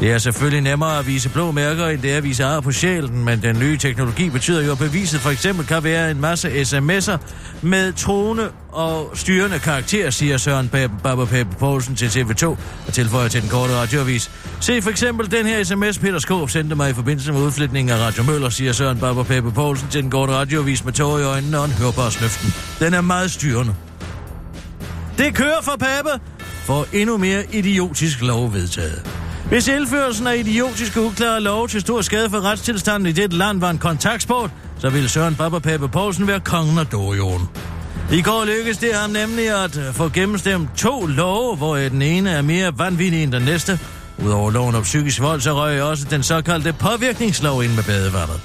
Det 0.00 0.10
er 0.10 0.18
selvfølgelig 0.18 0.60
nemmere 0.60 0.98
at 0.98 1.06
vise 1.06 1.28
blå 1.28 1.50
mærker, 1.50 1.86
end 1.86 2.02
det 2.02 2.12
er 2.12 2.16
at 2.16 2.24
vise 2.24 2.44
ar 2.44 2.60
på 2.60 2.72
sjælen, 2.72 3.24
men 3.24 3.42
den 3.42 3.58
nye 3.58 3.78
teknologi 3.78 4.30
betyder 4.30 4.62
jo, 4.62 4.72
at 4.72 4.78
beviset 4.78 5.20
for 5.20 5.30
eksempel 5.30 5.66
kan 5.66 5.84
være 5.84 6.10
en 6.10 6.20
masse 6.20 6.48
sms'er 6.48 7.16
med 7.62 7.92
troende 7.92 8.50
og 8.72 9.10
styrende 9.14 9.58
karakter, 9.58 10.10
siger 10.10 10.36
Søren 10.36 10.68
Barbara 11.02 11.24
Pape 11.24 11.48
Poulsen 11.58 11.96
til 11.96 12.06
TV2 12.06 12.46
og 12.86 12.92
tilføjer 12.92 13.28
til 13.28 13.42
den 13.42 13.50
korte 13.50 13.74
radioavis. 13.74 14.30
Se 14.60 14.82
for 14.82 14.90
eksempel 14.90 15.30
den 15.30 15.46
her 15.46 15.64
sms, 15.64 15.98
Peter 15.98 16.18
Skåb 16.18 16.50
sendte 16.50 16.76
mig 16.76 16.90
i 16.90 16.92
forbindelse 16.92 17.32
med 17.32 17.40
udflytningen 17.40 17.96
af 17.96 18.06
Radio 18.06 18.22
Møller, 18.22 18.48
siger 18.48 18.72
Søren 18.72 18.98
Barbara 18.98 19.24
Pape 19.24 19.52
Poulsen 19.52 19.88
til 19.88 20.02
den 20.02 20.10
korte 20.10 20.32
radioavis 20.32 20.84
med 20.84 20.92
tårer 20.92 21.18
i 21.18 21.22
øjnene 21.24 21.58
og 21.58 21.64
en 21.64 21.70
hørbar 21.70 22.10
snøften. 22.10 22.54
Den 22.78 22.94
er 22.94 23.00
meget 23.00 23.30
styrende. 23.30 23.74
Det 25.18 25.34
kører 25.34 25.62
for 25.62 25.76
Pape 25.80 26.10
for 26.64 26.86
endnu 26.92 27.16
mere 27.16 27.44
idiotisk 27.52 28.22
lov 28.22 28.52
vedtaget. 28.52 29.29
Hvis 29.50 29.68
indførelsen 29.68 30.26
af 30.26 30.36
idiotiske 30.36 31.00
uklare 31.00 31.40
lov 31.40 31.68
til 31.68 31.80
stor 31.80 32.00
skade 32.00 32.30
for 32.30 32.40
retstilstanden 32.40 33.06
i 33.08 33.12
dette 33.12 33.36
land 33.36 33.60
var 33.60 33.70
en 33.70 33.78
kontaktsport, 33.78 34.50
så 34.78 34.90
ville 34.90 35.08
Søren 35.08 35.34
Baba 35.34 35.58
Pape 35.58 35.88
Poulsen 35.88 36.26
være 36.26 36.40
kongen 36.40 36.78
af 36.78 36.86
Dorion. 36.86 37.48
I 38.12 38.22
går 38.22 38.44
lykkedes 38.44 38.78
det 38.78 38.94
ham 38.94 39.10
nemlig 39.10 39.64
at 39.64 39.78
øh, 39.78 39.94
få 39.94 40.08
gennemstemt 40.08 40.68
to 40.76 41.06
love, 41.06 41.56
hvor 41.56 41.76
den 41.76 42.02
ene 42.02 42.30
er 42.30 42.42
mere 42.42 42.72
vanvittig 42.78 43.22
end 43.22 43.32
den 43.32 43.42
næste. 43.42 43.78
Udover 44.24 44.50
loven 44.50 44.74
om 44.74 44.82
psykisk 44.82 45.20
vold, 45.20 45.40
så 45.40 45.52
røg 45.54 45.82
også 45.82 46.06
den 46.10 46.22
såkaldte 46.22 46.72
påvirkningslov 46.72 47.64
ind 47.64 47.74
med 47.74 47.82
badevandet. 47.82 48.40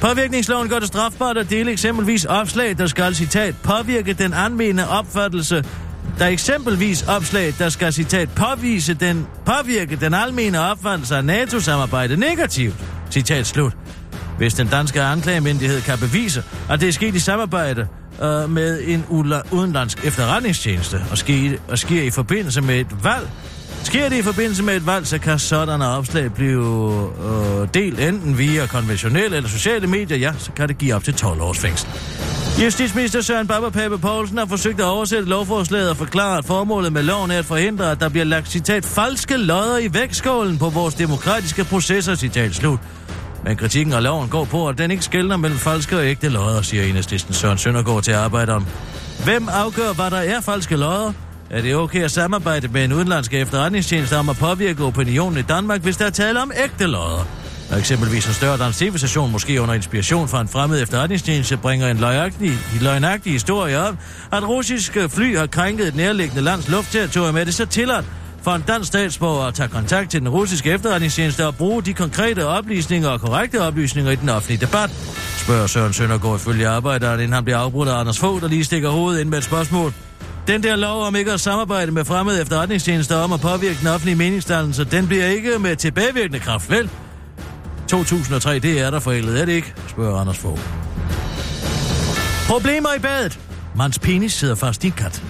Påvirkningsloven 0.00 0.68
gør 0.68 0.78
det 0.78 0.88
strafbart 0.88 1.36
at 1.36 1.50
dele 1.50 1.72
eksempelvis 1.72 2.24
opslag, 2.24 2.78
der 2.78 2.86
skal, 2.86 3.14
citat, 3.14 3.54
påvirke 3.62 4.12
den 4.12 4.32
anvendende 4.32 4.88
opfattelse 4.88 5.64
der 6.18 6.24
er 6.24 6.28
eksempelvis 6.28 7.02
opslag, 7.02 7.54
der 7.58 7.68
skal 7.68 7.92
citat 7.92 8.28
påvise 8.36 8.94
den, 8.94 9.26
påvirke 9.46 9.96
den 9.96 10.14
almene 10.14 10.60
opfattelse 10.60 11.16
af 11.16 11.24
NATO-samarbejde 11.24 12.16
negativt. 12.16 12.74
Citat 13.10 13.46
slut. 13.46 13.72
Hvis 14.38 14.54
den 14.54 14.66
danske 14.66 15.02
anklagemyndighed 15.02 15.80
kan 15.80 15.98
bevise, 15.98 16.42
at 16.70 16.80
det 16.80 16.88
er 16.88 16.92
sket 16.92 17.14
i 17.14 17.18
samarbejde 17.18 17.86
øh, 18.22 18.50
med 18.50 18.82
en 18.86 19.04
udenlandsk 19.50 20.04
efterretningstjeneste 20.04 21.00
og 21.10 21.18
sker, 21.18 21.58
og 21.68 21.78
sker 21.78 22.02
i 22.02 22.10
forbindelse 22.10 22.60
med 22.60 22.80
et 22.80 23.04
valg, 23.04 23.28
Sker 23.84 24.08
det 24.08 24.16
i 24.16 24.22
forbindelse 24.22 24.62
med 24.62 24.76
et 24.76 24.86
valg, 24.86 25.06
så 25.06 25.18
kan 25.18 25.38
sådanne 25.38 25.88
opslag 25.88 26.32
blive 26.32 27.10
øh, 27.24 27.68
delt 27.74 28.00
enten 28.00 28.38
via 28.38 28.66
konventionelle 28.66 29.36
eller 29.36 29.48
sociale 29.48 29.86
medier, 29.86 30.18
ja, 30.18 30.32
så 30.38 30.52
kan 30.52 30.68
det 30.68 30.78
give 30.78 30.94
op 30.94 31.04
til 31.04 31.14
12 31.14 31.40
års 31.40 31.58
fængsel. 31.58 31.88
Justitsminister 32.64 33.20
Søren 33.20 33.46
Pape 33.46 33.98
Poulsen 33.98 34.38
har 34.38 34.46
forsøgt 34.46 34.80
at 34.80 34.86
oversætte 34.86 35.28
lovforslaget 35.28 35.90
og 35.90 35.96
forklare, 35.96 36.38
at 36.38 36.44
formålet 36.44 36.92
med 36.92 37.02
loven 37.02 37.30
er 37.30 37.38
at 37.38 37.44
forhindre, 37.44 37.90
at 37.90 38.00
der 38.00 38.08
bliver 38.08 38.24
lagt, 38.24 38.48
citat, 38.48 38.84
falske 38.84 39.36
lodder 39.36 39.78
i 39.78 39.94
vægtskålen 39.94 40.58
på 40.58 40.68
vores 40.68 40.94
demokratiske 40.94 41.64
processer, 41.64 42.14
citat 42.14 42.54
slut. 42.54 42.78
Men 43.44 43.56
kritikken 43.56 43.92
af 43.94 44.02
loven 44.02 44.28
går 44.28 44.44
på, 44.44 44.68
at 44.68 44.78
den 44.78 44.90
ikke 44.90 45.04
skældner 45.04 45.36
mellem 45.36 45.58
falske 45.58 45.96
og 45.96 46.06
ægte 46.06 46.28
lodder, 46.28 46.62
siger 46.62 46.82
enhedslisten 46.82 47.34
Søren 47.34 47.58
Søndergaard 47.58 48.02
til 48.02 48.12
arbejderen. 48.12 48.66
Hvem 49.24 49.48
afgør, 49.48 49.92
hvad 49.92 50.10
der 50.10 50.16
er 50.16 50.40
falske 50.40 50.76
lodder? 50.76 51.12
Er 51.50 51.62
det 51.62 51.76
okay 51.76 52.02
at 52.04 52.10
samarbejde 52.10 52.68
med 52.68 52.84
en 52.84 52.92
udenlandsk 52.92 53.34
efterretningstjeneste 53.34 54.16
om 54.16 54.28
at 54.28 54.36
påvirke 54.36 54.84
opinionen 54.84 55.38
i 55.38 55.42
Danmark, 55.42 55.80
hvis 55.80 55.96
der 55.96 56.06
er 56.06 56.10
tale 56.10 56.42
om 56.42 56.52
ægte 56.64 56.86
lodder? 56.86 57.26
Når 57.70 57.76
eksempelvis 57.76 58.26
en 58.26 58.32
større 58.32 58.58
dansk 58.58 58.78
tv-station, 58.78 59.32
måske 59.32 59.62
under 59.62 59.74
inspiration 59.74 60.28
fra 60.28 60.40
en 60.40 60.48
fremmed 60.48 60.82
efterretningstjeneste, 60.82 61.56
bringer 61.56 61.88
en 61.88 61.96
løgnagtig, 61.96 62.52
løgnagtig 62.80 63.32
historie 63.32 63.78
om, 63.78 63.98
at 64.32 64.48
russiske 64.48 65.08
fly 65.08 65.36
har 65.36 65.46
krænket 65.46 65.88
et 65.88 65.96
nærliggende 65.96 66.42
lands 66.42 66.68
luftterritorium, 66.68 67.36
er 67.36 67.44
det 67.44 67.54
så 67.54 67.66
tilladt 67.66 68.04
for 68.42 68.54
en 68.54 68.64
dansk 68.68 68.88
statsborger 68.88 69.46
at 69.46 69.54
tage 69.54 69.68
kontakt 69.68 70.10
til 70.10 70.20
den 70.20 70.28
russiske 70.28 70.70
efterretningstjeneste 70.70 71.46
og 71.46 71.56
bruge 71.56 71.82
de 71.82 71.94
konkrete 71.94 72.46
oplysninger 72.46 73.08
og 73.08 73.20
korrekte 73.20 73.60
oplysninger 73.62 74.10
i 74.10 74.16
den 74.16 74.28
offentlige 74.28 74.66
debat? 74.66 74.90
Spørger 75.36 75.66
Søren 75.66 75.92
Søndergaard 75.92 76.40
ifølge 76.40 76.68
arbejderen, 76.68 77.20
inden 77.20 77.32
han 77.32 77.44
bliver 77.44 77.58
afbrudt 77.58 77.88
af 77.88 78.00
Anders 78.00 78.18
Fogh, 78.18 78.40
der 78.40 78.48
lige 78.48 78.64
stikker 78.64 78.90
hovedet 78.90 79.20
ind 79.20 79.28
med 79.28 79.38
et 79.38 79.44
spørgsmål. 79.44 79.92
Den 80.48 80.62
der 80.62 80.76
lov 80.76 81.02
om 81.02 81.16
ikke 81.16 81.32
at 81.32 81.40
samarbejde 81.40 81.92
med 81.92 82.04
fremmede 82.04 82.40
efterretningstjenester 82.40 83.16
om 83.16 83.32
at 83.32 83.40
påvirke 83.40 83.78
den 83.80 83.88
offentlige 83.88 84.16
meningsdannelse, 84.16 84.84
den 84.84 85.06
bliver 85.06 85.26
ikke 85.26 85.58
med 85.58 85.76
tilbagevirkende 85.76 86.38
kraft, 86.38 86.70
vel? 86.70 86.90
2003, 87.88 88.58
det 88.58 88.80
er 88.80 88.90
der 88.90 89.00
forældet, 89.00 89.40
er 89.40 89.44
det 89.44 89.52
ikke? 89.52 89.74
spørger 89.88 90.20
Anders 90.20 90.38
Fogh. 90.38 90.58
Problemer 92.46 92.94
i 92.96 92.98
badet. 92.98 93.40
Mans 93.76 93.98
penis 93.98 94.32
sidder 94.32 94.54
fast 94.54 94.84
i 94.84 94.86
en 94.86 94.92
kat. 94.92 95.22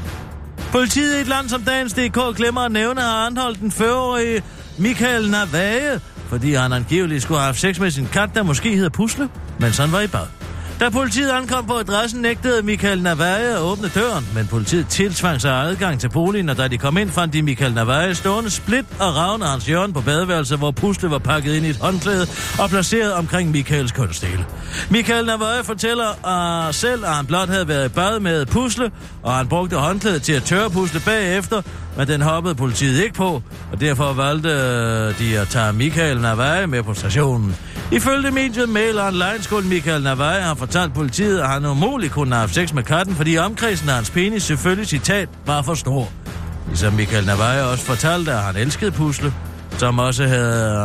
Politiet 0.72 1.18
i 1.18 1.20
et 1.20 1.26
land 1.26 1.48
som 1.48 1.62
dagens 1.62 1.92
DK 1.92 2.36
glemmer 2.36 2.60
at 2.60 2.72
nævne, 2.72 3.00
har 3.00 3.26
anholdt 3.26 3.60
den 3.60 3.70
40-årige 3.70 4.42
Michael 4.78 5.30
Navage, 5.30 6.00
fordi 6.28 6.54
han 6.54 6.72
angiveligt 6.72 7.22
skulle 7.22 7.38
have 7.38 7.46
haft 7.46 7.60
sex 7.60 7.78
med 7.78 7.90
sin 7.90 8.06
kat, 8.12 8.30
der 8.34 8.42
måske 8.42 8.74
hedder 8.74 8.90
Pusle, 8.90 9.28
mens 9.60 9.78
han 9.78 9.92
var 9.92 10.00
i 10.00 10.06
bad. 10.06 10.37
Da 10.80 10.88
politiet 10.88 11.30
ankom 11.30 11.66
på 11.66 11.78
adressen, 11.78 12.22
nægtede 12.22 12.62
Michael 12.62 13.02
Navaje 13.02 13.54
at 13.54 13.60
åbne 13.60 13.88
døren, 13.88 14.28
men 14.34 14.46
politiet 14.46 14.88
tilsvang 14.88 15.40
sig 15.40 15.52
adgang 15.52 16.00
til 16.00 16.08
boligen, 16.08 16.48
og 16.48 16.56
da 16.56 16.68
de 16.68 16.78
kom 16.78 16.96
ind, 16.98 17.10
fandt 17.10 17.34
de 17.34 17.42
Michael 17.42 17.74
Navaje 17.74 18.14
stående 18.14 18.50
split 18.50 18.84
og 19.00 19.16
ravne 19.16 19.46
hans 19.46 19.66
hjørne 19.66 19.92
på 19.92 20.00
badeværelset, 20.00 20.58
hvor 20.58 20.70
pusle 20.70 21.10
var 21.10 21.18
pakket 21.18 21.54
ind 21.54 21.66
i 21.66 21.68
et 21.68 21.76
håndklæde 21.76 22.26
og 22.58 22.70
placeret 22.70 23.12
omkring 23.12 23.50
Michaels 23.50 23.92
kønsdele. 23.92 24.46
Michael 24.90 25.26
Navaje 25.26 25.64
fortæller 25.64 26.08
uh, 26.68 26.74
selv, 26.74 27.04
at 27.04 27.14
han 27.14 27.26
blot 27.26 27.48
havde 27.48 27.68
været 27.68 27.86
i 27.86 27.88
bad 27.88 28.20
med 28.20 28.46
pusle, 28.46 28.90
og 29.22 29.34
han 29.34 29.48
brugte 29.48 29.76
håndklædet 29.76 30.22
til 30.22 30.32
at 30.32 30.42
tørre 30.42 30.70
pusle 30.70 31.00
bagefter, 31.00 31.62
men 31.98 32.08
den 32.08 32.22
hoppede 32.22 32.54
politiet 32.54 33.02
ikke 33.02 33.14
på, 33.14 33.42
og 33.72 33.80
derfor 33.80 34.12
valgte 34.12 34.48
øh, 34.48 35.18
de 35.18 35.38
at 35.38 35.48
tage 35.48 35.72
Michael 35.72 36.20
Navage 36.20 36.66
med 36.66 36.82
på 36.82 36.94
stationen. 36.94 37.56
Ifølge 37.92 38.30
mediet 38.30 38.68
Mail 38.68 38.98
Online 38.98 39.42
skulle 39.42 39.68
Michael 39.68 40.02
Navage 40.02 40.42
har 40.42 40.54
fortalt 40.54 40.94
politiet, 40.94 41.40
at 41.40 41.48
han 41.48 41.64
umuligt 41.64 42.12
kunne 42.12 42.34
have 42.34 42.40
haft 42.40 42.54
sex 42.54 42.72
med 42.72 42.82
katten, 42.82 43.14
fordi 43.14 43.38
omkredsen 43.38 43.88
af 43.88 43.94
hans 43.94 44.10
penis 44.10 44.42
selvfølgelig, 44.42 44.86
citat, 44.86 45.28
var 45.46 45.62
for 45.62 45.74
stor. 45.74 46.08
Ligesom 46.68 46.92
Michael 46.92 47.26
Navage 47.26 47.64
også 47.64 47.84
fortalte, 47.84 48.32
at 48.32 48.42
han 48.42 48.56
elskede 48.56 48.90
pusle, 48.90 49.32
som 49.78 49.98
også 49.98 50.26
havde, 50.26 50.78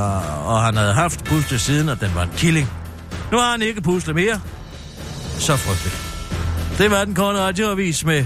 og 0.46 0.62
han 0.62 0.78
havde 0.78 0.94
haft 0.94 1.24
pusle 1.24 1.60
siden, 1.60 1.90
og 1.90 2.02
den 2.02 2.12
var 2.16 2.24
en 2.24 2.32
killing. 2.38 2.70
Nu 3.32 3.38
har 3.38 3.52
han 3.52 3.62
ikke 3.62 3.82
pusle 3.82 4.14
mere. 4.14 4.42
Så 5.40 5.56
frygteligt. 5.56 6.14
Det 6.78 6.92
var 6.92 7.06
den 7.06 7.16
korte 7.16 7.40
radioavis 7.40 8.06
med 8.06 8.26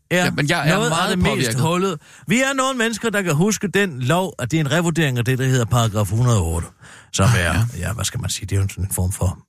er 0.11 0.25
Jamen, 0.25 0.49
jeg 0.49 0.69
er 0.69 0.73
noget 0.75 0.89
meget 0.89 1.11
af 1.11 1.17
det 1.17 1.25
påvirket. 1.25 1.47
mest 1.47 1.59
hullet. 1.59 1.99
Vi 2.27 2.41
er 2.41 2.53
nogle 2.53 2.77
mennesker, 2.77 3.09
der 3.09 3.21
kan 3.21 3.35
huske 3.35 3.67
den 3.67 3.99
lov, 4.01 4.33
at 4.39 4.51
det 4.51 4.57
er 4.57 4.61
en 4.61 4.71
revurdering 4.71 5.17
af 5.17 5.25
det, 5.25 5.39
der 5.39 5.45
hedder 5.45 5.65
paragraf 5.65 6.11
108, 6.11 6.67
som 7.13 7.25
Ah, 7.25 7.39
er, 7.39 7.65
ja, 7.77 7.93
hvad 7.93 8.05
skal 8.05 8.21
man 8.21 8.29
sige, 8.29 8.45
det 8.45 8.57
er 8.57 8.61
jo 8.61 8.67
sådan 8.67 8.83
en 8.83 8.91
form 8.93 9.11
for 9.11 9.39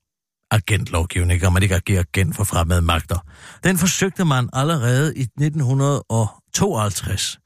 agentlovgivning, 0.50 1.46
og 1.46 1.52
man 1.52 1.62
ikke 1.62 1.74
agerer 1.74 2.02
agent 2.14 2.36
for 2.36 2.44
fremmede 2.44 2.82
magter. 2.82 3.18
Den 3.64 3.78
forsøgte 3.78 4.24
man 4.24 4.48
allerede 4.52 5.16
i 5.16 5.20
1952 5.22 7.38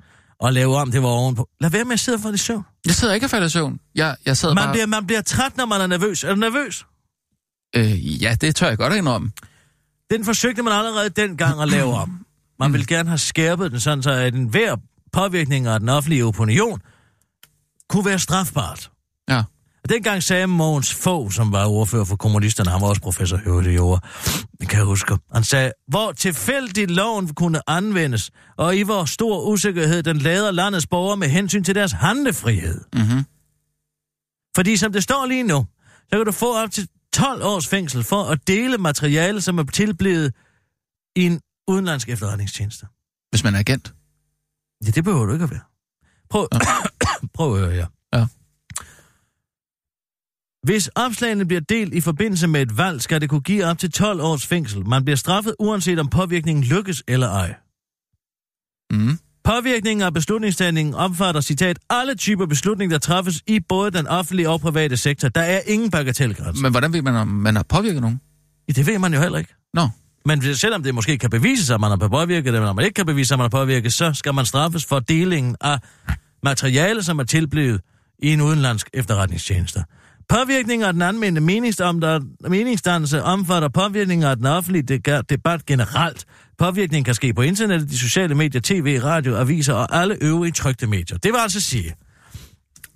at 0.44 0.52
lave 0.54 0.76
om, 0.76 0.90
det 0.90 1.02
var 1.02 1.08
ovenpå. 1.08 1.48
Lad 1.60 1.70
være 1.70 1.84
med 1.84 1.92
at 1.92 2.00
sidde 2.00 2.18
for 2.18 2.28
det 2.30 2.40
søvn. 2.40 2.64
Jeg 2.86 2.94
sidder 2.94 3.14
ikke 3.14 3.26
og 3.26 3.30
falder 3.30 3.46
i 3.46 3.50
søvn. 3.50 3.78
Jeg, 3.94 4.16
jeg 4.26 4.36
sad 4.36 4.54
Man 4.54 4.64
bare... 4.64 4.72
bliver, 4.72 4.86
man 4.86 5.06
bliver 5.06 5.22
træt, 5.22 5.56
når 5.56 5.66
man 5.66 5.80
er 5.80 5.86
nervøs. 5.86 6.24
Er 6.24 6.34
du 6.34 6.40
nervøs? 6.40 6.86
Øh, 7.76 8.22
ja, 8.22 8.36
det 8.40 8.56
tør 8.56 8.68
jeg 8.68 8.78
godt 8.78 8.94
indrømme. 8.94 9.30
Den 10.10 10.24
forsøgte 10.24 10.62
man 10.62 10.72
allerede 10.72 11.08
dengang 11.08 11.62
at 11.62 11.68
lave 11.68 11.94
om. 11.94 12.25
Man 12.60 12.72
ville 12.72 12.86
gerne 12.86 13.08
have 13.08 13.18
skærpet 13.18 13.72
den, 13.72 13.80
sådan 13.80 14.02
så 14.02 14.10
at 14.10 14.34
enhver 14.34 14.76
påvirkning 15.12 15.66
af 15.66 15.80
den 15.80 15.88
offentlige 15.88 16.24
opinion 16.24 16.80
kunne 17.88 18.04
være 18.04 18.18
strafbart. 18.18 18.90
Ja. 19.28 19.42
Og 19.84 19.90
dengang 19.90 20.22
sagde 20.22 20.46
Mogens 20.46 20.94
Fogh, 20.94 21.30
som 21.30 21.52
var 21.52 21.66
ordfører 21.66 22.04
for 22.04 22.16
kommunisterne, 22.16 22.70
han 22.70 22.80
var 22.80 22.88
også 22.88 23.02
professor 23.02 23.62
i 23.64 23.74
i 23.74 23.78
år, 23.78 24.00
kan 24.60 24.78
jeg 24.78 24.84
huske, 24.84 25.16
han 25.34 25.44
sagde, 25.44 25.72
hvor 25.88 26.12
tilfældigt 26.12 26.90
loven 26.90 27.34
kunne 27.34 27.70
anvendes, 27.70 28.30
og 28.56 28.76
i 28.76 28.82
hvor 28.82 29.04
stor 29.04 29.48
usikkerhed 29.48 30.02
den 30.02 30.18
lader 30.18 30.50
landets 30.50 30.86
borgere 30.86 31.16
med 31.16 31.28
hensyn 31.28 31.64
til 31.64 31.74
deres 31.74 31.92
handlefrihed. 31.92 32.80
Mm-hmm. 32.94 33.24
Fordi 34.56 34.76
som 34.76 34.92
det 34.92 35.02
står 35.02 35.26
lige 35.26 35.42
nu, 35.42 35.66
så 36.10 36.16
kan 36.16 36.26
du 36.26 36.32
få 36.32 36.56
op 36.56 36.70
til 36.70 36.88
12 37.12 37.44
års 37.44 37.66
fængsel 37.66 38.04
for 38.04 38.22
at 38.22 38.38
dele 38.46 38.78
materiale, 38.78 39.40
som 39.40 39.58
er 39.58 39.64
tilblevet 39.64 40.34
i 41.16 41.26
en 41.26 41.40
udenlandsk 41.68 42.08
efterretningstjeneste. 42.08 42.86
Hvis 43.30 43.44
man 43.44 43.54
er 43.54 43.58
agent. 43.58 43.94
Ja, 44.86 44.90
det 44.90 45.04
behøver 45.04 45.26
du 45.26 45.32
ikke 45.32 45.42
at 45.42 45.50
være. 45.50 45.60
Prøv, 46.30 46.48
prøv 47.36 47.54
at 47.54 47.60
høre 47.60 47.72
her. 47.72 47.86
Ja. 48.14 48.26
Hvis 50.66 50.88
opslagene 50.88 51.46
bliver 51.46 51.60
delt 51.60 51.94
i 51.94 52.00
forbindelse 52.00 52.46
med 52.46 52.62
et 52.62 52.76
valg, 52.76 53.02
skal 53.02 53.20
det 53.20 53.30
kunne 53.30 53.40
give 53.40 53.64
op 53.64 53.78
til 53.78 53.92
12 53.92 54.20
års 54.20 54.46
fængsel. 54.46 54.86
Man 54.86 55.04
bliver 55.04 55.16
straffet 55.16 55.54
uanset 55.58 55.98
om 55.98 56.08
påvirkningen 56.08 56.64
lykkes 56.64 57.02
eller 57.08 57.28
ej. 57.28 57.54
Mm. 58.90 59.18
Påvirkningen 59.44 60.02
af 60.06 60.14
beslutningstagningen 60.14 60.94
omfatter, 60.94 61.40
citat, 61.40 61.78
alle 61.90 62.14
typer 62.14 62.46
beslutninger, 62.46 62.94
der 62.94 62.98
træffes 62.98 63.42
i 63.46 63.60
både 63.60 63.90
den 63.90 64.06
offentlige 64.06 64.50
og 64.50 64.60
private 64.60 64.96
sektor. 64.96 65.28
Der 65.28 65.40
er 65.40 65.60
ingen 65.66 65.90
bagatelgrænse. 65.90 66.62
Men 66.62 66.70
hvordan 66.70 66.92
ved 66.92 67.02
man, 67.02 67.14
om 67.14 67.28
man 67.28 67.56
har 67.56 67.62
påvirket 67.62 68.00
nogen? 68.00 68.20
Ja, 68.68 68.72
det 68.72 68.86
ved 68.86 68.98
man 68.98 69.14
jo 69.14 69.20
heller 69.20 69.38
ikke. 69.38 69.54
Nå. 69.74 69.88
Men 70.26 70.54
selvom 70.56 70.82
det 70.82 70.94
måske 70.94 71.18
kan 71.18 71.30
bevise 71.30 71.66
sig, 71.66 71.74
at 71.74 71.80
man 71.80 71.90
har 71.90 72.08
påvirket 72.08 72.52
det, 72.52 72.60
men 72.60 72.66
når 72.66 72.72
man 72.72 72.84
ikke 72.84 72.94
kan 72.94 73.06
bevise 73.06 73.28
sig, 73.28 73.34
at 73.34 73.38
man 73.38 73.44
har 73.44 73.48
påvirket, 73.64 73.92
så 73.92 74.12
skal 74.12 74.34
man 74.34 74.46
straffes 74.46 74.84
for 74.84 74.98
delingen 74.98 75.56
af 75.60 75.78
materiale, 76.42 77.02
som 77.02 77.18
er 77.18 77.24
tilblevet 77.24 77.80
i 78.18 78.32
en 78.32 78.40
udenlandsk 78.40 78.88
efterretningstjeneste. 78.94 79.84
Påvirkning 80.28 80.82
af 80.82 80.92
den 80.92 81.02
anmeldte 81.02 81.40
meningsdannelse 82.48 83.22
omfatter 83.22 83.68
påvirkning 83.68 84.24
af 84.24 84.36
den 84.36 84.46
offentlige 84.46 84.82
de- 84.82 85.22
debat 85.30 85.66
generelt. 85.66 86.24
Påvirkning 86.58 87.04
kan 87.04 87.14
ske 87.14 87.34
på 87.34 87.42
internettet, 87.42 87.90
de 87.90 87.98
sociale 87.98 88.34
medier, 88.34 88.60
tv, 88.60 89.00
radio, 89.04 89.36
aviser 89.36 89.74
og 89.74 89.96
alle 89.96 90.16
øvrige 90.20 90.52
trygte 90.52 90.86
medier. 90.86 91.18
Det 91.18 91.32
vil 91.32 91.38
altså 91.38 91.60
sige, 91.60 91.94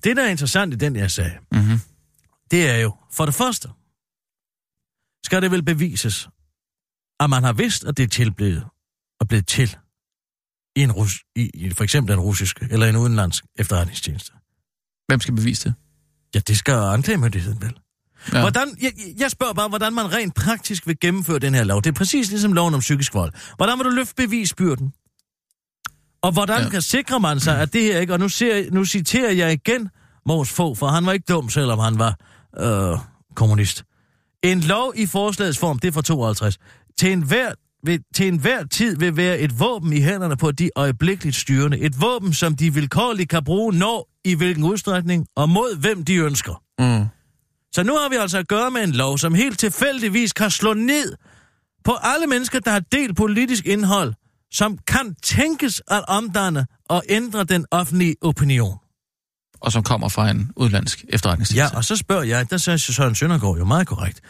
det 0.05 0.16
der 0.16 0.22
er 0.24 0.28
interessant 0.28 0.72
i 0.74 0.76
den 0.76 0.96
her 0.96 1.09
sag, 1.09 1.38
Mm-hmm. 1.52 1.80
det 2.50 2.70
er 2.70 2.76
jo, 2.76 2.94
for 3.12 3.24
det 3.24 3.34
første, 3.34 3.68
skal 5.26 5.42
det 5.42 5.50
vel 5.50 5.62
bevises, 5.64 6.28
at 7.20 7.30
man 7.30 7.44
har 7.44 7.52
vidst, 7.52 7.84
at 7.84 7.96
det 7.96 8.02
er 8.02 8.08
tilblevet 8.08 8.64
og 9.20 9.28
blevet 9.28 9.46
til 9.46 9.76
i, 10.76 10.82
en 10.82 10.92
rus, 10.92 11.24
i, 11.36 11.50
i 11.54 11.70
for 11.70 11.84
eksempel 11.84 12.12
en 12.14 12.20
russisk 12.20 12.62
eller 12.70 12.86
en 12.86 12.96
udenlandsk 12.96 13.44
efterretningstjeneste. 13.58 14.32
Hvem 15.08 15.20
skal 15.20 15.34
bevise 15.34 15.68
det? 15.68 15.74
Ja, 16.34 16.38
det 16.40 16.58
skal 16.58 16.74
anklagemyndigheden 16.74 17.62
vel. 17.62 17.78
Ja. 18.32 18.40
Hvordan, 18.40 18.68
jeg, 18.82 18.92
jeg 19.18 19.30
spørger 19.30 19.52
bare, 19.52 19.68
hvordan 19.68 19.92
man 19.92 20.12
rent 20.12 20.34
praktisk 20.34 20.86
vil 20.86 21.00
gennemføre 21.00 21.38
den 21.38 21.54
her 21.54 21.64
lov. 21.64 21.82
Det 21.82 21.90
er 21.90 21.94
præcis 21.94 22.30
ligesom 22.30 22.52
loven 22.52 22.74
om 22.74 22.80
psykisk 22.80 23.14
vold. 23.14 23.32
Hvordan 23.56 23.78
vil 23.78 23.84
du 23.84 23.90
løfte 23.90 24.14
bevisbyrden? 24.14 24.92
Og 26.22 26.32
hvordan 26.32 26.62
Ja. 26.62 26.68
kan 26.68 26.82
sikre 26.82 27.20
man 27.20 27.40
sig, 27.40 27.58
at 27.60 27.72
det 27.72 27.82
her 27.82 27.98
ikke... 28.00 28.12
Og 28.12 28.18
nu, 28.18 28.28
ser, 28.28 28.70
nu 28.70 28.84
citerer 28.84 29.32
jeg 29.32 29.52
igen 29.52 29.88
Mås 30.26 30.50
Fogh, 30.52 30.76
for 30.76 30.86
han 30.86 31.06
var 31.06 31.12
ikke 31.12 31.24
dum, 31.28 31.48
selvom 31.50 31.78
han 31.78 31.98
var 31.98 32.16
øh, 32.58 32.98
kommunist. 33.34 33.84
En 34.42 34.60
lov 34.60 34.92
i 34.96 35.06
forslagets 35.06 35.58
form, 35.58 35.78
det 35.78 35.88
er 35.88 35.92
fra 35.92 36.02
52, 36.02 36.58
til 36.99 37.12
enhver, 37.12 37.53
vil, 37.84 38.01
til 38.14 38.28
enhver 38.28 38.64
tid 38.64 38.97
vil 38.97 39.16
være 39.16 39.38
et 39.38 39.61
våben 39.61 39.93
i 39.93 40.01
hænderne 40.01 40.36
på 40.36 40.53
de 40.53 40.70
øjeblikkeligt 40.76 41.36
styrende. 41.36 41.78
Et 41.78 42.01
våben, 42.01 42.34
som 42.34 42.57
de 42.57 42.74
vilkårligt 42.74 43.28
kan 43.30 43.45
bruge, 43.45 43.72
når, 43.74 44.09
i 44.24 44.34
hvilken 44.34 44.64
udstrækning, 44.64 45.26
og 45.36 45.49
mod 45.49 45.76
hvem 45.76 46.05
de 46.05 46.14
ønsker. 46.16 46.62
Mm. 46.78 47.07
Så 47.72 47.82
nu 47.82 47.93
har 47.93 48.09
vi 48.09 48.16
altså 48.16 48.38
at 48.38 48.49
gøre 48.49 48.70
med 48.70 48.84
en 48.84 48.93
lov, 48.93 49.18
som 49.18 49.34
helt 49.34 49.59
tilfældigvis 49.59 50.32
kan 50.32 50.51
slå 50.51 50.74
ned 50.74 51.16
på 51.84 51.97
alle 52.03 52.26
mennesker, 52.26 52.61
der 52.61 52.70
har 52.70 52.80
delt 52.93 53.16
politisk 53.16 53.66
indhold, 53.66 54.14
som 54.53 54.78
kan 54.86 55.14
tænkes 55.22 55.82
at 55.88 56.05
omdanne 56.09 56.66
og 56.88 57.03
ændre 57.09 57.45
den 57.45 57.66
offentlige 57.70 58.14
opinion. 58.22 58.78
Og 59.61 59.72
som 59.72 59.82
kommer 59.82 60.09
fra 60.09 60.30
en 60.30 60.51
udlandsk 60.57 61.05
Ja, 61.05 61.14
efterretningstjeneste. 61.14 61.76
og 61.76 61.84
så 61.84 61.97
spørger 61.97 62.22
jeg, 62.22 62.51
der 62.51 62.57
siger 62.57 62.76
Søren 62.76 63.14
Søndergaard 63.14 63.59
jo 63.59 63.64
meget 63.64 63.86
korrekt. 63.86 64.20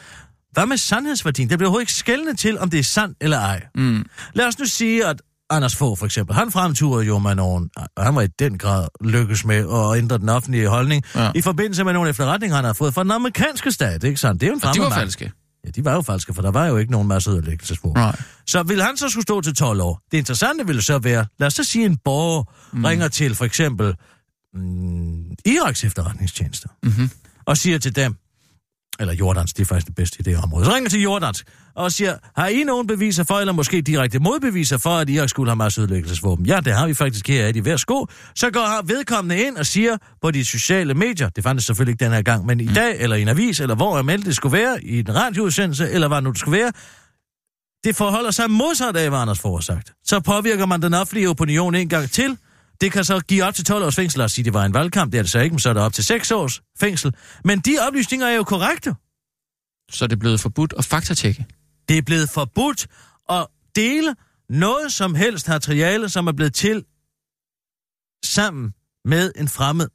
Hvad 0.52 0.66
med 0.66 0.76
sandhedsværdien? 0.76 1.50
Det 1.50 1.58
bliver 1.58 1.68
overhovedet 1.68 1.82
ikke 1.82 1.92
skældende 1.92 2.34
til, 2.36 2.58
om 2.58 2.70
det 2.70 2.78
er 2.80 2.84
sandt 2.84 3.16
eller 3.20 3.38
ej. 3.38 3.62
Mm. 3.74 4.06
Lad 4.34 4.46
os 4.46 4.58
nu 4.58 4.64
sige, 4.64 5.06
at 5.06 5.22
Anders 5.50 5.76
Fogh 5.76 5.98
for 5.98 6.06
eksempel, 6.06 6.36
han 6.36 6.50
fremturede 6.52 7.06
jo 7.06 7.18
med 7.18 7.34
nogen, 7.34 7.70
og 7.96 8.04
han 8.04 8.14
var 8.14 8.22
i 8.22 8.26
den 8.38 8.58
grad 8.58 8.88
lykkes 9.04 9.44
med 9.44 9.56
at 9.56 9.98
ændre 9.98 10.18
den 10.18 10.28
offentlige 10.28 10.68
holdning, 10.68 11.04
Ja. 11.14 11.30
i 11.34 11.40
forbindelse 11.40 11.84
med 11.84 11.92
nogle 11.92 12.10
efterretninger, 12.10 12.56
han 12.56 12.64
har 12.64 12.72
fået 12.72 12.94
fra 12.94 13.02
den 13.02 13.10
amerikanske 13.10 13.72
stat, 13.72 14.04
ikke 14.04 14.20
sandt? 14.20 14.40
Det 14.40 14.46
er 14.46 14.50
jo 14.50 14.54
en 14.56 14.64
Og 14.64 14.74
de 14.74 14.78
fremmed 14.78 14.90
var 14.94 15.00
falske. 15.00 15.32
Ja, 15.64 15.70
de 15.70 15.84
var 15.84 15.94
jo 15.94 16.02
falske, 16.02 16.34
for 16.34 16.42
der 16.42 16.50
var 16.50 16.66
jo 16.66 16.76
ikke 16.76 16.92
nogen 16.92 17.08
masse 17.08 17.30
ødelæggelsesspor. 17.30 17.94
Nej. 17.94 18.16
Så 18.46 18.62
vil 18.62 18.82
han 18.82 18.96
så 18.96 19.08
skulle 19.08 19.22
stå 19.22 19.40
til 19.40 19.54
12 19.54 19.80
år? 19.80 20.00
Det 20.10 20.18
interessante 20.18 20.66
ville 20.66 20.82
så 20.82 20.98
være, 20.98 21.26
lad 21.38 21.46
os 21.46 21.54
så 21.54 21.64
sige, 21.64 21.86
en 21.86 21.96
borger 22.04 22.44
mm. 22.72 22.84
ringer 22.84 23.08
til 23.08 23.34
for 23.34 23.44
eksempel 23.44 23.94
mm, 24.54 25.30
Iraks 25.46 25.84
efterretningstjenester, 25.84 26.68
Mhm. 26.82 27.10
og 27.46 27.56
siger 27.56 27.78
til 27.78 27.96
dem, 27.96 28.14
eller 29.00 29.14
Jordans, 29.14 29.52
det 29.52 29.62
er 29.62 29.66
faktisk 29.66 29.86
det 29.86 29.94
bedste 29.94 30.16
i 30.20 30.22
det 30.22 30.36
område, 30.36 30.64
så 30.64 30.74
ringer 30.74 30.90
til 30.90 31.02
Jordans 31.02 31.44
og 31.74 31.92
siger, 31.92 32.16
har 32.36 32.46
I 32.48 32.64
nogen 32.64 32.86
beviser 32.86 33.24
for, 33.24 33.34
eller 33.34 33.52
måske 33.52 33.80
direkte 33.80 34.18
modbeviser 34.18 34.78
for, 34.78 34.90
at 34.90 35.10
Irak 35.10 35.28
skulle 35.28 35.50
have 35.50 35.56
masseødelæggelsesvåben? 35.56 36.46
Ja, 36.46 36.60
det 36.64 36.72
har 36.72 36.86
vi 36.86 36.94
faktisk 36.94 37.28
her 37.28 37.52
i 37.54 37.58
hver 37.58 37.76
sko. 37.76 38.06
Så 38.34 38.50
går 38.50 38.82
vedkommende 38.84 39.42
ind 39.42 39.56
og 39.56 39.66
siger 39.66 39.96
på 40.22 40.30
de 40.30 40.44
sociale 40.44 40.94
medier, 40.94 41.28
det 41.28 41.44
fandt 41.44 41.62
selvfølgelig 41.62 41.92
ikke 41.92 42.04
den 42.04 42.12
her 42.12 42.22
gang, 42.22 42.46
men 42.46 42.60
i 42.60 42.66
dag, 42.66 43.00
eller 43.00 43.16
i 43.16 43.22
en 43.22 43.28
avis, 43.28 43.60
eller 43.60 43.74
hvor 43.74 43.98
er 43.98 44.16
det 44.16 44.36
skulle 44.36 44.58
være, 44.58 44.84
i 44.84 44.98
en 44.98 45.14
radioudsendelse, 45.14 45.90
eller 45.90 46.08
hvad 46.08 46.22
nu 46.22 46.30
det 46.30 46.38
skulle 46.38 46.58
være, 46.58 46.72
det 47.84 47.96
forholder 47.96 48.30
sig 48.30 48.50
modsat 48.50 48.96
af, 48.96 49.08
hvad 49.08 49.18
Anders 49.18 49.38
Fogh 49.38 49.62
sagt. 49.62 49.92
Så 50.04 50.20
påvirker 50.20 50.66
man 50.66 50.82
den 50.82 50.94
offentlige 50.94 51.28
opinion 51.28 51.74
en 51.74 51.88
gang 51.88 52.10
til. 52.10 52.36
Det 52.80 52.92
kan 52.92 53.04
så 53.04 53.20
give 53.20 53.44
op 53.44 53.54
til 53.54 53.64
12 53.64 53.84
års 53.84 53.96
fængsel, 53.96 54.18
lad 54.18 54.24
os 54.24 54.32
sige, 54.32 54.44
det 54.44 54.54
var 54.54 54.64
en 54.64 54.74
valgkamp, 54.74 55.12
det 55.12 55.18
er 55.18 55.22
det 55.22 55.30
så 55.30 55.38
ikke, 55.38 55.54
men 55.54 55.60
så 55.60 55.68
er 55.68 55.72
det 55.72 55.82
op 55.82 55.92
til 55.92 56.04
6 56.04 56.30
års 56.30 56.62
fængsel. 56.78 57.14
Men 57.44 57.60
de 57.60 57.78
oplysninger 57.88 58.26
er 58.26 58.34
jo 58.34 58.44
korrekte. 58.44 58.94
Så 59.90 60.04
er 60.04 60.08
det 60.08 60.18
blevet 60.18 60.40
forbudt 60.40 60.74
at 60.78 60.84
faktatjekke. 60.84 61.46
Det 61.88 61.98
er 61.98 62.02
blevet 62.02 62.30
forbudt 62.30 62.86
at 63.28 63.46
dele 63.76 64.14
noget 64.48 64.92
som 64.92 65.14
helst 65.14 65.48
materiale, 65.48 66.08
som 66.08 66.26
er 66.26 66.32
blevet 66.32 66.54
til 66.54 66.84
sammen 68.24 68.74
med 69.04 69.32
en 69.36 69.48
fremmed 69.48 69.88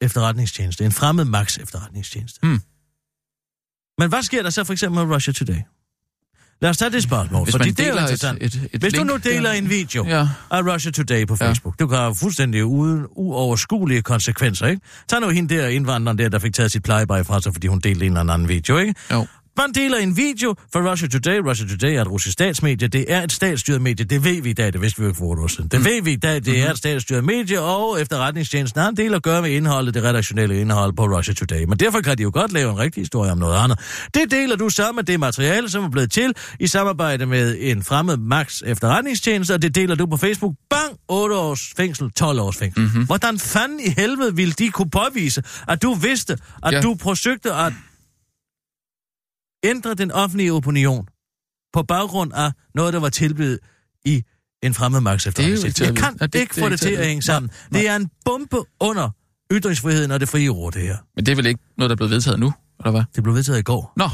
efterretningstjeneste. 0.00 0.84
En 0.84 0.92
fremmed 0.92 1.24
max 1.24 1.58
efterretningstjeneste. 1.58 2.40
Hmm. 2.42 2.60
Men 3.98 4.08
hvad 4.08 4.22
sker 4.22 4.42
der 4.42 4.50
så 4.50 4.64
for 4.64 4.72
eksempel 4.72 5.06
med 5.06 5.14
Russia 5.14 5.32
Today? 5.32 5.60
Lad 6.62 6.70
os 6.70 6.76
tage 6.76 6.90
det 6.90 7.02
spørgsmål, 7.02 7.44
Hvis 7.44 7.54
fordi 7.56 7.70
det 7.70 7.88
er 7.88 7.94
et, 8.04 8.24
et, 8.40 8.68
et 8.72 8.80
Hvis 8.80 8.92
du 8.92 9.04
nu 9.04 9.16
deler 9.16 9.50
der- 9.50 9.58
en 9.58 9.70
video 9.70 10.04
Ja. 10.06 10.28
af 10.50 10.74
Russia 10.74 10.90
Today 10.92 11.26
på 11.26 11.36
Ja. 11.40 11.48
Facebook, 11.48 11.78
du 11.78 11.86
kan 11.86 11.98
have 11.98 12.14
fuldstændig 12.14 12.64
uden 12.64 13.04
uoverskuelige 13.10 14.02
konsekvenser, 14.02 14.66
ikke? 14.66 14.82
Tag 15.08 15.20
nu 15.20 15.28
hende 15.28 15.54
der 15.54 15.68
indvandreren 15.68 16.18
der, 16.18 16.28
der 16.28 16.38
fik 16.38 16.54
taget 16.54 16.72
sit 16.72 16.82
plejebej 16.82 17.22
fra 17.22 17.40
sig, 17.40 17.52
fordi 17.52 17.66
hun 17.66 17.78
delte 17.80 18.06
en 18.06 18.16
eller 18.16 18.32
anden 18.34 18.48
video, 18.48 18.78
ikke? 18.78 18.94
Jo. 19.12 19.26
Man 19.58 19.72
deler 19.72 19.98
en 19.98 20.16
video 20.16 20.54
fra 20.72 20.90
Russia 20.90 21.08
Today. 21.08 21.38
Russia 21.38 21.66
Today 21.68 21.94
er 21.96 22.00
et 22.00 22.10
russisk 22.10 22.32
statsmedie. 22.32 22.88
Det 22.88 23.04
er 23.08 23.22
et 23.22 23.32
statsstyret 23.32 23.82
medie. 23.82 24.04
Det 24.04 24.24
ved 24.24 24.42
vi 24.42 24.50
i 24.50 24.52
dag. 24.52 24.72
Det 24.72 24.80
vidste 24.80 24.98
vi 24.98 25.04
jo 25.04 25.08
ikke 25.08 25.18
for 25.18 25.42
år 25.42 25.46
siden. 25.46 25.68
Det 25.68 25.84
ved 25.84 26.02
vi 26.02 26.12
i 26.12 26.16
dag. 26.16 26.44
Det 26.44 26.62
er 26.62 26.70
et 26.70 26.78
statsstyret 26.78 27.24
medie, 27.24 27.60
og 27.60 28.00
efterretningstjenesten 28.00 28.80
har 28.80 28.88
en 28.88 28.96
del 28.96 29.14
at 29.14 29.22
gøre 29.22 29.42
med 29.42 29.50
indholdet, 29.50 29.94
det 29.94 30.04
redaktionelle 30.04 30.60
indhold 30.60 30.92
på 30.92 31.04
Russia 31.04 31.34
Today. 31.34 31.64
Men 31.64 31.78
derfor 31.78 32.00
kan 32.00 32.18
de 32.18 32.22
jo 32.22 32.30
godt 32.34 32.52
lave 32.52 32.70
en 32.70 32.78
rigtig 32.78 33.00
historie 33.00 33.32
om 33.32 33.38
noget 33.38 33.56
andet. 33.56 33.78
Det 34.14 34.30
deler 34.30 34.56
du 34.56 34.68
sammen 34.68 34.96
med 34.96 35.04
det 35.04 35.20
materiale, 35.20 35.70
som 35.70 35.84
er 35.84 35.90
blevet 35.90 36.10
til 36.10 36.34
i 36.60 36.66
samarbejde 36.66 37.26
med 37.26 37.56
en 37.60 37.82
fremmed 37.82 38.16
Max 38.16 38.62
efterretningstjeneste, 38.66 39.54
og 39.54 39.62
det 39.62 39.74
deler 39.74 39.94
du 39.94 40.06
på 40.06 40.16
Facebook. 40.16 40.52
Bang! 40.70 40.98
8 41.08 41.34
års 41.34 41.72
fængsel, 41.76 42.10
12 42.10 42.40
års 42.40 42.56
fængsel. 42.56 42.82
Mm-hmm. 42.82 43.06
Hvordan 43.06 43.38
fanden 43.38 43.80
i 43.80 43.88
helvede 43.96 44.36
ville 44.36 44.52
de 44.52 44.70
kunne 44.70 44.90
påvise, 44.90 45.42
at 45.68 45.82
du 45.82 45.94
vidste, 45.94 46.38
at 46.62 46.72
ja. 46.72 46.80
du 46.80 46.96
forsøgte 47.02 47.52
at 47.52 47.72
ændre 49.70 49.94
den 49.94 50.12
offentlige 50.12 50.52
opinion 50.52 51.08
på 51.72 51.82
baggrund 51.82 52.32
af 52.34 52.52
noget, 52.74 52.92
der 52.92 53.00
var 53.00 53.08
tilbydet 53.08 53.58
i 54.04 54.22
en 54.62 54.74
fremmed 54.74 55.00
magt 55.00 55.24
Det 55.24 55.38
jo 55.38 55.42
ikke 55.44 55.70
til 55.70 55.84
Jeg 55.86 55.96
kan. 55.96 56.16
Ja, 56.20 56.26
det- 56.26 56.34
ikke 56.40 56.54
det 56.54 56.60
få 56.60 56.66
ikke 56.66 56.72
det 56.72 56.80
til 56.80 56.90
at 56.90 57.06
hænge 57.06 57.22
sammen. 57.22 57.50
Nej, 57.70 57.80
Det 57.80 57.88
er 57.90 57.96
en 57.96 58.08
bombe 58.24 58.56
under 58.80 59.10
ytringsfriheden 59.52 60.10
og 60.10 60.20
det 60.20 60.28
frie 60.28 60.48
ord, 60.48 60.72
det 60.72 60.82
her. 60.82 60.96
Men 61.16 61.26
det 61.26 61.32
er 61.32 61.36
vel 61.36 61.46
ikke 61.46 61.60
noget, 61.78 61.88
der 61.90 61.94
er 61.94 61.96
blevet 61.96 62.10
vedtaget 62.10 62.40
nu, 62.40 62.52
eller 62.80 62.90
hvad? 62.90 63.02
Det 63.14 63.22
blev 63.22 63.34
vedtaget 63.34 63.58
i 63.58 63.62
går. 63.62 63.92
Nå, 63.96 64.08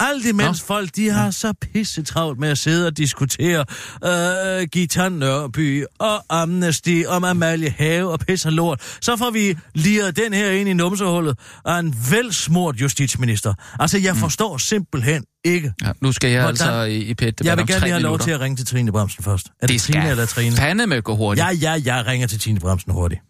Alt 0.00 0.24
imens 0.26 0.60
Nå. 0.62 0.66
folk, 0.66 0.96
de 0.96 1.08
har 1.10 1.30
så 1.30 1.52
pisse 1.60 2.02
travlt 2.02 2.38
med 2.38 2.48
at 2.48 2.58
sidde 2.58 2.86
og 2.86 2.96
diskutere 2.96 3.64
øh, 4.04 4.68
Gita 4.72 5.08
Nørby 5.08 5.84
og 5.98 6.24
Amnesty 6.42 7.02
om 7.06 7.24
Amalie 7.24 7.70
Have 7.70 8.12
og 8.12 8.20
pisse 8.20 8.48
og 8.48 8.52
lort, 8.52 8.96
så 9.00 9.16
får 9.16 9.30
vi 9.30 9.58
liret 9.74 10.16
den 10.16 10.32
her 10.34 10.50
ind 10.50 10.68
i 10.68 10.72
numsehullet 10.72 11.38
af 11.64 11.78
en 11.78 11.94
velsmurt 12.10 12.80
justitsminister. 12.80 13.54
Altså, 13.80 13.98
jeg 13.98 14.16
forstår 14.16 14.56
simpelthen 14.58 15.24
ikke. 15.44 15.72
ja, 15.84 15.92
nu 16.00 16.12
skal 16.12 16.30
jeg 16.30 16.42
Hvordan? 16.42 16.50
altså 16.68 16.82
i, 16.82 16.96
i 16.98 17.08
debat 17.08 17.40
Jeg 17.44 17.56
vil 17.58 17.66
gerne 17.66 17.80
lige 17.80 17.92
have 17.92 18.02
lov 18.02 18.10
minutter. 18.10 18.24
til 18.26 18.32
at 18.32 18.40
ringe 18.40 18.56
til 18.56 18.66
Trine 18.66 18.92
Bremsen 18.92 19.24
først. 19.24 19.46
Er 19.46 19.66
det, 19.66 19.68
Det 19.74 19.80
Trine 19.82 20.00
skal 20.02 20.10
eller 20.10 20.26
Trine? 20.26 20.56
fandeme 20.56 21.00
gå 21.00 21.16
hurtigt. 21.16 21.46
Ja, 21.46 21.52
ja, 21.52 21.82
jeg 21.84 22.06
ringer 22.06 22.26
til 22.26 22.40
Trine 22.40 22.60
Bremsen 22.60 22.92
hurtigt. 22.92 23.20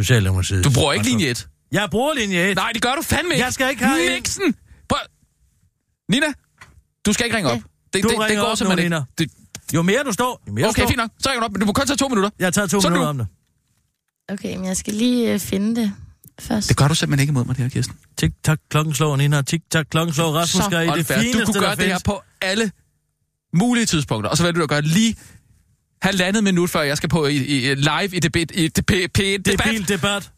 Socialdemokratiet. 0.00 0.64
Du 0.64 0.70
bruger 0.74 0.92
ikke 0.92 1.06
linje 1.06 1.26
1. 1.30 1.48
Jeg 1.72 1.88
bruger 1.90 2.14
linje 2.14 2.50
1. 2.50 2.56
Nej, 2.56 2.70
det 2.74 2.82
gør 2.82 2.94
du 2.94 3.02
fandme 3.02 3.34
ikke. 3.34 3.44
Jeg 3.44 3.52
skal 3.52 3.70
ikke 3.70 3.84
have. 3.84 4.14
Nixon! 4.14 4.54
Nina, 6.08 6.26
du 7.06 7.12
skal 7.12 7.24
ikke 7.26 7.36
ringe 7.36 7.50
op. 7.50 7.58
Det, 7.58 8.02
Du 8.02 8.08
det, 8.08 8.16
det 8.18 8.24
ringer 8.26 8.42
går 8.42 8.46
op 8.48 8.52
nu, 8.52 8.56
simpelthen 8.56 8.84
Nina. 8.90 8.96
ikke. 9.20 9.32
Det, 9.32 9.74
Jo 9.74 9.82
mere 9.82 10.04
du 10.04 10.12
står, 10.12 10.42
jo 10.48 10.52
mere 10.52 10.64
du 10.64 10.68
okay, 10.70 10.82
står. 10.82 10.88
fint 10.88 10.96
nok. 10.98 11.10
Så 11.18 11.28
ringer 11.30 11.40
du 11.40 11.44
op, 11.44 11.52
men 11.52 11.60
du 11.60 11.66
må 11.66 11.72
kun 11.72 11.86
tage 11.86 11.96
to 11.96 12.08
minutter. 12.08 12.30
Jeg 12.38 12.54
tager 12.54 12.66
to 12.66 12.80
Så 12.80 12.88
minutter 12.88 13.12
nu. 13.12 13.20
om 13.22 13.26
det. 14.28 14.32
Okay, 14.32 14.56
men 14.56 14.64
jeg 14.66 14.76
skal 14.76 14.94
lige 14.94 15.32
øh, 15.32 15.40
finde 15.40 15.80
det 15.80 15.92
først. 16.40 16.68
Det 16.68 16.76
gør 16.76 16.88
du 16.88 16.94
simpelthen 16.94 17.20
ikke 17.22 17.30
imod 17.30 17.44
mig, 17.44 17.56
det 17.56 17.62
her, 17.62 17.70
Kirsten. 17.70 17.96
Tik-tak, 18.16 18.58
klokken 18.70 18.94
slår, 18.94 19.16
Nina. 19.16 19.42
Tik-tak, 19.42 19.86
klokken 19.90 20.14
slår. 20.14 20.32
Rasmus 20.32 20.64
skal 20.64 20.86
i 20.88 20.90
det 20.98 21.06
fineste, 21.06 21.40
Du 21.40 21.44
kunne 21.52 21.60
gøre 21.60 21.76
det 21.76 21.84
her 21.84 21.98
på 22.04 22.22
alle 22.40 22.70
mulige 23.54 23.86
tidspunkter, 23.86 24.30
og 24.30 24.36
så 24.36 24.44
vil 24.44 24.54
du 24.54 24.66
gøre 24.66 24.80
det 24.82 24.90
lige 24.90 25.16
halvandet 26.02 26.44
minut, 26.44 26.70
før 26.70 26.82
jeg 26.82 26.96
skal 26.96 27.08
på 27.08 27.26
i, 27.26 27.36
i, 27.36 27.74
live 27.74 28.08
i 28.16 28.20
debat. 28.20 28.50
I 28.54 28.68
det, 28.68 28.88
Det 28.88 29.34
er 29.34 29.38
debat. 29.38 29.66
bildebat. 29.70 30.30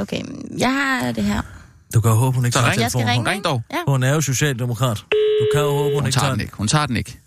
Okay, 0.00 0.22
jeg 0.58 0.74
har 0.74 1.12
det 1.12 1.24
her. 1.24 1.42
Du 1.94 2.00
kan 2.00 2.10
jo 2.10 2.16
håbe, 2.16 2.34
hun 2.36 2.44
ikke 2.44 2.54
Så 2.54 2.60
tager 2.60 2.72
ring. 2.72 2.80
Jeg 2.80 2.90
skal 2.90 3.00
telefonen. 3.00 3.26
ringe, 3.26 3.30
Ring 3.30 3.44
dog. 3.44 3.62
Ja. 3.70 3.82
Hun 3.86 4.02
er 4.02 4.14
jo 4.14 4.20
socialdemokrat. 4.20 4.98
Du 5.40 5.46
kan 5.52 5.60
jo 5.62 5.70
håbe, 5.70 5.94
hun, 5.94 6.00
Hun 6.02 6.06
ikke 6.06 6.18
tager 6.18 6.30
den 6.30 6.40
ikke. 6.40 6.52
Hun 6.56 6.68
tager 6.68 6.86
den 6.86 6.96
ikke. 6.96 7.20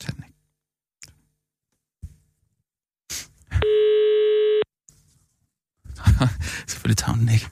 Tager 0.00 0.14
den 0.14 0.24
ikke. 0.24 0.36
Selvfølgelig 6.70 6.96
tager 6.98 7.12
hun 7.12 7.20
den 7.20 7.28
ikke. 7.28 7.48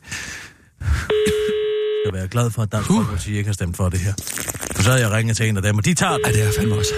Jeg 0.80 2.07
skal 2.07 2.14
være 2.14 2.28
glad 2.28 2.51
for, 2.51 2.62
at 2.62 2.72
Dansk 2.72 2.90
Uh. 2.90 2.96
Folkeparti 2.96 3.36
ikke 3.36 3.48
har 3.48 3.53
stemt 3.55 3.76
for 3.76 3.88
det 3.88 4.01
her. 4.01 4.14
For 4.76 4.82
så 4.82 4.90
havde 4.90 5.03
jeg 5.03 5.11
ringet 5.12 5.36
til 5.36 5.48
en 5.48 5.57
af 5.57 5.62
dem, 5.62 5.78
og 5.78 5.84
de 5.84 5.94
tager 5.94 6.12
den. 6.12 6.24
Ej, 6.24 6.30
det 6.32 6.40
er 6.40 6.44
jeg 6.44 6.55
fandme 6.59 6.74
også. 6.74 6.94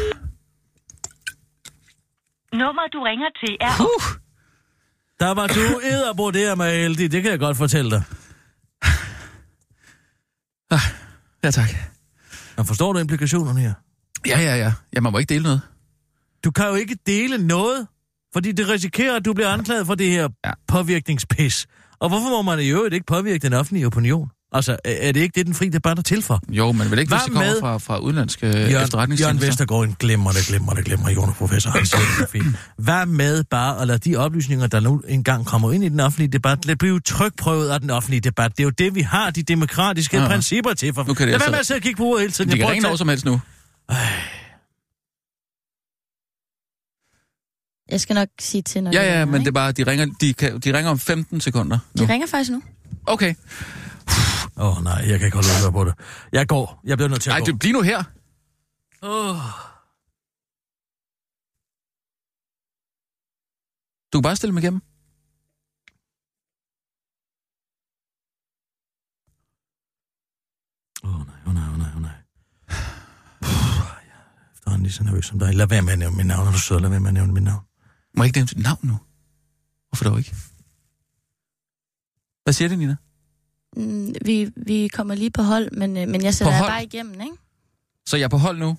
Nummer, 2.53 2.82
du 2.92 2.98
ringer 3.03 3.30
til, 3.44 3.57
er... 3.61 3.74
Uh. 3.80 4.22
Der 5.23 5.35
var 5.35 5.47
du 5.47 5.81
edderbo 5.85 6.31
der 6.31 6.55
med 6.55 6.73
heldig, 6.73 7.12
det 7.12 7.23
kan 7.23 7.31
jeg 7.31 7.39
godt 7.39 7.57
fortælle 7.57 7.91
dig. 7.91 8.03
Ja, 11.45 11.51
tak. 11.51 11.68
Men 12.57 12.66
forstår 12.66 12.93
du 12.93 12.99
implikationerne 12.99 13.61
her? 13.61 13.73
Ja, 14.27 14.41
ja, 14.41 14.57
ja. 14.57 14.73
Ja, 14.95 15.01
man 15.01 15.12
må 15.12 15.18
ikke 15.18 15.35
dele 15.35 15.43
noget. 15.43 15.61
Du 16.45 16.51
kan 16.51 16.66
jo 16.66 16.75
ikke 16.75 16.97
dele 17.07 17.47
noget, 17.47 17.87
fordi 18.33 18.53
det 18.53 18.68
risikerer, 18.68 19.16
at 19.16 19.25
du 19.25 19.33
bliver 19.33 19.49
anklaget 19.49 19.87
for 19.87 19.95
det 19.95 20.11
her 20.11 20.29
ja. 20.45 20.53
påvirkningspis. 20.68 21.66
Og 21.99 22.09
hvorfor 22.09 22.29
må 22.29 22.43
man 22.43 22.61
i 22.61 22.68
øvrigt 22.68 22.95
ikke 22.95 23.07
påvirke 23.07 23.39
den 23.39 23.53
offentlige 23.53 23.87
opinion? 23.87 24.31
Altså, 24.55 24.76
er 24.84 25.12
det 25.12 25.20
ikke 25.20 25.34
det, 25.38 25.46
den 25.46 25.55
frie 25.55 25.70
debat 25.70 25.98
er 25.98 26.03
til 26.03 26.22
for? 26.22 26.40
Jo, 26.48 26.72
men 26.72 26.90
vel 26.90 26.98
ikke, 26.98 27.09
Hvad 27.11 27.18
hvis 27.18 27.24
det 27.24 27.32
kommer 27.32 27.50
med- 27.53 27.61
fra, 27.61 27.78
fra 27.78 27.98
udenlandske 27.98 28.46
Jørgen, 28.46 28.70
Jørgen 28.70 28.84
efterretningstjenester. 28.84 29.46
Vestergaard, 29.46 29.84
en 29.84 29.96
glemrende, 29.98 30.40
glemrende, 30.46 30.82
glemrende 30.82 31.12
jordprofessor, 31.12 31.70
han 31.70 31.86
siger 31.86 32.00
det 32.00 32.09
så 32.18 32.26
fint. 32.32 32.46
Hvad 32.78 33.07
med 33.07 33.44
bare 33.44 33.80
at 33.80 33.86
lade 33.86 33.98
de 33.98 34.16
oplysninger, 34.16 34.66
der 34.66 34.80
nu 34.80 35.03
engang 35.09 35.46
kommer 35.46 35.72
ind 35.72 35.84
i 35.84 35.88
den 35.88 36.00
offentlige 36.00 36.28
debat, 36.28 36.66
lade 36.66 36.76
blive 36.78 37.00
trykprøvet 37.00 37.68
af 37.68 37.80
den 37.80 37.90
offentlige 37.90 38.20
debat? 38.20 38.50
Det 38.50 38.61
er 38.61 38.64
jo 38.64 38.70
det, 38.70 38.94
vi 38.94 39.00
har 39.00 39.30
de 39.30 39.42
demokratiske 39.42 40.16
Ja. 40.16 40.22
ja. 40.22 40.28
principper 40.28 40.74
til. 40.74 40.94
For... 40.94 41.05
Nu 41.05 41.14
kan 41.14 41.26
det 41.26 41.26
Lad 41.26 41.34
altså- 41.34 41.44
være 41.46 41.50
med 41.53 41.59
at 41.61 41.66
sidde 41.66 41.78
og 41.78 41.82
kigge 41.82 41.96
på 41.96 42.05
uret 42.05 42.20
hele 42.20 42.32
tiden. 42.32 42.50
De 42.50 42.57
kan 42.59 42.70
ringe 42.70 42.88
når 42.88 42.96
som 42.96 43.09
helst 43.09 43.24
nu. 43.24 43.40
Jeg 47.90 48.00
skal 48.00 48.14
nok 48.14 48.28
sige 48.40 48.62
til, 48.62 48.82
når 48.82 48.90
Ja, 48.92 49.18
ja, 49.18 49.24
men 49.24 49.40
det 49.40 49.48
er 49.48 49.53
bare, 49.53 49.72
de 49.72 49.82
ringer, 49.86 50.07
de, 50.20 50.34
kan, 50.34 50.59
de 50.61 50.76
ringer 50.76 50.90
om 50.90 50.98
15 50.98 51.40
sekunder 51.40 51.78
nu. 51.94 52.05
De 52.07 52.12
ringer 52.12 52.26
faktisk 52.26 52.50
nu. 52.50 52.62
Okay. 53.07 53.34
Åh 54.57 54.76
oh, 54.78 54.84
nej, 54.84 54.92
jeg 55.11 55.18
kan 55.18 55.26
ikke 55.26 55.36
holde 55.36 55.48
ud 55.66 55.72
på 55.72 55.84
det. 55.84 55.94
Jeg 56.32 56.48
går. 56.48 56.80
Jeg 56.84 56.96
bliver 56.98 57.09
nødt 57.09 57.22
til 57.22 57.30
at 57.30 57.34
Nej, 57.34 57.40
gå. 57.40 57.46
du, 57.46 57.57
bliv 57.57 57.72
nu 57.72 57.82
her. 57.82 57.98
Åh. 59.03 59.36
Du 64.12 64.18
kan 64.18 64.22
bare 64.22 64.36
stille 64.36 64.53
mig 64.55 64.62
igennem. 64.62 64.80
Åh 71.05 71.20
oh, 71.20 71.26
nej, 71.26 71.36
åh 71.46 71.48
oh, 71.48 71.55
nej, 71.55 71.64
åh 71.68 71.72
oh, 71.72 71.78
nej, 71.78 71.88
åh 71.90 71.96
oh, 71.96 72.03
nej. 72.03 72.16
Puh, 73.40 73.86
jeg 74.09 74.18
er 74.18 74.53
efterhånden 74.55 74.82
lige 74.82 74.92
så 74.92 75.05
nervøs 75.05 75.26
som 75.26 75.38
dig. 75.38 75.55
Lad 75.55 75.66
være 75.66 75.82
med 75.82 75.92
at 75.92 75.98
nævne 75.98 76.16
mit 76.16 76.26
navn, 76.26 76.44
når 76.44 76.53
du 76.53 76.59
sidder. 76.59 76.82
Lad 76.82 76.90
være 76.90 77.00
med 77.00 77.09
at 77.09 77.14
nævne 77.14 77.32
mit 77.32 77.42
navn. 77.42 77.64
Må 78.16 78.22
jeg 78.22 78.26
ikke 78.28 78.38
nævne 78.38 78.48
dit 78.48 78.59
navn 78.59 78.78
nu? 78.82 78.96
Hvorfor 79.88 80.05
dog 80.05 80.18
ikke? 80.18 80.34
Hvad 82.44 82.53
siger 82.53 82.68
det, 82.68 82.78
Nina? 82.78 82.96
Mm, 83.77 84.14
vi, 84.25 84.51
vi 84.57 84.89
kommer 84.89 85.14
lige 85.14 85.31
på 85.31 85.43
hold, 85.43 85.70
men, 85.70 85.97
øh, 85.97 86.09
men 86.09 86.23
jeg 86.23 86.35
sætter 86.35 86.61
bare 86.61 86.85
igennem, 86.85 87.20
ikke? 87.20 87.37
Så 88.07 88.16
jeg 88.16 88.25
er 88.25 88.29
på 88.29 88.37
hold 88.37 88.59
nu? 88.59 88.77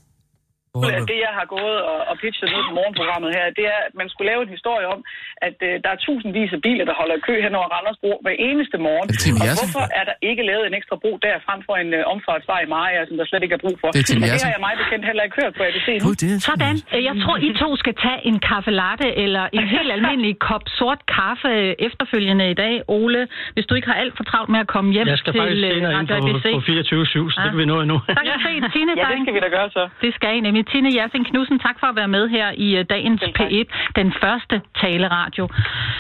At 1.00 1.04
det, 1.12 1.18
jeg 1.28 1.34
har 1.40 1.48
gået 1.56 1.78
og, 1.92 1.98
og 2.10 2.16
pitchet 2.22 2.48
ned 2.54 2.62
på 2.70 2.74
morgenprogrammet 2.80 3.30
her, 3.38 3.46
det 3.60 3.66
er, 3.76 3.80
at 3.88 3.94
man 4.02 4.08
skulle 4.12 4.28
lave 4.32 4.42
en 4.46 4.52
historie 4.58 4.86
om, 4.94 5.00
at 5.48 5.58
uh, 5.68 5.74
der 5.84 5.90
er 5.96 6.00
tusindvis 6.06 6.52
af 6.58 6.62
biler, 6.68 6.86
der 6.90 6.96
holder 7.02 7.16
i 7.20 7.24
kø 7.30 7.34
hen 7.46 7.54
over 7.60 7.68
Randers 7.76 8.00
Bro 8.04 8.12
hver 8.26 8.36
eneste 8.50 8.78
morgen. 8.88 9.08
Er 9.10 9.14
det 9.14 9.20
Tim 9.26 9.36
og 9.44 9.48
hvorfor 9.62 9.84
er 10.00 10.04
der 10.10 10.16
ikke 10.30 10.44
lavet 10.52 10.64
en 10.70 10.76
ekstra 10.80 10.96
bro 11.04 11.12
der 11.26 11.34
frem 11.48 11.60
for 11.68 11.76
en 11.84 11.90
uh, 12.00 12.14
omfartsvej 12.14 12.60
i 12.66 12.70
Maja, 12.74 13.02
som 13.10 13.16
der 13.20 13.26
slet 13.32 13.44
ikke 13.46 13.56
er 13.60 13.64
brug 13.66 13.76
for? 13.82 13.88
Det 13.96 14.02
er 14.04 14.08
Tim 14.10 14.22
og 14.24 14.28
det 14.36 14.42
har 14.48 14.54
jeg 14.58 14.62
mig 14.68 14.74
bekendt 14.84 15.04
heller 15.10 15.24
ikke 15.28 15.38
hørt 15.42 15.54
på 15.60 15.64
ABC 15.70 15.88
nu. 16.04 16.10
Er 16.12 16.40
Sådan. 16.50 16.76
Øh, 16.96 17.02
Jeg 17.10 17.16
tror, 17.24 17.36
I 17.48 17.50
to 17.64 17.70
skal 17.84 17.96
tage 18.06 18.20
en 18.30 18.38
kaffe 18.50 18.72
latte 18.82 19.08
eller 19.24 19.44
en 19.58 19.66
helt 19.76 19.90
almindelig 19.98 20.34
kop 20.50 20.64
sort 20.80 21.02
kaffe 21.18 21.52
efterfølgende 21.88 22.46
i 22.54 22.58
dag. 22.64 22.74
Ole, 23.00 23.22
hvis 23.56 23.66
du 23.70 23.74
ikke 23.78 23.88
har 23.92 23.98
alt 24.04 24.14
for 24.18 24.24
travlt 24.32 24.50
med 24.54 24.60
at 24.66 24.70
komme 24.76 24.90
hjem 24.96 25.08
Jeg 25.14 25.18
skal 25.24 25.34
til 25.34 25.42
faktisk 25.42 25.66
øh, 25.66 25.72
senere 25.76 25.92
ind 26.00 26.08
på, 26.08 26.16
ABC. 26.20 26.46
på 26.58 26.62
24-7, 26.70 27.34
så 27.34 27.42
det 27.44 27.50
kan 27.54 27.60
vi 27.64 27.66
nå 27.74 27.78
endnu. 27.86 27.98
Der 28.08 28.22
kan 28.26 28.32
jeg 28.36 28.42
se, 28.48 28.52
Tine, 28.76 28.92
Ja, 29.00 29.06
det 29.12 29.18
er 29.20 29.24
skal 29.26 29.34
vi 29.38 29.42
da 29.48 29.50
gøre 29.58 29.70
så. 29.78 29.84
Det 30.02 30.12
skal 30.18 30.32
I 30.38 30.40
nemlig. 30.48 30.63
Tine 30.72 30.90
Jersing 30.98 31.26
Knudsen, 31.30 31.60
tak 31.60 31.76
for 31.80 31.88
at 31.88 31.96
være 31.96 32.08
med 32.08 32.24
her 32.30 32.48
i 32.66 32.68
uh, 32.80 32.86
dagens 32.90 33.20
Selv 33.22 33.34
tak. 33.34 33.48
P1, 33.52 33.92
den 34.00 34.14
første 34.24 34.56
taleradio. 34.82 35.44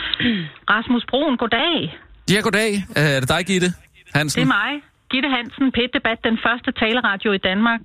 Rasmus 0.73 1.03
Broen, 1.11 1.37
goddag. 1.37 1.97
Ja, 2.33 2.39
goddag. 2.47 2.71
Øh, 2.97 3.03
Er 3.15 3.19
det 3.19 3.29
dig, 3.29 3.41
Gitte 3.45 3.69
Hansen? 4.15 4.39
Det 4.41 4.45
er 4.49 4.53
mig. 4.61 4.71
Gitte 5.11 5.29
Hansen, 5.29 5.65
P1-debat, 5.77 6.19
den 6.23 6.37
første 6.45 6.71
taleradio 6.71 7.31
i 7.31 7.37
Danmark. 7.37 7.81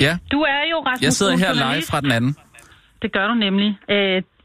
Ja, 0.00 0.18
Du 0.32 0.40
er 0.42 0.62
jo 0.70 0.76
Rasmus 0.86 1.02
jeg 1.04 1.12
sidder 1.12 1.32
Broen, 1.32 1.40
her 1.44 1.52
live 1.74 1.82
fra 1.90 2.00
den 2.00 2.12
anden. 2.12 2.36
Det 3.02 3.12
gør 3.12 3.26
du 3.28 3.34
nemlig. 3.34 3.78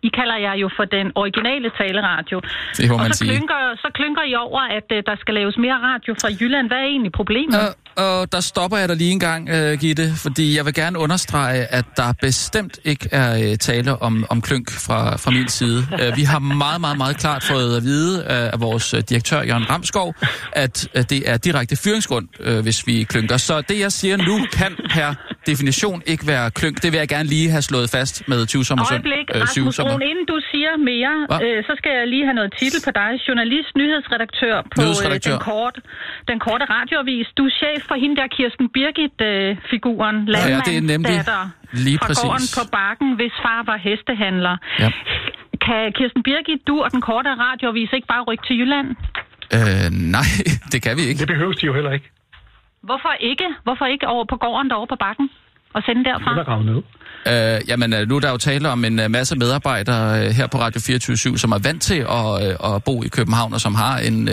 Øh, 0.04 0.08
I 0.08 0.10
kalder 0.20 0.38
jer 0.38 0.56
jo 0.64 0.70
for 0.78 0.86
den 0.86 1.12
originale 1.16 1.70
taleradio. 1.80 2.42
Det 2.78 2.90
må 2.90 2.96
og 2.96 3.02
man 3.02 3.14
så 3.14 3.18
sige. 3.18 3.30
klynker, 3.30 3.60
så 3.84 3.88
klynker 3.94 4.24
I 4.32 4.36
over, 4.36 4.62
at 4.62 4.88
uh, 4.92 4.98
der 5.06 5.16
skal 5.22 5.34
laves 5.34 5.58
mere 5.58 5.78
radio 5.90 6.16
fra 6.22 6.30
Jylland. 6.40 6.68
Hvad 6.68 6.78
er 6.78 6.84
egentlig 6.84 7.12
problemet? 7.12 7.60
Og, 7.96 8.04
og 8.06 8.32
der 8.32 8.40
stopper 8.40 8.78
jeg 8.78 8.90
dig 8.90 8.98
lige 8.98 9.12
en 9.12 9.20
gang, 9.20 9.50
uh, 9.50 9.74
Gitte, 9.80 10.08
fordi 10.16 10.58
jeg 10.58 10.66
vil 10.66 10.74
gerne 10.74 11.00
understrege, 11.00 11.66
at 11.80 11.86
der 11.98 12.14
bestemt 12.22 12.80
ikke 12.84 13.10
er 13.12 13.52
uh, 13.52 13.56
tale 13.56 14.02
om, 14.02 14.26
om 14.30 14.42
klynk 14.42 14.72
fra, 14.72 15.16
fra 15.18 15.32
min 15.32 15.48
side. 15.48 15.80
Uh, 15.94 16.18
vi 16.18 16.24
har 16.24 16.40
meget, 16.40 16.82
meget, 16.82 16.98
meget 16.98 17.18
klart 17.18 17.44
fået 17.44 17.78
at 17.78 17.84
vide 17.84 18.14
uh, 18.20 18.54
af 18.54 18.60
vores 18.60 18.94
uh, 18.94 19.00
direktør, 19.00 19.42
Jørgen 19.44 19.70
Ramskov, 19.70 20.16
at 20.54 20.88
uh, 20.96 21.02
det 21.02 21.30
er 21.32 21.38
direkte 21.38 21.76
fyringsgrund, 21.84 22.28
uh, 22.48 22.60
hvis 22.60 22.88
vi 22.88 23.04
klynker. 23.04 23.38
Så 23.38 23.62
det, 23.62 23.80
jeg 23.80 23.92
siger 23.92 24.18
nu, 24.18 24.36
kan 24.54 24.76
per 24.90 25.14
definition 25.52 25.98
ikke 26.12 26.24
være 26.34 26.46
klynk. 26.60 26.76
Det 26.84 26.90
vil 26.92 26.98
jeg 27.04 27.10
gerne 27.16 27.30
lige 27.36 27.48
have 27.56 27.62
slået 27.72 27.88
fast 27.98 28.14
med 28.32 28.40
20 28.46 28.66
sommer 28.70 28.86
Øjeblik, 28.92 29.26
Rasmus 29.42 29.76
Broen, 29.80 30.02
inden 30.12 30.26
du 30.34 30.38
siger 30.52 30.72
mere, 30.92 31.16
øh, 31.46 31.58
så 31.68 31.74
skal 31.80 31.92
jeg 31.98 32.06
lige 32.14 32.26
have 32.30 32.38
noget 32.40 32.52
titel 32.62 32.80
på 32.88 32.92
dig. 33.02 33.10
Journalist, 33.28 33.72
nyhedsredaktør 33.82 34.56
på 34.76 34.82
Nyhedsredaktør. 34.82 35.34
Øh, 35.34 35.40
den, 35.40 35.46
kort, 35.52 35.76
den 36.30 36.38
korte 36.48 36.66
radioavis. 36.78 37.28
Du 37.38 37.44
er 37.50 37.54
chef 37.62 37.82
for 37.90 37.96
hende 38.04 38.16
der 38.22 38.28
Kirsten 38.38 38.66
Birgit-figuren, 38.76 40.18
øh, 40.30 40.34
Ja, 40.34 40.60
det 40.68 40.74
er 40.78 40.82
nemlig 40.82 40.90
landmandsdatter 40.90 41.50
lige 41.86 41.98
fra 41.98 42.08
præcis. 42.08 42.24
gården 42.24 42.48
på 42.58 42.64
Bakken, 42.78 43.10
hvis 43.20 43.34
far 43.46 43.62
var 43.70 43.78
hestehandler. 43.88 44.56
Ja. 44.84 44.90
Kan 45.66 45.82
Kirsten 45.98 46.24
Birgit, 46.28 46.62
du 46.70 46.76
og 46.86 46.90
den 46.92 47.02
korte 47.10 47.30
radioavis 47.46 47.90
ikke 47.98 48.08
bare 48.14 48.24
rykke 48.30 48.44
til 48.48 48.56
Jylland? 48.60 48.88
Øh, 49.58 49.86
nej, 50.18 50.30
det 50.72 50.80
kan 50.86 50.94
vi 50.98 51.04
ikke. 51.10 51.20
Det 51.20 51.28
behøves 51.36 51.58
de 51.58 51.66
jo 51.66 51.74
heller 51.74 51.92
ikke. 51.98 52.08
Hvorfor 52.84 53.14
ikke? 53.20 53.48
Hvorfor 53.64 53.86
ikke 53.86 54.08
over 54.08 54.26
på 54.30 54.36
gården 54.36 54.70
derovre 54.70 54.88
på 54.88 55.00
Bakken? 55.06 55.30
Og 55.74 55.82
sende 55.86 56.04
derfra? 56.04 56.32
Det 56.32 56.40
er 56.40 56.44
gravet 56.44 56.66
ned. 56.66 56.82
Øh, 57.32 57.70
jamen, 57.70 57.94
øh, 57.94 58.10
nu 58.10 58.16
er 58.16 58.20
der 58.20 58.32
jo 58.32 58.38
tale 58.38 58.70
om 58.70 58.86
en 58.86 59.00
øh, 59.00 59.12
masse 59.12 59.36
medarbejdere 59.36 60.26
øh, 60.26 60.32
her 60.32 60.48
på 60.48 60.58
Radio 60.58 60.82
24 60.82 61.38
som 61.38 61.52
er 61.52 61.60
vant 61.64 61.82
til 61.82 62.00
at, 62.20 62.74
at 62.74 62.84
bo 62.84 63.04
i 63.04 63.08
København, 63.08 63.54
og 63.54 63.62
som 63.62 63.76
har 63.76 63.98
en, 63.98 64.30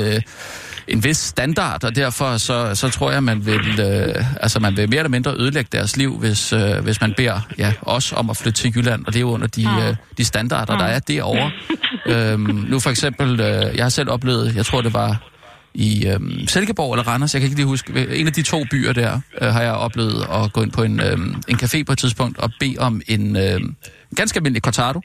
en 0.88 1.05
vis 1.05 1.16
standard, 1.16 1.84
og 1.84 1.96
derfor 1.96 2.36
så, 2.36 2.74
så 2.74 2.88
tror 2.88 3.11
jeg, 3.11 3.22
man 3.22 3.46
vil, 3.46 3.80
øh, 3.80 4.42
altså, 4.42 4.61
man 4.61 4.76
vil 4.76 4.90
mere 4.90 4.98
eller 4.98 5.11
mindre 5.11 5.32
ødelægge 5.32 5.68
deres 5.72 5.96
liv, 5.96 6.18
hvis, 6.18 6.53
øh, 6.53 6.78
hvis 6.82 7.01
man 7.01 7.14
beder 7.16 7.40
ja, 7.59 7.72
os 7.82 8.12
om 8.12 8.30
at 8.30 8.36
flytte 8.36 8.59
til 8.59 8.72
Jylland 8.76 9.07
og 9.07 9.12
leve 9.12 9.26
under 9.26 9.46
de, 9.46 9.64
øh, 9.64 9.96
de 10.18 10.24
standarder, 10.24 10.78
der 10.78 10.84
er 10.84 10.98
derovre. 10.98 11.51
øhm, 12.12 12.40
nu 12.40 12.80
for 12.80 12.90
eksempel, 12.90 13.40
øh, 13.40 13.76
jeg 13.76 13.84
har 13.84 13.88
selv 13.88 14.11
oplevet, 14.11 14.57
jeg 14.57 14.66
tror 14.66 14.80
det 14.80 14.94
var 14.94 15.30
i 15.74 16.06
øhm, 16.06 16.46
Silkeborg 16.46 16.92
eller 16.92 17.08
Randers, 17.08 17.34
jeg 17.34 17.40
kan 17.40 17.46
ikke 17.46 17.56
lige 17.56 17.66
huske, 17.66 18.16
en 18.16 18.26
af 18.26 18.32
de 18.32 18.42
to 18.42 18.64
byer 18.70 18.92
der, 18.92 19.20
øh, 19.40 19.48
har 19.48 19.62
jeg 19.62 19.72
oplevet 19.72 20.26
at 20.32 20.52
gå 20.52 20.62
ind 20.62 20.72
på 20.72 20.82
en, 20.82 21.00
øhm, 21.00 21.42
en 21.48 21.56
café 21.56 21.82
på 21.82 21.92
et 21.92 21.98
tidspunkt 21.98 22.38
og 22.38 22.50
bede 22.60 22.76
om 22.78 23.00
en 23.08 23.36
øhm, 23.36 23.76
ganske 24.16 24.36
almindelig 24.36 24.62
cortado. 24.62 25.00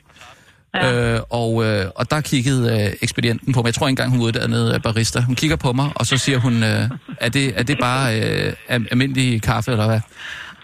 Ja. 0.75 1.13
Øh, 1.13 1.21
og, 1.29 1.65
øh, 1.65 1.85
og 1.95 2.11
der 2.11 2.21
kiggede 2.21 2.85
øh, 2.85 2.93
ekspedienten 3.01 3.53
på 3.53 3.61
mig. 3.61 3.65
Jeg 3.65 3.73
tror 3.73 3.87
ikke 3.87 3.91
engang, 3.91 4.11
hun 4.11 4.19
er 4.19 4.23
uddannet 4.25 4.75
øh, 4.75 4.81
barista. 4.81 5.19
Hun 5.19 5.35
kigger 5.35 5.55
på 5.55 5.73
mig, 5.73 5.91
og 5.95 6.05
så 6.05 6.17
siger 6.17 6.37
hun, 6.37 6.63
øh, 6.63 6.89
er, 7.21 7.29
det, 7.29 7.59
er 7.59 7.63
det 7.63 7.77
bare 7.79 8.21
øh, 8.21 8.53
almindelig 8.69 9.41
kaffe, 9.41 9.71
eller 9.71 9.85
hvad? 9.87 9.99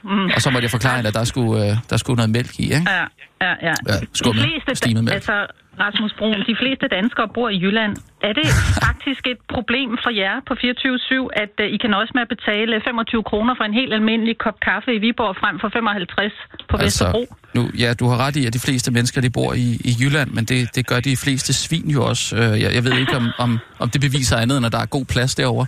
Mm. 0.03 0.25
Og 0.35 0.41
så 0.41 0.49
måtte 0.49 0.63
jeg 0.63 0.71
forklare 0.71 0.95
hende, 0.95 1.07
at 1.07 1.13
der 1.13 1.23
skulle, 1.23 1.71
øh, 1.71 1.77
der 1.89 1.97
skulle 1.97 2.15
noget 2.15 2.29
mælk 2.29 2.59
i, 2.59 2.63
ikke? 2.63 2.89
Ja, 2.91 3.01
ja, 3.41 3.53
ja. 3.61 3.73
Ja, 3.87 3.99
skummet, 4.13 4.45
stimet 4.73 5.03
mælk. 5.03 5.15
altså, 5.15 5.45
Rasmus 5.79 6.13
Broen, 6.17 6.39
de 6.51 6.55
fleste 6.61 6.87
danskere 6.87 7.27
bor 7.33 7.49
i 7.49 7.57
Jylland. 7.63 7.97
Er 8.21 8.33
det 8.33 8.47
faktisk 8.85 9.27
et 9.27 9.37
problem 9.53 9.89
for 10.03 10.09
jer 10.09 10.35
på 10.47 10.53
24-7, 10.53 11.41
at 11.43 11.53
uh, 11.59 11.65
I 11.65 11.77
kan 11.77 11.93
også 11.93 12.11
med 12.15 12.21
at 12.21 12.27
betale 12.35 12.81
25 12.85 13.23
kroner 13.23 13.53
for 13.57 13.63
en 13.63 13.73
helt 13.73 13.93
almindelig 13.93 14.37
kop 14.37 14.59
kaffe 14.59 14.89
i 14.95 14.99
Viborg 14.99 15.35
frem 15.41 15.59
for 15.59 15.69
55 15.69 16.33
på 16.69 16.77
Vesterbro? 16.77 17.25
nu, 17.55 17.69
ja, 17.79 17.93
du 17.99 18.07
har 18.07 18.17
ret 18.25 18.35
i, 18.35 18.45
at 18.45 18.53
de 18.53 18.59
fleste 18.59 18.91
mennesker, 18.91 19.21
de 19.21 19.29
bor 19.29 19.53
i, 19.53 19.67
i 19.89 19.91
Jylland, 20.01 20.29
men 20.31 20.45
det, 20.45 20.75
det 20.75 20.87
gør 20.87 20.99
de 20.99 21.17
fleste 21.17 21.53
svin 21.53 21.89
jo 21.89 22.05
også. 22.05 22.35
Øh, 22.35 22.61
jeg, 22.61 22.69
jeg 22.77 22.83
ved 22.83 22.93
ikke, 22.99 23.15
om, 23.17 23.25
om, 23.37 23.59
om 23.79 23.89
det 23.89 24.01
beviser 24.01 24.37
andet, 24.37 24.57
end 24.57 24.65
at 24.65 24.71
der 24.71 24.79
er 24.79 24.85
god 24.85 25.05
plads 25.05 25.35
derovre. 25.35 25.65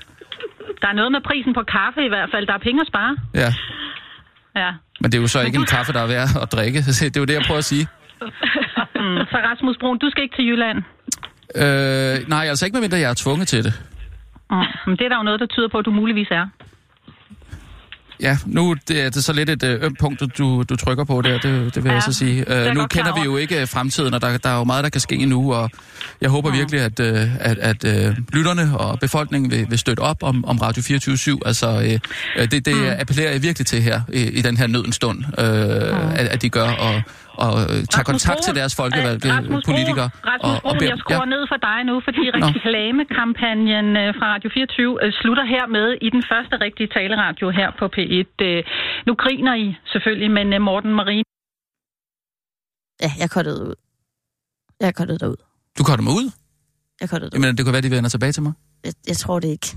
Der 0.81 0.87
er 0.87 0.93
noget 0.93 1.11
med 1.11 1.21
prisen 1.21 1.53
på 1.53 1.63
kaffe 1.63 2.05
i 2.05 2.09
hvert 2.09 2.29
fald. 2.33 2.47
Der 2.47 2.53
er 2.53 2.57
penge 2.67 2.81
at 2.81 2.87
spare. 2.87 3.17
Ja, 3.33 3.53
Ja. 4.55 4.71
men 5.01 5.11
det 5.11 5.17
er 5.17 5.21
jo 5.21 5.27
så 5.27 5.41
ikke 5.41 5.57
en 5.57 5.65
kaffe, 5.65 5.93
der 5.93 6.01
er 6.01 6.07
værd 6.07 6.27
at 6.41 6.51
drikke. 6.51 6.79
Det 7.01 7.17
er 7.17 7.19
jo 7.19 7.25
det, 7.25 7.33
jeg 7.33 7.41
prøver 7.47 7.57
at 7.57 7.65
sige. 7.65 7.87
Mm. 9.03 9.17
Så 9.31 9.37
Rasmus 9.49 9.77
Broen, 9.81 9.97
du 10.03 10.09
skal 10.09 10.23
ikke 10.23 10.35
til 10.35 10.45
Jylland. 10.49 10.77
Øh, 11.63 12.29
nej, 12.29 12.45
altså 12.49 12.65
ikke 12.65 12.75
medmindre 12.75 12.97
jeg 12.99 13.09
er 13.09 13.13
tvunget 13.23 13.47
til 13.47 13.63
det. 13.63 13.73
Mm. 14.51 14.57
Men 14.87 14.95
det 14.97 15.05
er 15.05 15.09
der 15.09 15.17
jo 15.17 15.23
noget, 15.23 15.39
der 15.39 15.45
tyder 15.45 15.67
på, 15.71 15.77
at 15.77 15.85
du 15.85 15.91
muligvis 15.91 16.27
er. 16.31 16.45
Ja, 18.21 18.37
nu 18.45 18.75
det 18.87 19.01
er 19.05 19.09
det 19.09 19.23
så 19.23 19.33
lidt 19.33 19.49
et 19.49 19.63
øh, 19.63 19.83
ømt 19.85 19.99
punkt, 19.99 20.37
du, 20.37 20.63
du 20.69 20.75
trykker 20.75 21.03
på 21.03 21.21
der, 21.21 21.31
det, 21.39 21.75
det 21.75 21.83
vil 21.83 21.89
ja, 21.89 21.93
jeg 21.93 22.03
så 22.03 22.13
sige. 22.13 22.67
Øh, 22.67 22.75
nu 22.75 22.85
kender 22.87 23.13
vi 23.13 23.21
jo 23.25 23.37
ikke 23.37 23.61
øh, 23.61 23.67
fremtiden, 23.67 24.13
og 24.13 24.21
der, 24.21 24.37
der 24.37 24.49
er 24.49 24.57
jo 24.57 24.63
meget, 24.63 24.83
der 24.83 24.89
kan 24.89 25.01
ske 25.01 25.15
endnu, 25.15 25.53
og 25.53 25.69
jeg 26.21 26.29
håber 26.29 26.49
Mm. 26.49 26.55
virkelig, 26.57 26.81
at, 26.81 26.99
øh, 26.99 27.35
at, 27.39 27.57
at 27.57 27.85
øh, 28.07 28.17
lytterne 28.33 28.77
og 28.77 28.99
befolkningen 28.99 29.51
vil, 29.51 29.65
vil 29.69 29.79
støtte 29.79 30.01
op 30.01 30.23
om, 30.23 30.45
om 30.45 30.57
Radio 30.57 30.83
24 30.83 31.39
Altså, 31.45 31.99
øh, 32.37 32.47
det, 32.51 32.65
det 32.65 32.75
Mm. 32.77 32.83
appellerer 32.99 33.31
jeg 33.31 33.41
virkelig 33.43 33.65
til 33.67 33.81
her 33.81 34.01
i, 34.13 34.21
i 34.21 34.41
den 34.41 34.57
her 34.57 34.67
nødens 34.67 34.95
stund, 34.95 35.23
øh, 35.39 36.19
at, 36.19 36.27
at 36.27 36.41
de 36.41 36.49
gør, 36.49 36.69
og, 36.69 37.01
og 37.43 37.53
øh, 37.63 37.67
tager 37.69 37.81
Rasmus 37.85 38.05
kontakt 38.11 38.39
til 38.45 38.51
Broen, 38.51 38.59
deres 38.61 38.73
folkevalgte 38.81 39.27
øh, 39.29 39.33
Rasmus 39.37 39.63
politikere. 39.71 40.09
Rasmus 40.31 40.55
og, 40.57 40.61
Broen, 40.63 40.77
beder- 40.79 40.91
jeg 40.93 40.99
skruer 41.03 41.27
ned 41.35 41.43
for 41.51 41.57
dig 41.67 41.77
nu, 41.89 41.95
fordi 42.07 42.23
reklamekampagnen 42.37 43.87
øh, 44.01 44.09
fra 44.17 44.25
Radio 44.33 44.49
24 44.53 45.03
øh, 45.03 45.13
slutter 45.19 45.45
hermed 45.53 45.87
i 46.05 46.09
den 46.15 46.23
første 46.31 46.55
rigtige 46.65 46.89
taleradio 46.97 47.47
her 47.59 47.69
på 47.79 47.85
P1. 47.95 48.29
Øh, 48.47 48.59
Nu 49.07 49.11
griner 49.23 49.53
I 49.65 49.67
selvfølgelig, 49.91 50.31
men 50.37 50.47
øh, 50.55 50.61
Morten 50.69 50.93
Marie... 50.99 51.23
Ja, 53.03 53.11
jeg 53.23 53.29
kottede 53.35 53.59
ud. 53.69 53.75
Jeg 54.85 54.95
kottede 54.99 55.19
dig 55.23 55.29
ud. 55.33 55.39
Du 55.77 55.83
korter 55.83 56.03
mig 56.07 56.13
ud? 56.21 56.27
Jeg 57.01 57.07
kottede 57.09 57.29
dig 57.31 57.37
ud. 57.39 57.43
Jamen, 57.43 57.57
det 57.57 57.61
kunne 57.65 57.73
være, 57.77 57.81
de 57.87 57.91
vender 57.91 58.09
tilbage 58.09 58.31
til 58.31 58.43
mig. 58.43 58.53
Jeg, 58.85 58.93
jeg 59.07 59.17
tror 59.17 59.39
det 59.39 59.47
ikke. 59.47 59.67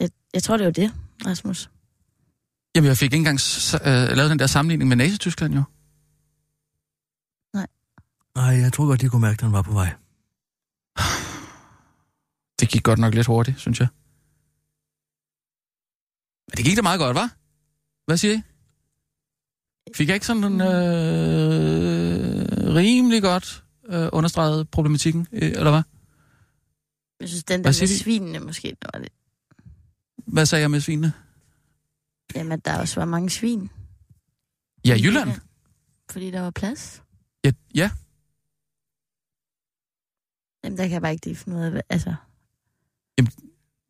Jeg, 0.00 0.08
jeg 0.34 0.42
tror, 0.42 0.56
det 0.56 0.66
var 0.66 0.72
det, 0.82 0.88
Rasmus. 1.26 1.70
Jamen, 2.74 2.88
jeg 2.88 2.96
fik 2.96 3.06
ikke 3.12 3.16
engang 3.16 3.38
øh, 3.86 4.16
lavet 4.16 4.30
den 4.30 4.38
der 4.38 4.46
sammenligning 4.46 4.88
med 4.88 4.96
Nazi-Tyskland, 4.96 5.54
jo. 5.54 5.62
Nej, 8.34 8.54
jeg 8.54 8.72
tror 8.72 8.86
godt, 8.86 9.00
de 9.00 9.08
kunne 9.08 9.20
mærke, 9.20 9.34
at 9.34 9.40
den 9.40 9.52
var 9.52 9.62
på 9.62 9.72
vej. 9.72 9.94
Det 12.60 12.68
gik 12.68 12.82
godt 12.82 12.98
nok 12.98 13.14
lidt 13.14 13.26
hurtigt, 13.26 13.60
synes 13.60 13.80
jeg. 13.80 13.88
Men 16.48 16.56
det 16.56 16.64
gik 16.64 16.76
da 16.76 16.82
meget 16.82 16.98
godt, 16.98 17.14
var? 17.14 17.36
Hvad 18.06 18.16
siger 18.16 18.34
I? 18.34 18.42
Fik 19.94 20.08
jeg 20.08 20.14
ikke 20.14 20.26
sådan 20.26 20.44
en 20.44 20.60
øh, 20.60 20.66
rimelig 22.74 23.22
godt 23.22 23.64
øh, 23.88 24.08
understreget 24.12 24.68
problematikken, 24.68 25.26
øh, 25.32 25.42
eller 25.42 25.70
hvad? 25.70 25.82
Jeg 27.20 27.28
synes, 27.28 27.44
den 27.44 27.64
der 27.64 27.70
Hvad 27.70 27.80
med 27.80 27.98
svinene 27.98 28.40
måske, 28.40 28.68
det 28.68 28.90
var 28.94 29.00
lidt... 29.00 29.12
Hvad 30.26 30.46
sagde 30.46 30.62
jeg 30.62 30.70
med 30.70 30.80
svinene? 30.80 31.12
Jamen, 32.34 32.52
at 32.52 32.64
der 32.64 32.78
også 32.78 33.00
var 33.00 33.04
mange 33.04 33.30
svin. 33.30 33.70
Ja, 34.86 34.96
Jylland. 35.02 35.30
Fordi 36.10 36.30
der 36.30 36.40
var 36.40 36.50
plads. 36.50 37.02
Ja, 37.44 37.52
ja. 37.74 37.90
Jamen, 40.64 40.78
der 40.78 40.84
kan 40.84 40.92
jeg 40.92 41.02
bare 41.02 41.12
ikke 41.12 41.26
lige 41.26 41.36
finde 41.36 41.58
ud 41.58 41.64
af, 41.64 41.82
altså... 41.88 42.14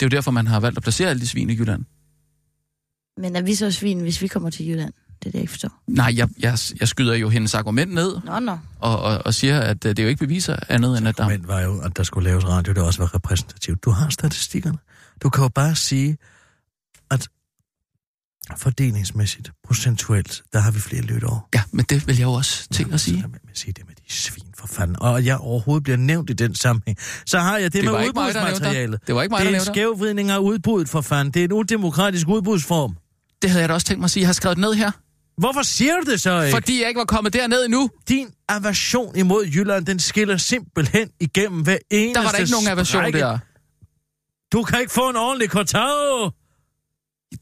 Det 0.01 0.07
er 0.07 0.11
jo 0.11 0.17
derfor, 0.17 0.31
man 0.31 0.47
har 0.47 0.61
valgt 0.61 0.77
at 0.77 0.83
placere 0.83 1.11
alle 1.11 1.21
de 1.21 1.27
svin 1.29 1.51
i 1.51 1.55
Jylland. 1.59 1.85
Men 3.17 3.37
er 3.37 3.43
vi 3.43 3.55
så 3.55 3.71
svin, 3.71 4.01
hvis 4.01 4.23
vi 4.23 4.27
kommer 4.27 4.51
til 4.51 4.69
Jylland? 4.69 4.93
Det 4.93 5.27
er 5.27 5.31
det, 5.31 5.35
jeg 5.35 5.41
ikke 5.41 5.51
forstår. 5.51 5.83
Nej, 5.87 6.13
jeg, 6.17 6.29
jeg, 6.39 6.59
jeg 6.81 6.89
skyder 6.89 7.15
jo 7.15 7.29
hendes 7.29 7.55
argument 7.55 7.95
ned 7.95 8.21
Nå, 8.25 8.39
nå. 8.39 8.59
og, 8.81 9.03
og, 9.03 9.23
og 9.27 9.35
siger, 9.35 9.61
at 9.61 9.85
øh, 9.87 9.97
det 9.97 10.03
jo 10.03 10.09
ikke 10.09 10.19
beviser 10.19 10.57
andet, 10.69 10.99
end 10.99 11.09
at 11.09 11.19
der... 11.19 11.29
Men 11.29 11.49
var 11.49 11.61
jo, 11.61 11.81
at 11.81 11.97
der 11.97 12.03
skulle 12.03 12.29
laves 12.29 12.47
radio, 12.47 12.73
det 12.73 12.83
også 12.83 13.03
var 13.03 13.15
repræsentativt. 13.15 13.85
Du 13.85 13.91
har 13.91 14.11
statistikkerne. 14.11 14.79
Du 15.23 15.31
kan 15.31 15.43
jo 15.43 15.49
bare 15.49 15.75
sige, 15.75 16.19
at 17.11 17.29
fordelingsmæssigt, 18.57 19.51
procentuelt, 19.65 20.43
der 20.53 20.59
har 20.59 20.71
vi 20.71 20.81
flere 20.81 21.03
lyttere. 21.03 21.41
Ja, 21.55 21.63
men 21.73 21.85
det 21.85 22.07
vil 22.07 22.17
jeg 22.17 22.25
jo 22.25 22.33
også 22.33 22.69
til 22.73 22.87
at 22.93 23.01
sige. 23.01 23.17
Så 23.17 23.21
lad 23.21 23.29
med 23.29 23.39
at 23.51 23.59
sige 23.59 23.73
det 23.73 23.87
med 23.87 23.95
de 23.95 24.13
svin 24.13 24.45
for 24.59 24.67
fanden. 24.67 24.97
Og 25.01 25.25
jeg 25.25 25.39
overhovedet 25.39 25.85
bliver 25.85 25.97
nævnt 25.97 26.31
i 26.31 26.33
den 26.33 26.55
sammenhæng. 26.55 26.99
Så 27.27 27.39
har 27.39 27.59
jeg 27.59 27.73
det, 27.73 27.83
Det 27.83 27.93
med 27.93 28.07
udbudsmaterialet. 28.09 29.01
Det 29.07 29.15
var 29.15 29.23
ikke 29.23 29.33
mig, 29.33 29.41
det 29.41 29.49
der 29.49 29.57
er 29.57 29.61
en 29.61 29.67
skævvridning 29.67 30.31
af 30.31 30.39
udbuddet 30.39 30.89
for 30.89 31.01
fanden. 31.01 31.35
Det 31.35 31.41
er 31.41 31.45
en 31.45 31.53
udemokratisk 31.53 32.29
udbudsform. 32.29 32.97
Det 33.43 33.51
havde 33.51 33.61
jeg 33.61 33.69
da 33.69 33.75
også 33.75 33.87
tænkt 33.87 34.01
mig 34.01 34.07
at 34.07 34.11
sige. 34.11 34.21
Jeg 34.21 34.29
har 34.29 34.33
skrevet 34.33 34.57
det 34.57 34.63
ned 34.63 34.75
her. 34.75 34.91
Hvorfor 35.39 35.63
siger 35.63 35.93
du 36.05 36.11
det 36.11 36.21
så 36.21 36.41
ikke? 36.43 36.57
Fordi 36.57 36.81
jeg 36.81 36.89
ikke 36.89 36.99
var 36.99 37.05
kommet 37.05 37.33
derned 37.33 37.65
endnu. 37.65 37.91
Din 38.09 38.29
aversion 38.49 39.17
imod 39.17 39.47
Jylland, 39.47 39.87
den 39.87 39.99
skiller 39.99 40.37
simpelthen 40.37 41.09
igennem 41.21 41.63
hver 41.63 41.79
eneste 41.91 42.19
Der 42.19 42.25
var 42.25 42.31
der 42.31 42.39
ikke 42.39 42.53
nogen 42.53 42.69
aversion 42.69 43.13
der. 43.13 43.39
Du 44.53 44.63
kan 44.63 44.81
ikke 44.81 44.93
få 44.93 45.11
en 45.11 45.17
ordentlig 45.17 45.51
kortag. 45.51 46.31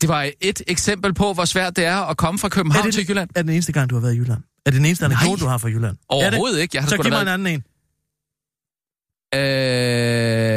Det 0.00 0.08
var 0.08 0.30
et 0.40 0.62
eksempel 0.66 1.14
på, 1.14 1.32
hvor 1.32 1.44
svært 1.44 1.76
det 1.76 1.84
er 1.84 1.96
at 1.96 2.16
komme 2.16 2.38
fra 2.38 2.48
København 2.48 2.80
Er 2.80 2.84
det- 2.84 2.94
til 2.94 3.08
Jylland. 3.10 3.30
Er 3.30 3.34
det 3.34 3.46
den 3.46 3.54
eneste 3.54 3.72
gang, 3.72 3.90
du 3.90 3.94
har 3.94 4.00
været 4.02 4.14
i 4.14 4.18
Jylland? 4.18 4.42
Er 4.66 4.70
det 4.70 4.78
den 4.78 4.84
eneste 4.84 5.04
anekdote, 5.04 5.40
du 5.42 5.46
har 5.48 5.58
fra 5.58 5.68
Jylland? 5.68 5.96
Er 5.96 5.98
Overhovedet 6.08 6.56
det? 6.56 6.62
ikke. 6.62 6.76
Jeg 6.76 6.82
har 6.82 6.88
Så 6.88 6.96
giv 6.96 7.10
mig 7.10 7.20
en 7.20 7.26
været... 7.26 7.34
anden 7.34 7.46
en. 7.46 7.64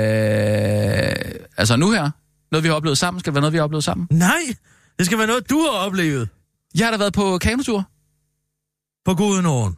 Øh... 0.04 1.42
Altså 1.58 1.76
nu 1.76 1.92
her. 1.92 2.10
Noget, 2.52 2.64
vi 2.64 2.68
har 2.68 2.76
oplevet 2.76 2.98
sammen. 2.98 3.20
Skal 3.20 3.32
det 3.32 3.36
være 3.36 3.42
noget, 3.42 3.54
vi 3.54 3.58
har 3.58 3.64
oplevet 3.64 3.84
sammen? 3.84 4.08
Nej, 4.12 4.42
det 4.98 5.06
skal 5.06 5.18
være 5.18 5.28
noget, 5.28 5.50
du 5.50 5.60
har 5.60 5.78
oplevet 5.80 6.30
Jeg 6.76 6.86
har 6.88 6.92
da 6.92 6.98
været 6.98 7.14
på 7.14 7.38
kanotur. 7.38 7.90
på 9.06 9.16
Gudenåen. 9.16 9.76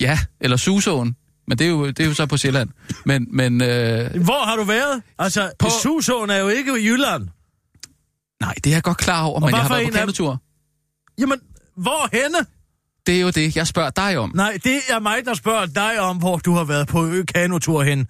Ja, 0.00 0.18
eller 0.40 0.56
Susåen. 0.56 1.16
Men 1.48 1.58
det 1.58 1.64
er 1.64 1.68
jo, 1.70 1.86
det 1.86 2.00
er 2.00 2.04
jo 2.06 2.14
så 2.14 2.26
på 2.26 2.36
Sjælland. 2.36 2.68
Men, 3.06 3.26
men 3.32 3.60
øh... 3.62 4.22
Hvor 4.24 4.44
har 4.46 4.56
du 4.56 4.64
været? 4.64 5.02
Altså, 5.18 5.50
på... 5.58 5.68
Susåen 5.82 6.30
er 6.30 6.36
jo 6.36 6.48
ikke 6.48 6.80
i 6.80 6.84
Jylland. 6.86 7.28
Nej, 8.40 8.54
det 8.64 8.70
er 8.70 8.74
jeg 8.76 8.82
godt 8.82 8.96
klar 8.96 9.22
over, 9.22 9.40
men 9.40 9.48
hvad 9.48 9.58
jeg 9.58 9.62
har 9.62 9.74
været 9.74 9.84
på 9.84 9.88
en 9.88 9.94
af 9.94 10.00
kanotur. 10.00 10.42
Jamen, 11.18 11.38
hvor 11.76 12.08
henne? 12.12 12.38
Det 13.06 13.16
er 13.16 13.20
jo 13.20 13.30
det, 13.30 13.56
jeg 13.56 13.66
spørger 13.66 13.90
dig 13.90 14.18
om. 14.18 14.32
Nej, 14.34 14.58
det 14.64 14.80
er 14.90 15.00
mig, 15.00 15.16
der 15.24 15.34
spørger 15.34 15.66
dig 15.66 16.00
om, 16.00 16.16
hvor 16.16 16.36
du 16.36 16.54
har 16.54 16.64
været 16.64 16.88
på 16.88 17.06
ø-kanotur 17.06 17.82
hen. 17.82 18.06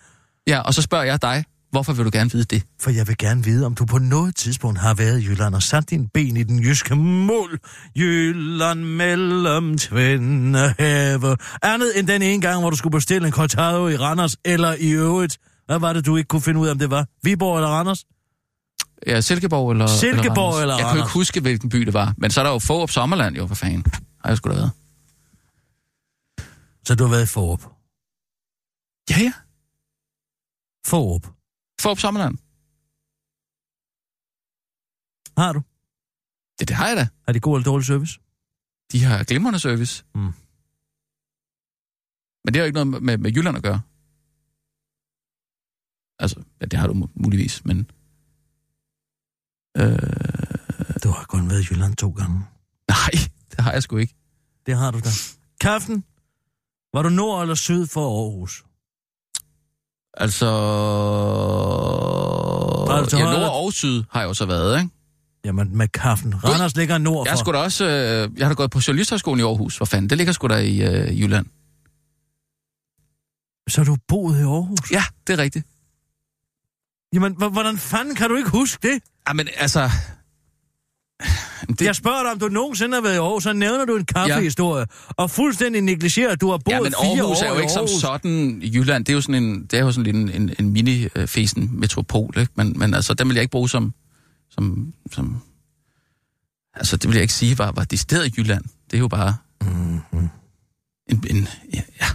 Ja, 0.46 0.60
og 0.60 0.74
så 0.74 0.82
spørger 0.82 1.04
jeg 1.04 1.22
dig, 1.22 1.44
hvorfor 1.70 1.92
vil 1.92 2.04
du 2.04 2.10
gerne 2.12 2.32
vide 2.32 2.44
det? 2.44 2.62
For 2.80 2.90
jeg 2.90 3.08
vil 3.08 3.18
gerne 3.18 3.44
vide, 3.44 3.66
om 3.66 3.74
du 3.74 3.84
på 3.84 3.98
noget 3.98 4.36
tidspunkt 4.36 4.78
har 4.78 4.94
været 4.94 5.20
i 5.20 5.24
Jylland 5.24 5.54
og 5.54 5.62
sat 5.62 5.90
din 5.90 6.08
ben 6.14 6.36
i 6.36 6.42
den 6.42 6.62
jyske 6.62 6.94
mål. 6.94 7.58
Jylland 7.96 8.80
mellem 8.80 9.78
tvinde 9.78 10.74
have. 10.78 11.36
Andet 11.62 11.98
end 11.98 12.06
den 12.06 12.22
ene 12.22 12.40
gang, 12.40 12.60
hvor 12.60 12.70
du 12.70 12.76
skulle 12.76 12.92
bestille 12.92 13.26
en 13.26 13.32
cortado 13.32 13.88
i 13.88 13.96
Randers 13.96 14.36
eller 14.44 14.74
i 14.80 14.90
øvrigt. 14.90 15.38
Hvad 15.66 15.78
var 15.78 15.92
det, 15.92 16.06
du 16.06 16.16
ikke 16.16 16.28
kunne 16.28 16.42
finde 16.42 16.60
ud 16.60 16.66
af, 16.66 16.70
om 16.70 16.78
det 16.78 16.90
var? 16.90 17.06
Viborg 17.22 17.56
eller 17.56 17.68
Randers? 17.68 18.04
Ja, 19.06 19.20
Silkeborg 19.20 19.70
eller 19.70 19.86
Silkeborg 19.86 20.38
Randers? 20.54 20.62
eller 20.62 20.76
Jeg 20.78 20.86
kan 20.86 20.96
ikke 20.96 21.12
huske, 21.12 21.40
hvilken 21.40 21.68
by 21.70 21.76
det 21.78 21.94
var. 21.94 22.14
Men 22.18 22.30
så 22.30 22.40
er 22.40 22.44
der 22.44 22.50
jo 22.52 22.58
Fårup 22.58 22.90
Sommerland, 22.90 23.36
jo, 23.36 23.46
for 23.46 23.54
fanden. 23.54 23.84
Har 24.22 24.28
jeg 24.30 24.36
sgu 24.36 24.50
da 24.50 24.54
været. 24.54 24.72
Så 26.86 26.94
du 26.94 27.04
har 27.04 27.10
været 27.10 27.22
i 27.22 27.32
Forup. 27.32 27.62
Ja, 29.10 29.18
ja. 29.26 29.32
Forup. 30.86 31.26
Fårup 31.80 31.98
Sommerland. 31.98 32.34
Har 35.40 35.52
du? 35.52 35.62
Det, 36.58 36.68
det 36.68 36.76
har 36.76 36.88
jeg 36.88 36.96
da. 36.96 37.08
Er 37.26 37.32
det 37.32 37.42
god 37.42 37.56
eller 37.56 37.64
dårlig 37.64 37.86
service? 37.86 38.20
De 38.92 39.04
har 39.04 39.24
glimrende 39.24 39.58
service. 39.60 40.04
Mm. 40.14 40.20
Men 42.44 42.54
det 42.54 42.56
har 42.56 42.60
jo 42.60 42.64
ikke 42.66 42.84
noget 42.84 43.02
med, 43.02 43.18
med 43.18 43.30
Jylland 43.32 43.56
at 43.56 43.62
gøre. 43.62 43.80
Altså, 46.18 46.42
ja, 46.60 46.66
det 46.66 46.78
har 46.78 46.86
du 46.86 46.94
mu- 46.94 47.12
muligvis, 47.14 47.64
men... 47.64 47.90
Øh, 49.78 49.98
Du 51.04 51.08
har 51.10 51.24
kun 51.28 51.50
været 51.50 51.62
i 51.62 51.66
Jylland 51.74 51.96
to 51.96 52.10
gange. 52.10 52.40
nej, 52.88 53.10
det 53.50 53.60
har 53.60 53.72
jeg 53.72 53.82
sgu 53.82 53.96
ikke. 53.96 54.14
Det 54.66 54.76
har 54.76 54.90
du 54.90 54.98
da. 54.98 55.08
Kaffen? 55.60 56.04
Var 56.94 57.02
du 57.02 57.08
nord 57.08 57.42
eller 57.42 57.54
syd 57.54 57.86
for 57.86 58.24
Aarhus? 58.24 58.64
Altså... 60.14 60.46
Til 63.08 63.18
Ja, 63.18 63.24
nord 63.24 63.64
og 63.64 63.72
syd 63.72 64.02
har 64.10 64.20
jeg 64.20 64.28
jo 64.28 64.34
så 64.34 64.46
været, 64.46 64.78
ikke? 64.80 64.90
Jamen, 65.44 65.76
med 65.76 65.88
kaffen. 65.88 66.44
Randers 66.44 66.76
ligger 66.76 66.98
nord 66.98 67.26
Jeg, 67.26 67.32
for. 67.32 67.38
sgu 67.38 67.52
da 67.52 67.58
også, 67.58 67.84
øh, 67.84 68.38
jeg 68.38 68.46
har 68.46 68.48
da 68.48 68.54
gået 68.54 68.70
på 68.70 68.80
Journalisthøjskolen 68.88 69.40
i 69.40 69.42
Aarhus. 69.42 69.76
Hvor 69.76 69.86
fanden, 69.86 70.10
det 70.10 70.18
ligger 70.18 70.32
sgu 70.32 70.46
da 70.48 70.56
i 70.56 70.82
øh, 70.82 71.20
Jylland. 71.20 71.46
Så 73.68 73.80
har 73.80 73.84
du 73.84 73.96
boet 74.08 74.38
i 74.38 74.42
Aarhus? 74.42 74.92
Ja, 74.92 75.02
det 75.26 75.32
er 75.32 75.42
rigtigt. 75.42 75.66
Jamen, 77.12 77.32
h- 77.32 77.52
hvordan 77.52 77.78
fanden 77.78 78.14
kan 78.14 78.28
du 78.28 78.36
ikke 78.36 78.50
huske 78.50 78.88
det? 78.88 79.02
Jamen, 79.28 79.48
altså... 79.56 79.90
Det... 81.68 81.80
Jeg 81.80 81.96
spørger 81.96 82.22
dig, 82.22 82.32
om 82.32 82.38
du 82.38 82.48
nogensinde 82.48 82.94
har 82.94 83.02
været 83.02 83.14
i 83.14 83.18
Aarhus, 83.18 83.42
så 83.42 83.52
nævner 83.52 83.84
du 83.84 83.96
en 83.96 84.04
kaffehistorie, 84.04 84.80
ja. 84.80 85.12
og 85.16 85.30
fuldstændig 85.30 85.82
negligerer, 85.82 86.32
at 86.32 86.40
du 86.40 86.50
har 86.50 86.58
boet 86.58 86.74
Ja, 86.74 86.80
men 86.80 86.92
fire 86.92 87.22
Aarhus 87.22 87.42
år 87.42 87.44
er 87.44 87.54
jo 87.54 87.58
ikke 87.60 87.72
som 87.72 87.88
sådan 87.88 88.62
Jylland. 88.62 89.04
Det 89.04 89.12
er 89.12 89.14
jo 89.14 89.20
sådan 89.20 89.42
en, 89.44 89.62
det 89.62 89.78
er 89.78 89.80
jo 89.80 89.92
sådan 89.92 90.16
en, 90.16 90.28
en, 90.28 90.54
en 90.58 90.72
mini-fesen 90.72 91.70
metropol, 91.72 92.38
ikke? 92.38 92.52
Men, 92.56 92.78
men 92.78 92.94
altså, 92.94 93.14
den 93.14 93.28
vil 93.28 93.34
jeg 93.34 93.42
ikke 93.42 93.52
bruge 93.52 93.68
som, 93.68 93.94
som, 94.50 94.92
som... 95.12 95.40
Altså, 96.74 96.96
det 96.96 97.08
vil 97.08 97.14
jeg 97.14 97.22
ikke 97.22 97.34
sige 97.34 97.58
var, 97.58 97.72
var 97.72 97.84
decideret 97.84 98.38
Jylland. 98.38 98.64
Det 98.90 98.96
er 98.96 98.98
jo 98.98 99.08
bare... 99.08 99.36
Mm-hmm. 99.62 100.28
En, 101.10 101.24
en, 101.30 101.48
ja, 101.74 101.82
ja. 102.00 102.06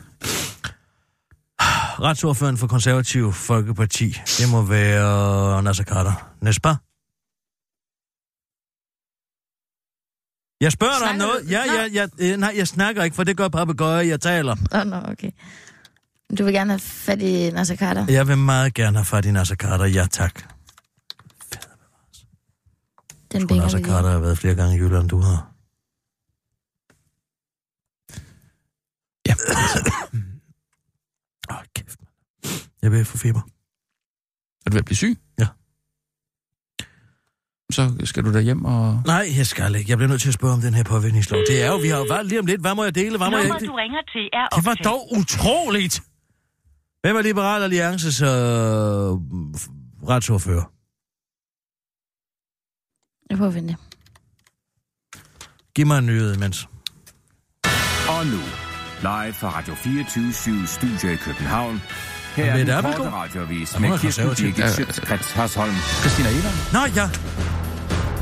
Retsordføren 2.03 2.57
for 2.57 2.67
Konservativ 2.67 3.33
Folkeparti, 3.33 4.09
det 4.09 4.51
må 4.51 4.61
være 4.61 5.63
Nasser 5.63 5.83
Carter. 5.83 6.35
Nespa? 6.41 6.69
Jeg 10.61 10.71
spørger 10.71 10.99
dig 10.99 11.09
om 11.09 11.15
Snakker 11.15 11.25
noget. 11.25 11.51
Ja, 11.51 11.63
ja, 11.73 11.87
ja, 11.93 12.31
øh, 12.33 12.37
nej, 12.37 12.53
jeg 12.57 12.67
snakker 12.67 13.03
ikke, 13.03 13.15
for 13.15 13.23
det 13.23 13.37
gør 13.37 13.47
papegøjer, 13.47 14.01
jeg 14.01 14.21
taler. 14.21 14.55
Åh, 14.73 14.79
oh, 14.79 14.87
nå, 14.87 14.95
okay. 15.11 15.31
Du 16.37 16.43
vil 16.43 16.53
gerne 16.53 16.71
have 16.71 16.79
fat 16.79 17.21
i 17.21 17.51
Nasser 17.51 17.75
Carter? 17.75 18.05
Jeg 18.09 18.27
vil 18.27 18.37
meget 18.37 18.73
gerne 18.73 18.97
have 18.97 19.05
fat 19.05 19.25
i 19.25 19.31
Nasser 19.31 19.55
Carter, 19.55 19.85
ja 19.85 20.05
tak. 20.11 20.43
Den 23.31 23.47
binger 23.47 23.63
Nasser. 23.63 23.79
Carter 23.79 24.09
har 24.09 24.19
været 24.19 24.37
flere 24.37 24.55
gange 24.55 24.75
i 24.75 24.79
Jylland, 24.79 25.09
du 25.09 25.19
har. 25.19 25.49
Ja. 29.27 29.35
Åh, 31.53 31.59
oh, 31.59 31.65
kæft, 31.75 31.97
mand. 32.01 32.13
Jeg 32.81 32.91
vil 32.91 33.05
få 33.05 33.17
feber. 33.17 33.39
Er 34.65 34.69
du 34.69 34.73
ved 34.73 34.79
at 34.79 34.85
blive 34.85 34.97
syg? 34.97 35.17
Ja. 35.39 35.47
Så 37.71 37.95
skal 38.03 38.23
du 38.25 38.33
da 38.33 38.39
hjem 38.39 38.65
og... 38.65 39.01
Nej, 39.05 39.25
jeg 39.37 39.47
skal 39.47 39.75
ikke. 39.75 39.89
Jeg 39.89 39.97
bliver 39.97 40.09
nødt 40.09 40.21
til 40.21 40.27
at 40.27 40.33
spørge 40.33 40.53
om 40.53 40.61
den 40.61 40.73
her 40.73 40.83
påvirkningslov. 40.83 41.41
Det 41.47 41.61
er 41.63 41.67
jo, 41.67 41.77
vi 41.77 41.87
har 41.87 41.97
jo 41.97 42.05
valgt 42.09 42.29
lige 42.29 42.39
om 42.39 42.45
lidt. 42.45 42.61
Hvad 42.61 42.75
må 42.75 42.83
jeg 42.83 42.95
dele? 42.95 43.17
Hvad 43.17 43.29
må 43.29 43.37
jeg 43.37 43.43
Nummeret, 43.43 43.61
ikke? 43.61 43.71
du 43.71 43.75
ringer 43.75 44.01
til, 44.01 44.29
er 44.33 44.47
Det 44.55 44.65
var 44.65 44.71
optaget. 44.71 44.85
dog 44.85 45.11
utroligt. 45.17 46.03
Hvem 47.01 47.15
er 47.15 47.21
Liberal 47.21 47.63
Alliances 47.63 48.21
øh, 48.21 48.27
retsordfører? 50.09 50.65
Jeg 53.29 53.37
prøver 53.37 53.51
at 53.51 53.63
det. 53.63 53.77
Giv 55.75 55.87
mig 55.87 55.97
en 55.99 56.05
nyhed 56.05 56.35
imens. 56.35 56.67
Og 58.09 58.25
nu, 58.25 58.39
live 59.03 59.33
fra 59.33 59.49
Radio 59.49 59.75
24 59.75 60.67
Studio 60.67 61.09
i 61.09 61.15
København. 61.15 61.81
Her 62.35 62.45
er 62.45 62.57
den 62.57 62.67
korte 62.67 63.09
radiovis 63.09 63.79
med 63.79 63.99
Kirsten. 63.99 64.27
Birgit 64.27 64.69
Schøtzgrads 64.69 65.31
Hasholm. 65.31 65.75
Christina 65.75 66.29
Ehlers. 66.29 66.73
Nå 66.73 66.79
ja. 66.95 67.09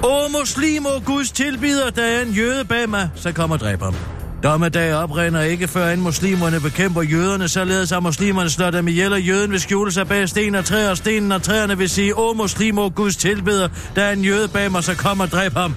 O 0.04 0.28
muslim, 0.40 0.86
o 0.86 1.02
Guds 1.06 1.32
tilbyder, 1.32 1.90
der 1.90 2.04
er 2.04 2.22
en 2.22 2.32
jøde 2.32 2.66
bag 2.66 2.90
mig, 2.90 3.10
så 3.16 3.32
kommer 3.32 3.56
og 3.56 3.60
dræber 3.60 3.86
ham. 3.86 3.96
Dommedag 4.44 4.96
oprinder 4.96 5.42
ikke 5.42 5.68
før 5.68 5.90
end 5.90 6.02
muslimerne 6.02 6.60
bekæmper 6.60 7.02
jøderne, 7.02 7.48
således 7.48 7.92
at 7.92 8.04
muslimerne 8.04 8.50
slår 8.50 8.72
dem 8.72 8.88
ihjel, 8.88 9.14
og 9.14 9.22
jøden 9.22 9.52
vil 9.52 9.60
skjule 9.60 9.92
sig 9.92 10.08
bag 10.08 10.30
sten 10.30 10.56
og 10.56 10.66
træer, 10.66 10.90
og 10.90 10.98
stenen 10.98 11.32
og 11.32 11.44
træerne 11.44 11.78
vil 11.78 11.90
sige, 11.90 12.18
O 12.18 12.34
muslim, 12.34 12.78
o 12.78 12.92
Guds 12.96 13.16
tilbyder, 13.16 13.68
der 13.96 14.04
er 14.04 14.12
en 14.12 14.24
jøde 14.24 14.48
bag 14.48 14.72
mig, 14.72 14.84
så 14.84 14.96
kom 14.96 15.20
og 15.20 15.32
dræb 15.32 15.54
ham. 15.54 15.76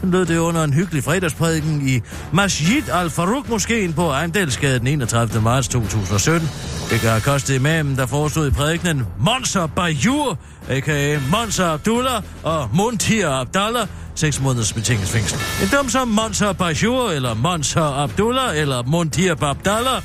Sådan 0.00 0.10
lød 0.10 0.26
det 0.26 0.38
under 0.38 0.64
en 0.64 0.72
hyggelig 0.72 1.04
fredagsprædiken 1.04 1.88
i 1.88 2.00
Masjid 2.32 2.88
al-Farouk-moskeen 2.88 3.92
på 3.92 4.10
Ejendelsgade 4.10 4.78
den 4.78 4.86
31. 4.86 5.42
marts 5.42 5.68
2017. 5.68 6.50
Det 6.90 7.00
kan 7.00 7.10
have 7.10 7.20
kostet 7.20 7.54
imamen, 7.54 7.96
der 7.96 8.06
forestod 8.06 8.48
i 8.48 8.50
prædikenen 8.50 9.06
Monser 9.20 9.66
Bayur, 9.66 10.38
a.k.a. 10.68 11.18
Monser 11.30 11.66
Abdullah 11.66 12.22
og 12.42 12.68
Muntir 12.72 13.28
Abdallah, 13.28 13.86
6 14.14 14.40
måneders 14.40 14.72
betinget 14.72 15.08
fængsel. 15.08 15.38
En 15.62 15.68
dom 15.72 15.88
som 15.88 16.08
Monser 16.08 16.52
Bajur, 16.52 17.10
eller 17.10 17.34
Monser 17.34 18.02
Abdullah, 18.02 18.58
eller 18.58 18.82
Muntir 18.82 19.32
Abdallah. 19.32 20.02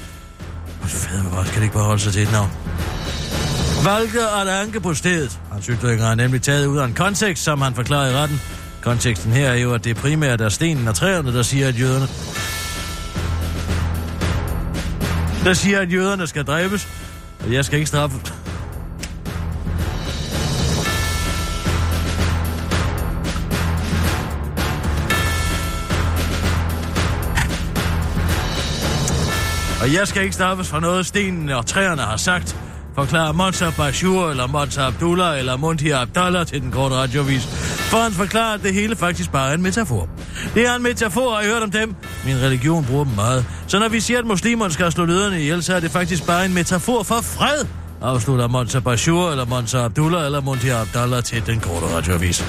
Hvor 0.79 0.87
fanden, 0.87 1.31
hvor 1.31 1.43
skal 1.43 1.55
det 1.55 1.63
ikke 1.63 1.73
bare 1.75 1.85
holde 1.85 2.01
sig 2.01 2.13
til 2.13 2.23
et 2.23 2.31
navn? 2.31 2.49
Valgte 3.85 4.19
at 4.41 4.47
anke 4.47 4.79
på 4.79 4.93
stedet. 4.93 5.39
Hans 5.51 5.65
ytringer 5.65 6.05
er 6.05 6.15
nemlig 6.15 6.41
taget 6.41 6.65
ud 6.65 6.77
af 6.77 6.85
en 6.85 6.93
kontekst, 6.93 7.43
som 7.43 7.61
han 7.61 7.73
forklarede 7.73 8.11
i 8.11 8.15
retten. 8.15 8.41
Konteksten 8.84 9.31
her 9.31 9.49
er 9.49 9.55
jo, 9.55 9.73
at 9.73 9.84
det 9.84 9.97
primært 9.97 10.41
er 10.41 10.49
stenen 10.49 10.88
og 10.88 10.95
træerne, 10.95 11.34
der 11.34 11.41
siger, 11.41 11.67
at 11.67 11.79
jøderne... 11.79 12.07
Der 15.43 15.53
siger, 15.53 15.79
at 15.79 15.93
jøderne 15.93 16.27
skal 16.27 16.45
dræbes, 16.45 16.88
og 17.45 17.53
jeg 17.53 17.65
skal 17.65 17.77
ikke 17.79 17.88
straffe... 17.88 18.17
Og 29.81 29.93
jeg 29.93 30.07
skal 30.07 30.21
ikke 30.21 30.36
straffes 30.36 30.67
for 30.67 30.79
noget, 30.79 31.05
stenen 31.05 31.49
og 31.49 31.65
træerne 31.65 32.01
har 32.01 32.17
sagt, 32.17 32.57
forklarer 32.95 33.31
Monsa 33.31 33.69
Bashur, 33.77 34.29
eller 34.29 34.47
Monsa 34.47 34.81
Abdullah, 34.81 35.39
eller 35.39 35.57
Munti 35.57 35.89
Abdallah 35.89 36.47
til 36.47 36.61
den 36.61 36.71
korte 36.71 36.95
radiovis. 36.95 37.62
For 37.93 37.99
han 37.99 38.11
forklarer, 38.11 38.53
at 38.53 38.63
det 38.63 38.73
hele 38.73 38.95
faktisk 38.95 39.31
bare 39.31 39.49
er 39.49 39.53
en 39.53 39.61
metafor. 39.61 40.09
Det 40.53 40.67
er 40.67 40.75
en 40.75 40.83
metafor, 40.83 41.35
og 41.35 41.43
jeg 41.43 41.49
har 41.49 41.53
hørt 41.53 41.63
om 41.63 41.71
dem. 41.71 41.95
Min 42.25 42.35
religion 42.35 42.85
bruger 42.85 43.03
dem 43.03 43.13
meget. 43.13 43.45
Så 43.67 43.79
når 43.79 43.89
vi 43.89 43.99
siger, 43.99 44.19
at 44.19 44.25
muslimerne 44.25 44.73
skal 44.73 44.91
slå 44.91 45.05
lederne 45.05 45.41
ihjel, 45.41 45.63
så 45.63 45.75
er 45.75 45.79
det 45.79 45.91
faktisk 45.91 46.25
bare 46.25 46.45
en 46.45 46.53
metafor 46.53 47.03
for 47.03 47.21
fred, 47.21 47.65
afslutter 48.01 48.47
Monsa 48.47 48.79
Bashur, 48.79 49.31
eller 49.31 49.45
Monsa 49.45 49.77
Abdullah, 49.77 50.25
eller 50.25 50.41
Monti 50.41 50.69
Abdallah 50.69 51.23
til 51.23 51.45
den 51.45 51.59
korte 51.59 51.95
radioavis. 51.95 52.45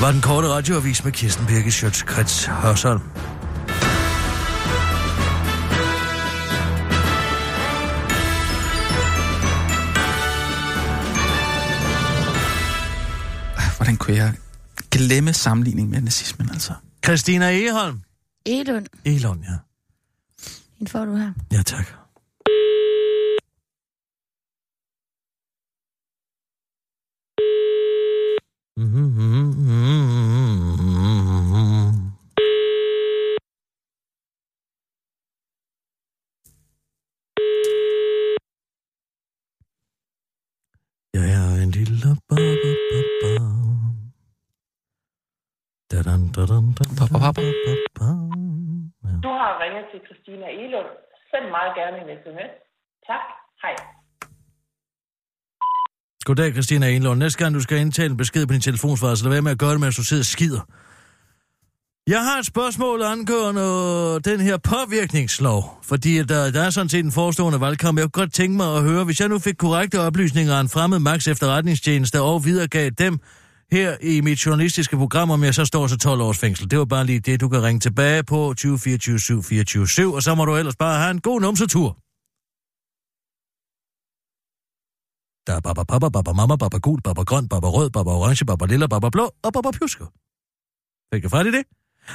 Var 0.00 0.12
den 0.12 0.20
korte 0.20 0.48
radioavis 0.48 1.04
med 1.04 1.12
Kirsten 1.12 1.46
Birgit 1.46 1.72
Schøtz-Krets 1.72 2.50
Hørsholm. 2.50 3.00
Hvordan 13.88 13.98
kunne 13.98 14.16
jeg 14.16 14.34
glemme 14.90 15.32
sammenligning 15.32 15.90
med 15.90 16.00
nazismen, 16.00 16.50
altså? 16.50 16.72
Christina 17.04 17.50
Eholm. 17.50 18.02
Elund, 18.46 18.86
Elon, 19.04 19.44
ja. 19.44 19.56
en 20.80 20.86
får 20.86 21.04
du 21.04 21.16
her. 21.16 21.32
Ja, 21.52 21.62
tak. 21.62 21.86
Jeg 41.14 41.32
er 41.32 41.62
en 41.62 41.70
lille 41.70 42.16
baba, 42.28 42.57
Baba, 46.04 47.18
baba. 47.24 47.42
da-ba. 47.66 48.10
Ja. 49.04 49.14
Du 49.26 49.30
har 49.40 49.52
ringet 49.62 49.84
til 49.92 50.00
Christina 50.06 50.46
Elund. 50.62 50.90
Send 51.30 51.46
meget 51.56 51.72
gerne 51.78 51.96
en 52.02 52.08
sms. 52.22 52.52
Tak. 53.08 53.24
Hej. 53.62 53.74
Goddag, 56.24 56.52
Christina 56.52 56.88
Enlund. 56.88 57.18
Næste 57.18 57.38
gang, 57.44 57.54
du 57.54 57.60
skal 57.60 57.78
indtale 57.78 58.10
en 58.10 58.16
besked 58.16 58.46
på 58.46 58.52
din 58.52 58.60
telefonsvarer, 58.60 59.14
så 59.14 59.24
lad 59.24 59.32
være 59.32 59.42
med 59.42 59.50
at 59.50 59.58
gøre 59.58 59.72
det, 59.72 59.80
mens 59.80 59.96
du 59.96 60.04
sidder 60.04 60.20
og 60.20 60.26
skider. 60.36 60.60
Jeg 62.06 62.24
har 62.24 62.38
et 62.38 62.46
spørgsmål 62.46 63.02
angående 63.02 63.62
den 64.30 64.40
her 64.40 64.56
påvirkningslov, 64.56 65.78
fordi 65.84 66.22
der, 66.22 66.50
der 66.50 66.62
er 66.62 66.70
sådan 66.70 66.88
set 66.88 67.04
en 67.04 67.12
forestående 67.12 67.60
valgkamp. 67.60 67.98
Jeg 67.98 68.04
kunne 68.04 68.22
godt 68.22 68.32
tænke 68.32 68.56
mig 68.56 68.76
at 68.76 68.82
høre, 68.82 69.04
hvis 69.04 69.20
jeg 69.20 69.28
nu 69.28 69.38
fik 69.38 69.54
korrekte 69.58 70.00
oplysninger 70.00 70.54
af 70.54 70.60
en 70.60 70.68
fremmed 70.68 70.98
Max 70.98 71.28
efterretningstjeneste 71.28 72.20
og 72.20 72.44
videregav 72.44 72.90
dem 72.90 73.18
her 73.70 73.96
i 74.00 74.20
mit 74.20 74.46
journalistiske 74.46 74.96
program, 74.96 75.30
om 75.30 75.44
jeg 75.44 75.54
så 75.54 75.64
står 75.64 75.86
til 75.86 75.98
12 75.98 76.20
års 76.20 76.38
fængsel. 76.38 76.70
Det 76.70 76.78
var 76.78 76.84
bare 76.84 77.06
lige 77.06 77.20
det, 77.20 77.40
du 77.40 77.48
kan 77.48 77.62
ringe 77.62 77.80
tilbage 77.80 78.24
på 78.24 78.54
20 78.56 78.78
24 78.78 79.88
7, 79.88 80.12
og 80.12 80.22
så 80.22 80.34
må 80.34 80.44
du 80.44 80.56
ellers 80.56 80.76
bare 80.76 80.98
have 80.98 81.10
en 81.10 81.20
god 81.20 81.40
numsetur. 81.40 81.88
Der 85.46 85.54
er 85.56 85.60
baba 85.60 85.82
papa, 85.84 86.08
baba 86.08 86.32
mama, 86.32 86.56
baba 86.56 86.78
gul, 86.78 87.00
baba 87.02 87.22
grøn, 87.22 87.48
baba 87.48 87.68
rød, 87.68 87.90
baba 87.90 88.10
orange, 88.10 88.44
baba 88.44 88.66
lilla, 88.66 88.86
baba 88.86 89.08
blå 89.08 89.30
og 89.42 89.52
baba 89.52 89.70
pjusker. 89.70 90.06
Fik 91.14 91.22
jeg 91.22 91.30
fat 91.30 91.46
i 91.46 91.50
det? 91.50 91.64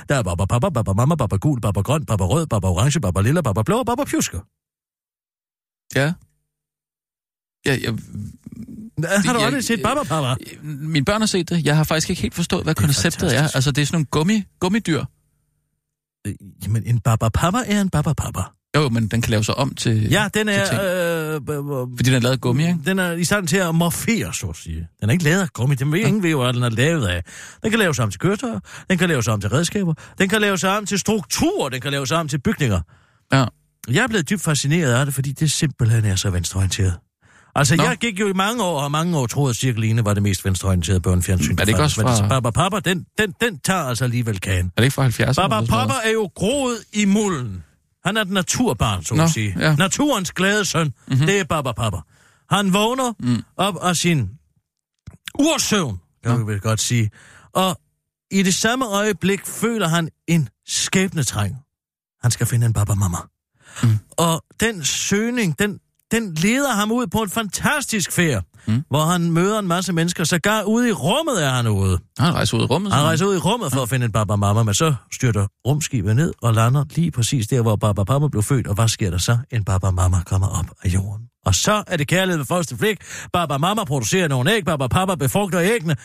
Der 0.09 0.15
er 0.15 0.23
baba 0.23 0.45
papa, 0.45 0.69
baba 0.69 0.93
mama, 0.93 1.15
baba 1.15 1.37
gul, 1.37 1.61
baba 1.61 1.81
grøn, 1.81 2.05
baba 2.05 2.25
rød, 2.25 2.47
baba 2.47 2.67
orange, 2.67 2.99
baba 2.99 3.21
lilla, 3.21 3.41
baba 3.41 3.63
blå 3.63 3.79
og 3.79 3.85
baba 3.85 4.03
pjusker. 4.03 4.41
Ja. 5.95 6.13
Ja, 7.65 7.73
jeg, 7.83 7.93
har 9.25 9.33
du 9.33 9.39
jeg- 9.39 9.45
aldrig 9.45 9.63
set 9.63 9.81
baba 9.83 10.03
papa? 10.03 10.35
mine 10.63 11.05
børn 11.05 11.21
har 11.21 11.25
set 11.25 11.49
det. 11.49 11.65
Jeg 11.65 11.77
har 11.77 11.83
faktisk 11.83 12.09
ikke 12.09 12.21
helt 12.21 12.33
forstået, 12.35 12.63
hvad 12.63 12.75
Det 12.75 12.81
er 12.81 12.85
konceptet 12.87 13.23
er. 13.23 13.29
fantastisk. 13.29 13.55
Altså, 13.55 13.71
det 13.71 13.81
er 13.81 13.85
sådan 13.85 13.95
nogle 13.95 14.05
gummi, 14.05 14.43
gummidyr. 14.59 15.03
Øh, 16.27 16.33
Jamen, 16.63 16.83
en 16.85 16.99
baba 16.99 17.29
papa 17.29 17.57
er 17.67 17.81
en 17.81 17.89
baba 17.89 18.13
papa. 18.13 18.41
Jo, 18.75 18.89
men 18.89 19.07
den 19.07 19.21
kan 19.21 19.31
lave 19.31 19.43
sig 19.43 19.55
om 19.55 19.75
til... 19.75 20.09
Ja, 20.09 20.27
den 20.33 20.47
til 20.47 20.55
er... 20.55 21.35
Øh, 21.35 21.41
øh, 21.49 21.57
øh, 21.57 21.87
Fordi 21.97 22.03
den 22.09 22.13
er 22.13 22.19
lavet 22.19 22.33
af 22.33 22.41
gummi, 22.41 22.67
ikke? 22.67 22.79
Den 22.85 22.99
er 22.99 23.11
i 23.11 23.23
stand 23.23 23.47
til 23.47 23.57
at 23.57 23.75
morfere, 23.75 24.33
så 24.33 24.47
at 24.47 24.55
sige. 24.55 24.87
Den 25.01 25.09
er 25.09 25.13
ikke 25.13 25.23
lavet 25.23 25.41
af 25.41 25.49
gummi. 25.53 25.75
Den 25.75 25.91
ved 25.91 25.99
ingen 25.99 26.23
ved, 26.23 26.35
hvad 26.35 26.53
den 26.53 26.63
er 26.63 26.69
lavet 26.69 27.07
af. 27.07 27.23
Den 27.63 27.69
kan 27.69 27.79
laves 27.79 27.99
om 27.99 28.11
til 28.11 28.19
køretøjer. 28.19 28.59
Den 28.89 28.97
kan 28.97 29.09
laves 29.09 29.27
om 29.27 29.41
til 29.41 29.49
redskaber. 29.49 29.93
Den 30.17 30.29
kan 30.29 30.41
laves 30.41 30.63
om 30.63 30.85
til 30.85 30.99
struktur. 30.99 31.69
Den 31.69 31.81
kan 31.81 31.91
laves 31.91 32.11
om 32.11 32.27
til 32.27 32.39
bygninger. 32.41 32.81
Ja. 33.33 33.45
Jeg 33.89 34.03
er 34.03 34.07
blevet 34.07 34.29
dybt 34.29 34.41
fascineret 34.41 34.93
af 34.93 35.05
det, 35.05 35.13
fordi 35.15 35.31
det 35.31 35.51
simpelthen 35.51 36.05
er 36.05 36.15
så 36.15 36.29
venstreorienteret. 36.29 36.93
Altså, 37.55 37.75
Nå. 37.75 37.83
Jeg 37.83 37.97
gik 37.97 38.19
jo 38.19 38.27
i 38.27 38.33
mange 38.33 38.63
år, 38.63 38.81
og 38.81 38.91
mange 38.91 39.17
år 39.17 39.27
troede, 39.27 39.49
at 39.49 39.55
Cirkeline 39.55 40.05
var 40.05 40.13
det 40.13 40.23
mest 40.23 40.45
venstreorienterede 40.45 40.99
børnefjernsyn. 41.01 41.51
Er 41.51 41.55
det 41.55 41.67
ikke 41.67 41.81
også 41.83 42.01
Men 42.01 42.07
altså, 42.07 42.23
fra- 42.23 42.29
Baba 42.29 42.49
Papa, 42.49 42.79
den, 42.79 43.05
den, 43.17 43.33
den 43.41 43.59
tager 43.59 43.79
altså 43.83 44.03
alligevel 44.03 44.39
kagen. 44.39 44.65
Er 44.65 44.81
det 44.81 44.83
ikke 44.83 44.93
fra 44.95 45.07
70'erne? 45.07 45.33
Baba? 45.49 45.65
Papa 45.65 45.93
er 46.03 46.09
jo 46.11 46.29
groet 46.35 46.77
i 46.93 47.05
mulden. 47.05 47.63
Han 48.05 48.17
er 48.17 48.21
et 48.21 48.29
naturbarn, 48.29 49.03
så 49.03 49.15
at 49.15 49.29
sige. 49.29 49.55
ja. 49.59 49.75
Naturens 49.75 50.31
glade 50.31 50.65
søn, 50.65 50.85
Mhm. 50.87 50.93
mm-hmm. 51.07 51.25
det 51.27 51.39
er 51.39 51.43
Baba 51.43 51.71
Papa. 51.71 51.97
Han 52.49 52.73
vågner 52.73 53.13
Mm. 53.19 53.43
op 53.57 53.75
af 53.81 53.95
sin 53.95 54.29
ursøvn, 55.39 55.99
kan 56.23 56.39
vi 56.47 56.51
vel 56.53 56.59
godt 56.61 56.81
sige. 56.81 57.11
Og 57.53 57.77
i 58.31 58.43
det 58.43 58.55
samme 58.55 58.85
øjeblik 58.87 59.45
føler 59.45 59.87
han 59.87 60.09
en 60.27 60.49
skæbnetræng. 60.67 61.55
Han 62.21 62.31
skal 62.31 62.47
finde 62.47 62.65
en 62.65 62.73
Baba 62.73 62.93
Mama. 62.93 63.17
Mm. 63.83 63.89
Og 64.17 64.43
den 64.59 64.83
søgning, 64.85 65.59
den, 65.59 65.79
den 66.11 66.33
leder 66.33 66.71
ham 66.71 66.91
ud 66.91 67.07
på 67.07 67.17
en 67.21 67.29
fantastisk 67.29 68.11
færd, 68.11 68.43
Mm. 68.67 68.83
hvor 68.89 69.05
han 69.05 69.31
møder 69.31 69.59
en 69.59 69.67
masse 69.67 69.93
mennesker. 69.93 70.23
Sågar 70.23 70.63
ude 70.63 70.89
i 70.89 70.91
rummet 70.91 71.43
er 71.45 71.49
han 71.49 71.67
ude. 71.67 71.99
Han 72.19 72.33
rejser 72.33 72.57
ud 72.57 72.63
i 72.63 72.65
rummet. 72.65 72.93
Han 72.93 73.03
rejser 73.03 73.25
ud 73.25 73.35
i 73.35 73.37
rummet 73.37 73.71
for 73.73 73.81
at 73.81 73.89
finde 73.89 74.05
en 74.05 74.11
Baba 74.11 74.35
Mama, 74.35 74.63
men 74.63 74.73
så 74.73 74.95
styrter 75.11 75.47
rumskibet 75.67 76.15
ned 76.15 76.33
og 76.41 76.53
lander 76.53 76.85
lige 76.95 77.11
præcis 77.11 77.47
der, 77.47 77.61
hvor 77.61 77.75
Baba 77.75 78.03
Papa 78.03 78.27
blev 78.27 78.43
født. 78.43 78.67
Og 78.67 78.75
hvad 78.75 78.87
sker 78.87 79.09
der 79.09 79.17
så? 79.17 79.37
En 79.51 79.63
Baba 79.65 79.91
Mama 79.91 80.17
kommer 80.25 80.47
op 80.47 80.65
af 80.83 80.89
jorden. 80.89 81.25
Og 81.45 81.55
så 81.55 81.83
er 81.87 81.97
det 81.97 82.07
kærlighed 82.07 82.37
ved 82.37 82.45
første 82.45 82.77
flik. 82.77 82.97
Baba 83.33 83.57
Mama 83.57 83.83
producerer 83.83 84.27
nogle 84.27 84.53
æg, 84.53 84.65
Baba 84.65 84.87
Papa 84.87 85.15
befrugter 85.15 85.61
æggene 85.61 85.95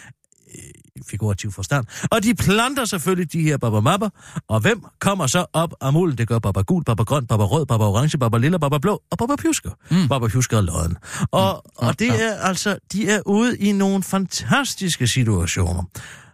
figurativ 1.11 1.53
forstand. 1.53 1.87
Og 2.11 2.23
de 2.23 2.35
planter 2.35 2.85
selvfølgelig 2.85 3.33
de 3.33 3.43
her 3.43 3.57
Baba 3.57 3.81
Mapper. 3.81 4.09
Og 4.49 4.61
hvem 4.61 4.85
kommer 5.01 5.27
så 5.27 5.47
op 5.53 5.75
af 5.81 5.93
mulden? 5.93 6.19
Det 6.19 6.29
gør 6.29 6.39
Baba 6.39 6.61
Gul, 6.61 6.85
Baba 6.85 7.03
Grøn, 7.03 7.27
Baba 7.27 7.45
Rød, 7.45 7.67
Baba 7.67 7.85
Orange, 7.85 8.19
Baba 8.19 8.39
Lilla, 8.39 8.59
Baba 8.59 8.79
Blå 8.79 9.03
og 9.11 9.19
Baba 9.19 9.37
Pjusker. 9.37 9.71
Mm. 9.91 10.09
Baba 10.09 10.29
Pjusker 10.29 10.57
er 10.57 10.61
lodden. 10.61 10.97
Og, 11.31 11.63
Mm. 11.81 11.87
og 11.87 11.99
det 11.99 12.07
Ja. 12.07 12.15
er 12.23 12.35
altså, 12.41 12.79
de 12.93 13.11
er 13.11 13.21
ude 13.27 13.59
i 13.59 13.73
nogle 13.73 14.03
fantastiske 14.03 15.07
situationer. 15.07 15.83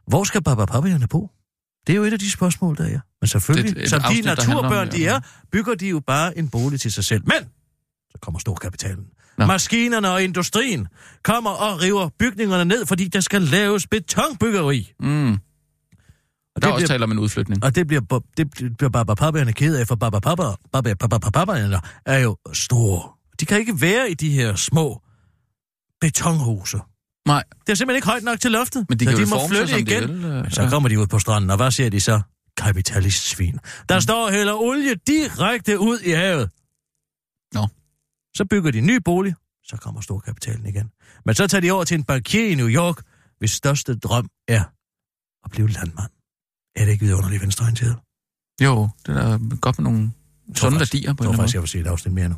Hvor 0.07 0.25
skal 0.25 0.43
Baba 0.43 0.65
bo? 1.11 1.31
Det 1.87 1.93
er 1.93 1.97
jo 1.97 2.05
et 2.05 2.13
af 2.13 2.19
de 2.19 2.31
spørgsmål, 2.31 2.77
der 2.77 2.85
er. 2.85 3.01
Men 3.21 3.29
selvfølgelig, 3.29 3.77
Det 3.77 3.83
et 3.83 3.91
som 3.91 4.01
de 4.01 4.07
afsnit, 4.07 4.27
handler 4.27 4.47
om 4.47 4.55
naturbørn, 4.55 4.87
det, 4.87 4.97
de 4.97 5.03
ja. 5.03 5.15
er, 5.15 5.21
bygger 5.53 5.75
de 5.75 5.89
jo 5.89 6.01
bare 6.07 6.39
en 6.39 6.49
bolig 6.49 6.81
til 6.81 6.93
sig 6.93 7.05
selv. 7.05 7.23
Men 7.27 7.49
kommer 8.23 8.39
storkapitalen. 8.41 9.05
Nå. 9.39 9.47
Maskinerne 9.47 10.11
og 10.11 10.23
industrien 10.23 10.89
kommer 11.25 11.51
og 11.51 11.83
river 11.83 12.09
bygningerne 12.19 12.65
ned, 12.65 12.87
fordi 12.87 13.09
der 13.09 13.21
skal 13.21 13.43
laves 13.43 13.87
betonbyggeri. 13.87 14.93
Mm. 15.01 15.33
Og 15.33 16.63
der 16.63 16.67
det 16.69 16.73
også 16.75 16.79
bliver, 16.79 16.89
taler 16.89 17.07
man 17.07 17.19
udflytning. 17.19 17.65
og 17.65 17.75
det 17.75 17.87
bliver, 17.87 18.21
det 18.37 18.51
bliver 18.79 18.91
Baba 18.91 19.15
Papaerne 19.15 19.53
ked 19.53 19.77
af, 19.77 19.87
for 19.89 19.95
Baba 19.95 20.19
Papa, 20.19 20.43
Baba 20.73 20.95
Papa 20.95 21.19
Papaerne 21.19 21.81
er 22.07 22.19
jo 22.19 22.37
store. 22.53 23.03
De 23.41 23.47
kan 23.47 23.59
ikke 23.59 23.81
være 23.81 24.11
i 24.11 24.15
de 24.15 24.31
her 24.31 24.55
små 24.55 25.01
betonhuse. 26.01 26.79
Nej, 27.27 27.43
Det 27.67 27.73
er 27.73 27.75
simpelthen 27.77 27.97
ikke 27.97 28.09
højt 28.09 28.23
nok 28.23 28.41
til 28.41 28.51
loftet. 28.51 28.87
men 28.89 28.99
de 28.99 29.05
så 29.05 29.11
kan 29.11 29.19
de 29.19 29.23
jo 29.23 29.29
må 29.29 29.41
sig, 29.41 29.49
flytte 29.49 29.69
som 29.69 29.79
igen. 29.79 30.03
de 30.03 30.09
vil. 30.15 30.25
øh, 30.25 30.51
så 30.51 30.69
kommer 30.71 30.89
de 30.89 31.01
ud 31.01 31.07
på 31.07 31.19
stranden, 31.19 31.51
og 31.51 31.57
hvad 31.57 31.71
siger 31.71 31.91
de 31.91 32.01
så? 32.01 32.21
Kapitalistsvin. 32.57 33.59
Der 33.89 33.95
mm. 33.95 34.01
står 34.01 34.31
heller 34.31 34.53
olie 34.55 34.95
direkte 35.07 35.79
ud 35.79 35.99
i 36.01 36.11
havet. 36.11 36.51
Nå. 37.55 37.69
Så 38.37 38.45
bygger 38.45 38.71
de 38.71 38.79
en 38.79 38.87
ny 38.87 38.97
bolig, 39.05 39.35
så 39.65 39.77
kommer 39.77 40.01
storkapitalen 40.01 40.67
igen. 40.67 40.91
Men 41.25 41.35
så 41.35 41.47
tager 41.47 41.61
de 41.61 41.71
over 41.71 41.85
til 41.85 41.95
en 41.95 42.05
bankier 42.05 42.51
i 42.51 42.55
New 42.55 42.69
York, 42.69 43.03
hvis 43.39 43.51
største 43.51 43.95
drøm 43.99 44.29
er 44.49 44.65
at 45.45 45.51
blive 45.51 45.69
landmand. 45.69 46.11
Er 46.77 46.85
det 46.85 46.93
ikke 46.93 47.05
vidunderligt 47.05 47.43
venstreorienteret? 47.43 47.97
Jo, 48.63 48.89
det 49.07 49.17
er 49.17 49.59
godt 49.61 49.79
med 49.79 49.85
nogle 49.85 50.13
sunde 50.55 50.79
værdier 50.79 51.01
på 51.01 51.07
Jeg 51.07 51.11
en 51.11 51.17
tror 51.17 51.25
eller 51.25 51.33
anden 51.33 51.37
faktisk, 51.37 51.55
jeg 51.55 51.63
vil 51.63 51.69
sige 51.69 51.81
et 51.81 51.87
afsnit 51.87 52.15
mere 52.15 52.29
nu. 52.29 52.37